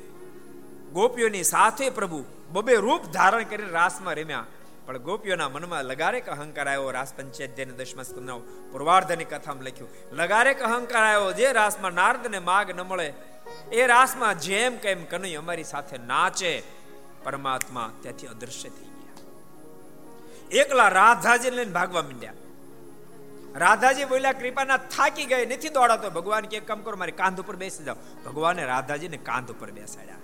ગોપીઓની 0.92 1.42
સાથે 1.42 1.90
પ્રભુ 1.90 2.24
બબે 2.50 2.74
રૂપ 2.74 3.02
ધારણ 3.04 3.42
કરીને 3.42 3.70
રાસમાં 3.70 4.14
રમ્યા. 4.14 4.46
પણ 4.86 4.98
ગોપીઓના 4.98 5.48
મનમાં 5.48 5.84
લગારેક 5.84 6.28
અહંકાર 6.28 6.68
આવ્યો. 6.68 6.90
રાસ 6.90 7.14
પંચાયત 7.14 7.76
દશમા 7.78 8.02
સ્કંદનો 8.02 8.38
પૂર્વાર્ધની 8.72 9.24
કથામાં 9.24 9.64
લખ્યું. 9.64 9.90
લગારેક 10.12 10.62
અહંકાર 10.62 11.02
આવ્યો 11.02 11.32
જે 11.32 11.52
રાસમાં 11.52 11.92
નારદને 11.92 12.38
માગ 12.38 12.70
ન 12.70 12.80
મળે. 12.80 13.12
એ 13.72 13.86
રાસમાં 13.86 14.40
જેમ 14.40 14.76
કેમ 14.76 15.04
કનૈ 15.04 15.34
અમારી 15.34 15.64
સાથે 15.64 15.98
નાચે. 15.98 16.62
પરમાત્મા 17.24 17.92
ત્યાંથી 18.00 18.26
અદૃશ્ય 18.26 18.68
થઈ 18.68 18.84
ગયા. 18.84 19.16
એકલા 20.62 20.88
રાધાજી 20.88 21.50
લઈને 21.50 21.72
ભાગવા 21.72 22.02
માંડ્યા. 22.02 22.32
રાધાજી 23.54 24.04
બોલ્યા, 24.04 24.32
કૃપાના, 24.32 24.76
થાકી 24.76 25.24
ગઈ, 25.24 25.46
નથી 25.46 25.68
દોડાતો. 25.68 26.10
ભગવાન 26.10 26.44
કે, 26.44 26.60
કામ 26.60 26.80
કરો, 26.80 26.96
મારી 26.96 27.12
કાંધ 27.12 27.40
ઉપર 27.40 27.56
બેસી 27.56 27.84
જાઓ. 27.84 27.96
ભગવાને 28.26 28.64
રાધાજીને 28.64 29.16
કાંધ 29.16 29.50
ઉપર 29.50 29.70
બેસાડ્યા. 29.70 30.16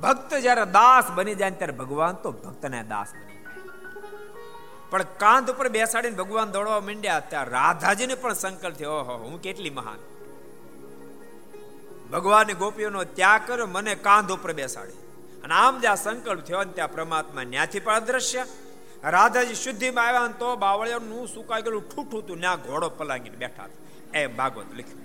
ભક્ત 0.00 0.34
જ્યારે 0.34 0.64
દાસ 0.64 1.10
બની 1.10 1.34
જાય 1.34 1.50
ત્યારે 1.50 1.72
ભગવાન 1.72 2.12
તો 2.12 2.32
ભક્તને 2.32 2.82
દાસ 2.82 3.12
બની 3.14 3.34
જાય. 3.34 3.44
પણ 4.90 5.02
કાંધ 5.02 5.50
ઉપર 5.50 5.68
બેસાડીને 5.68 6.16
ભગવાન 6.16 6.50
દોડવા 6.50 6.80
માંડ્યા 6.80 7.20
ત્યારે 7.20 7.50
રાધાજીને 7.50 8.14
પણ 8.14 8.32
સંકલ્પ 8.32 8.74
થયો, 8.74 8.92
ઓહો, 8.92 9.16
હું 9.16 9.42
કેટલી 9.42 9.70
મહાન. 9.70 9.98
ભગવાને 12.10 12.54
ગોપીઓનો 12.54 13.04
ત્યાગ 13.04 13.40
કર્યો, 13.46 13.66
મને 13.66 13.94
કાંધ 13.94 14.32
ઉપર 14.32 14.52
બેસાડી. 14.52 14.92
અને 15.44 15.54
આમ 15.54 15.80
જ્યાં 15.80 15.96
સંકલ્પ 15.96 16.40
થયો 16.40 16.64
ત્યાં 16.64 16.92
પરમાત્મા 16.92 17.42
ન્યાથી 17.42 17.80
પણ 17.80 17.94
અદ્રશ્ય 17.94 18.46
રાધાજી 19.10 19.54
શુદ્ધિમાં 19.54 20.08
આવ્યા 20.08 20.28
તો 20.28 20.56
બાવળિયાનું 20.56 21.28
સુકાઈ 21.28 21.62
ગયેલું 21.62 21.88
ઠૂઠું 21.88 22.20
હતું 22.20 22.40
ત્યાં 22.40 22.60
ઘોડો 22.60 22.88
પલાંગીને 22.88 23.36
બેઠા 23.36 23.68
એ 24.14 24.26
ભાગવત 24.26 24.66
લખ્યું 24.74 25.04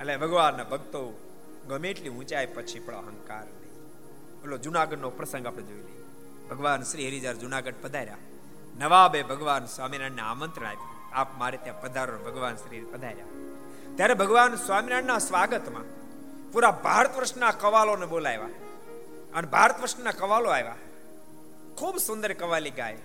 એટલે 0.00 0.16
ભગવાનના 0.16 0.64
ભક્તો 0.64 1.20
ગમે 1.68 1.90
એટલી 1.90 2.08
ઊંચાઈ 2.08 2.46
પછી 2.46 2.78
પણ 2.78 2.94
અહંકાર 2.94 3.42
નહીં. 3.42 3.66
પેલો 4.42 4.58
જુનાગઢનો 4.58 5.10
પ્રસંગ 5.10 5.46
આપણે 5.46 5.62
જોઈ 5.62 5.78
લઈએ. 5.78 6.04
ભગવાન 6.50 6.82
શ્રી 6.82 7.08
હરિજાર 7.08 7.34
જુનાગઢ 7.34 7.74
પધાર્યા. 7.82 8.16
નવાબે 8.78 9.22
ભગવાન 9.22 9.66
સ્વામિનારાયણને 9.66 10.22
આમંત્રણ 10.22 10.66
આપ્યું. 10.66 11.18
આપ 11.18 11.38
મારે 11.38 11.56
ત્યાં 11.56 11.80
પધારો, 11.80 12.18
ભગવાન 12.18 12.56
શ્રી 12.56 12.80
પધાર્યા. 12.80 13.24
ત્યારે 13.96 14.14
ભગવાન 14.14 14.54
સ્વામિનારાયણના 14.54 15.18
સ્વાગતમાં 15.18 15.84
પૂરા 16.52 16.70
ભારત 16.70 17.16
વર્ષના 17.16 17.50
કવાલોને 17.50 18.06
બોલાવ્યા. 18.06 18.48
અને 19.34 19.48
ભારત 19.48 19.80
વર્ષના 19.80 20.10
કવાલો 20.10 20.50
આવ્યા. 20.50 20.74
ખૂબ 21.78 21.98
સુંદર 21.98 22.32
કવાલી 22.32 22.70
ગાય. 22.70 22.96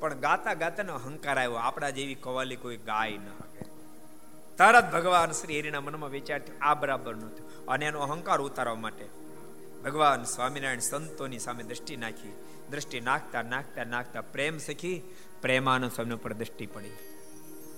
પણ 0.00 0.14
ગાતા 0.14 0.54
ગાતાનો 0.54 0.94
અહંકાર 0.94 1.38
આવ્યો. 1.38 1.54
આપણા 1.54 1.90
જેવી 1.90 2.14
કવાલી 2.14 2.56
કોઈ 2.56 2.76
ગાય 2.76 3.10
ન 3.10 3.24
શકે 3.24 3.64
તરત 4.56 4.92
ભગવાન 4.92 5.30
શ્રી 5.30 5.60
હરિના 5.60 5.80
મનમાં 5.80 6.10
વિચાર 6.10 6.40
આ 6.60 6.74
બરાબર 6.74 7.16
નહોતું 7.16 7.66
અને 7.66 7.86
એનો 7.86 8.00
અહંકાર 8.00 8.40
ઉતારવા 8.40 8.74
માટે 8.74 9.06
ભગવાન 9.84 10.24
સ્વામિનારાયણ 10.24 10.78
સંતોની 10.78 11.38
સામે 11.38 11.62
દ્રષ્ટિ 11.62 11.96
નાખી. 11.96 12.32
દ્રષ્ટિ 12.70 13.00
નાખતા 13.00 13.42
નાખતા 13.42 13.84
નાખતા 13.84 14.20
પ્રેમ 14.20 14.58
શીખી, 14.58 15.02
પ્રેમાનંદ 15.42 15.92
સ્વામી 15.92 16.14
ઉપર 16.14 16.32
દ્રષ્ટિ 16.32 16.66
પડી. 16.66 16.90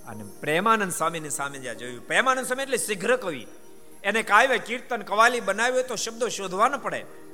અને 0.07 0.23
પ્રેમાનંદ 0.39 0.91
સ્વામીની 0.91 1.29
સામે 1.29 1.59
જ્યાં 1.59 1.77
જોયું, 1.77 2.07
પ્રેમાનંદ 2.07 2.47
સ્વામી 2.47 2.63
એટલે 2.63 2.77
શીઘ્ર 2.77 3.15
કવિ. 3.15 3.47
એને 4.03 4.23
કાવ્ય, 4.23 4.57
કીર્તન, 4.57 5.01
કવાલી 5.01 5.39
બનાવ્યું 5.39 5.87
તો 5.87 5.95
શબ્દો 5.95 6.27
શોધવા 6.27 6.67
ન 6.67 6.77
પડે. 6.77 7.26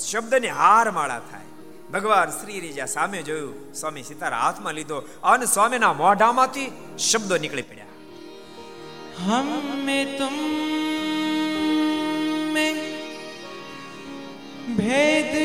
શબ્દને 0.00 0.48
હાર 0.48 0.90
માળા 0.90 1.18
થાય. 1.18 1.40
ભગવાન 1.92 2.30
શ્રી 2.30 2.60
રીજા 2.60 2.84
સામે 2.84 3.22
જોયું, 3.22 3.74
સ્વામી 3.74 4.02
સીતાર 4.02 4.32
હાથમાં 4.32 4.74
લીધો 4.74 4.98
અને 5.22 5.46
સ્વામીના 5.46 5.92
મોઢામાંથી 5.92 6.72
શબ્દો 6.98 7.36
નીકળી 7.36 7.62
પડ્યા. 7.62 7.84
હમ 9.26 9.84
મે 9.84 10.04
તુમ 10.04 10.34
મે 12.52 12.72
ભેદ 14.76 15.41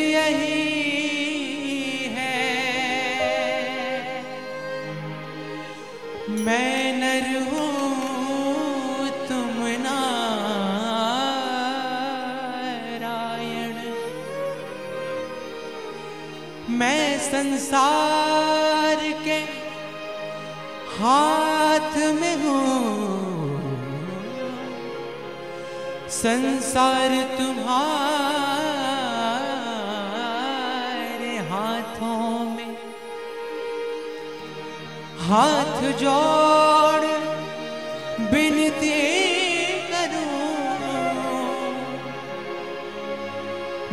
संसार 17.26 19.00
के 19.24 19.38
हाथ 20.96 21.96
में 22.20 22.36
हूँ 22.42 23.02
संसार 26.14 27.10
तुम्हारे 27.38 27.72
हाथों 31.50 32.44
में 32.50 32.76
हाथ 35.28 35.80
जोड़ 36.02 37.10
बिनती 38.32 38.94
करूं 39.90 40.40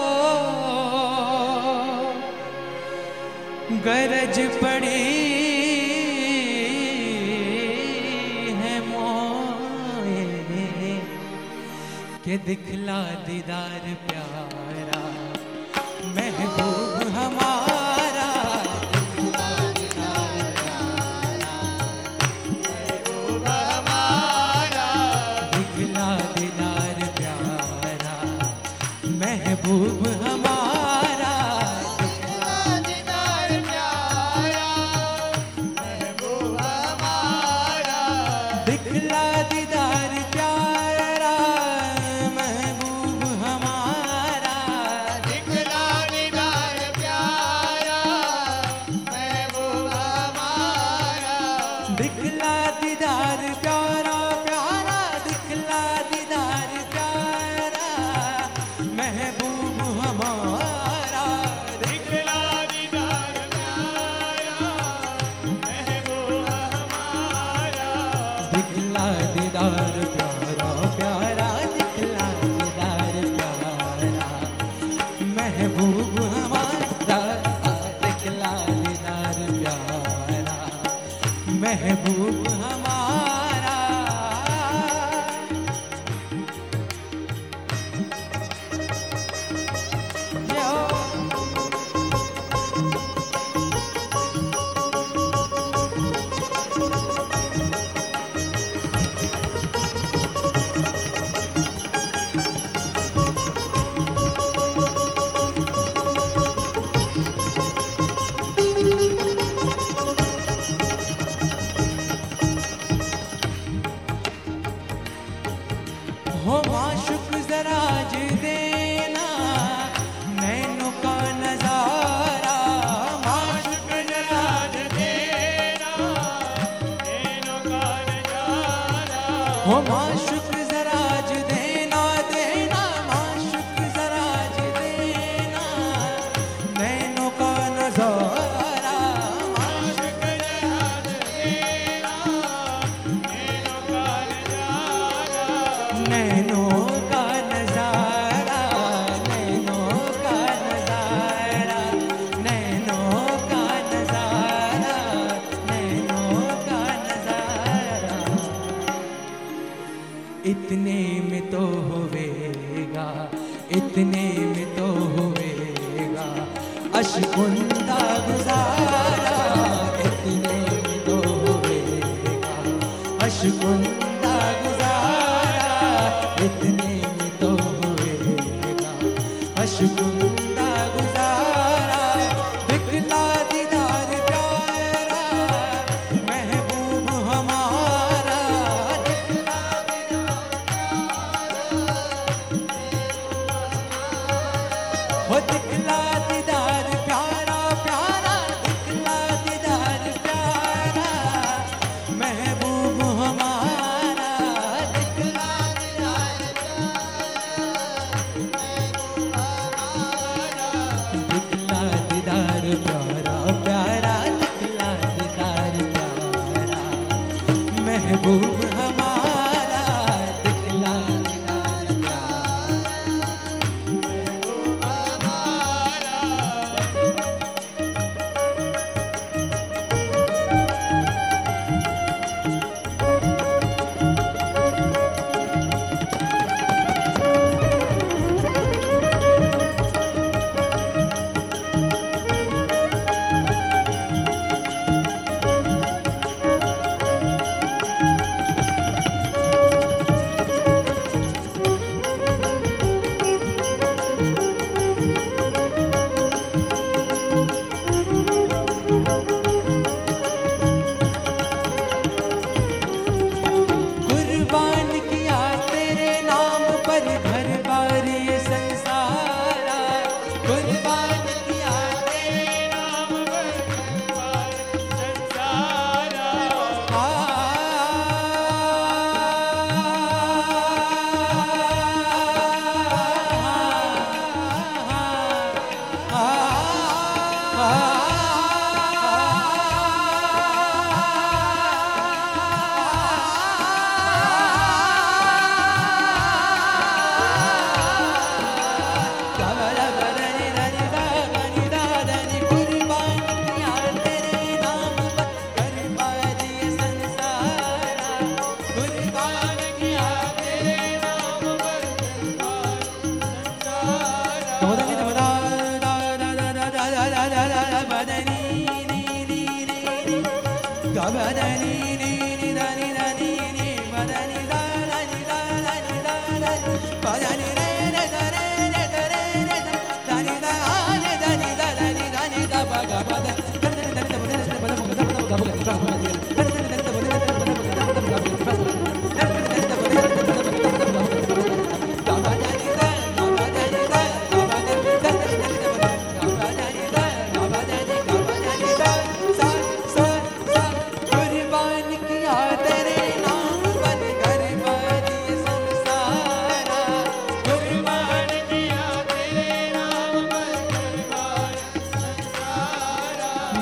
गरज 3.88 4.40
पड़ी 4.64 5.06
के 12.26 12.36
दिखला 12.46 13.02
दीदार 13.26 13.84
Ooh. 29.70 30.07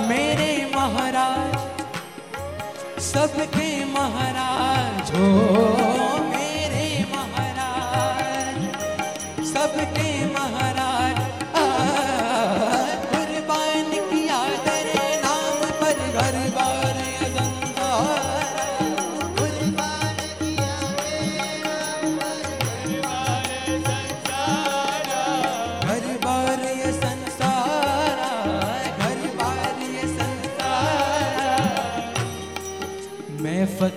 मेरे 0.09 0.51
महाराज 0.75 1.59
सबके 3.03 3.69
महाराज 3.93 5.11
हो 5.17 5.94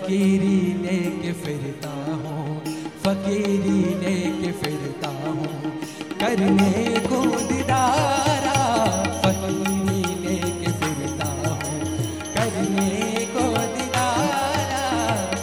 फकीरी 0.09 0.59
लेके 0.83 1.33
फिरता 1.41 1.89
हूँ 2.21 2.61
फकीरी 3.05 3.81
लेके 4.03 4.53
फिरता 4.61 5.09
हूँ 5.25 5.73
करने 6.21 6.85
को 7.09 7.21
दिदारा 7.49 8.55
फकीरी 9.25 10.01
लेके 10.23 10.73
फिरता 10.81 11.29
हूँ 11.29 11.59
करने 12.37 13.27
को 13.35 13.45
दिदारा 13.75 14.81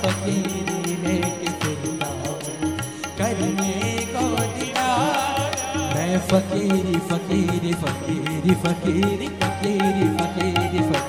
फकीरी 0.01 0.95
लेके 1.05 1.51
फिरता 1.61 2.09
हूँ 2.16 2.74
करने 3.22 3.78
को 4.16 4.28
दिदारा 4.57 5.86
मैं 5.93 6.18
फकीरी 6.32 6.99
फकीरी 7.13 7.74
फकीरी 7.86 8.55
फकीरी 8.55 8.55
फकीरी 8.66 9.28
फकीरी 9.43 10.09
फकीरी 10.18 11.05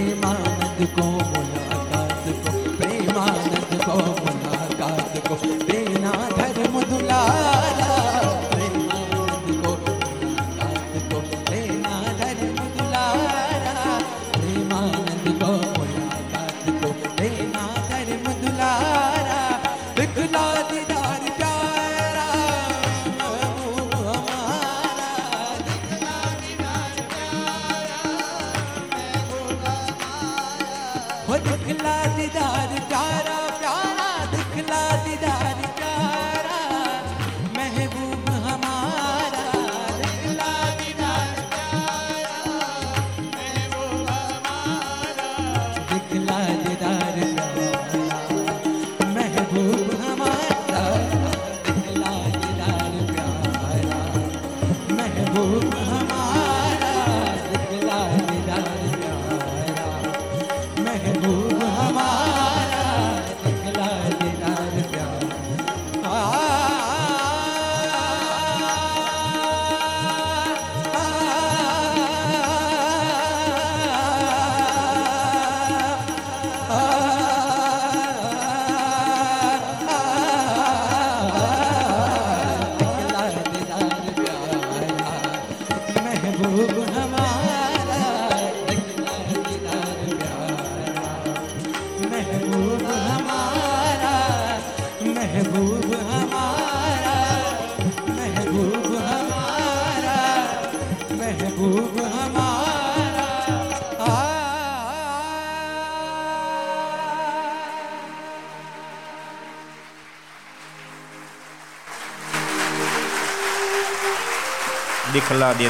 प्रेमानंद 0.00 0.78
को 0.94 1.02
मुलाकात 1.02 2.24
को 2.44 2.52
प्रेमानंद 2.78 3.74
को 3.84 3.96
मुलाकात 4.20 5.28
को 5.28 5.69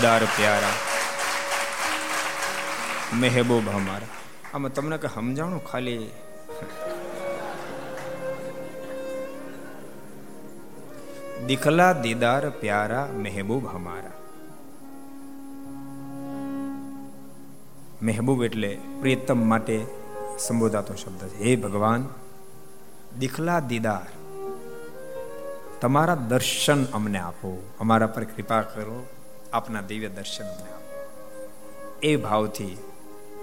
દિખલા 0.02 0.24
પ્યારા. 0.24 0.76
મહેબૂબ 3.14 3.68
હમારા 3.68 4.06
આમાં 4.54 4.72
તમને 4.72 4.98
કે 4.98 5.08
સમજાણું 5.08 5.64
ખાલી? 5.64 6.10
દિખલા 11.46 11.92
દીદાર 11.92 12.50
પ્યારા 12.50 13.08
મહેબૂબ 13.16 13.66
હમારા 13.66 14.10
મહેબૂબ 18.02 18.44
એટલે 18.44 18.80
પ્રિયતમ 19.00 19.48
માટે 19.48 19.86
સંબોધાતો 20.38 20.94
શબ્દ 20.94 21.28
છે. 21.28 21.44
હે 21.44 21.56
ભગવાન, 21.56 22.08
દિખલા 23.18 23.60
દીદાર, 23.60 24.10
તમારા 25.80 26.14
દર્શન 26.14 26.84
અમને 26.84 27.18
આપો. 27.18 27.50
અમારા 27.80 28.06
પર 28.06 28.24
કૃપા 28.24 28.62
કરો. 28.62 29.06
આપના 29.52 29.80
દિવ્ય 29.80 30.08
દર્શન 30.08 30.44
એ 32.02 32.16
ભાવથી 32.16 32.78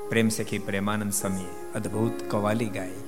પ્રેમ 0.09 0.29
સખી 0.29 0.59
પ્રેમાનંદ 0.59 1.13
સમયે 1.13 1.73
અદ્ભુત 1.75 2.31
કવાલી 2.31 2.65
ગાઈ 2.65 3.03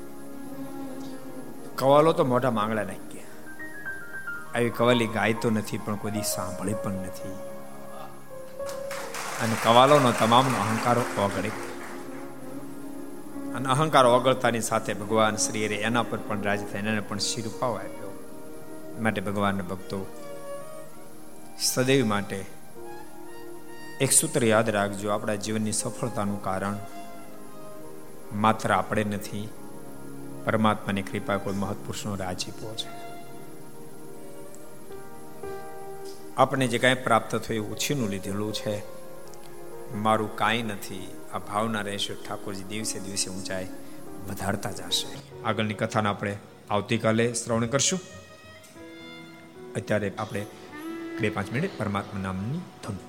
કવાલો 1.75 2.13
તો 2.13 2.25
મોટા 2.25 2.51
માંગડા 2.51 2.83
નાખી 2.83 3.09
આવી 4.55 4.69
કવાલી 4.69 5.07
ગાય 5.07 5.33
તો 5.33 5.49
નથી, 5.49 5.77
પણ 5.77 5.95
કોઈ 5.95 6.11
સાંભળી 6.11 6.73
પણ 6.73 6.91
નથી. 6.91 7.31
અને 9.43 9.55
કવાલોનો 9.63 10.11
તમામનો 10.11 10.57
અહંકારો 10.57 11.01
ઓગળે. 11.01 11.51
અને 13.53 13.69
અહંકાર 13.69 14.05
ઓગળતાની 14.05 14.61
સાથે 14.61 14.93
ભગવાન 14.93 15.35
શ્રીએ 15.35 15.67
એના 15.67 16.03
પર 16.03 16.17
પણ 16.17 16.41
રાજ 16.41 16.59
થઈને 16.65 16.89
એને 16.89 16.99
પણ 16.99 17.17
શિરપાવ 17.17 17.77
આપ્યો. 17.77 18.25
માટે 19.01 19.21
ભગવાનના 19.21 19.63
ભક્તો 19.63 20.15
સદૈવ 21.59 22.05
માટે 22.05 22.58
એક 23.99 24.11
સૂત્ર 24.11 24.45
યાદ 24.45 24.69
રાખજો, 24.69 25.09
આપણા 25.09 25.35
જીવનની 25.35 25.71
સફળતાનું 25.71 26.43
કારણ 26.43 26.75
માત્ર 28.33 28.71
આપણે 28.71 29.03
નથી, 29.03 29.49
પરમાત્માની 30.45 31.01
કૃપા 31.01 31.37
કોઈ 31.37 31.53
મહત્પુરુષનો 31.53 32.15
રાજીપો 32.15 32.75
છે. 32.75 33.09
આપણે 36.37 36.67
જે 36.67 36.77
કાંઈ 36.77 36.95
પ્રાપ્ત 36.95 37.35
થયું, 37.35 37.71
ઉછીનું 37.71 38.09
લીધેલું 38.09 38.53
છે, 38.53 38.83
મારું 39.95 40.35
કાંઈ 40.35 40.63
નથી, 40.63 41.15
આ 41.33 41.37
ભાવના 41.37 41.81
રહેશે, 41.81 42.13
ઠાકોરજી 42.13 42.63
દિવસે 42.63 42.99
દિવસે 42.99 43.29
ઊંચાઈ 43.29 43.67
વધારતા 44.29 44.71
જશે. 44.71 45.41
આગળની 45.43 45.73
કથાને 45.73 46.09
આપણે 46.09 46.37
આવતીકાલે 46.69 47.33
શ્રવણ 47.33 47.65
કરશું. 47.65 47.99
અત્યારે 49.75 50.13
આપણે 50.19 50.45
બે 51.21 51.29
પાંચ 51.29 51.51
મિનિટ 51.51 51.77
પરમાત્મા 51.77 52.21
નામની 52.21 52.57
ધૂન. 52.57 53.08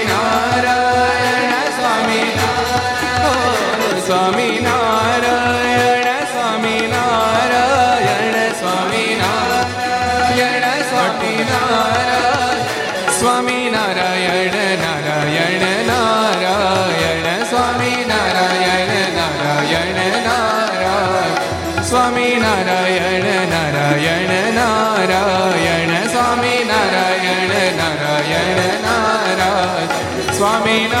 Swami 30.71 31.00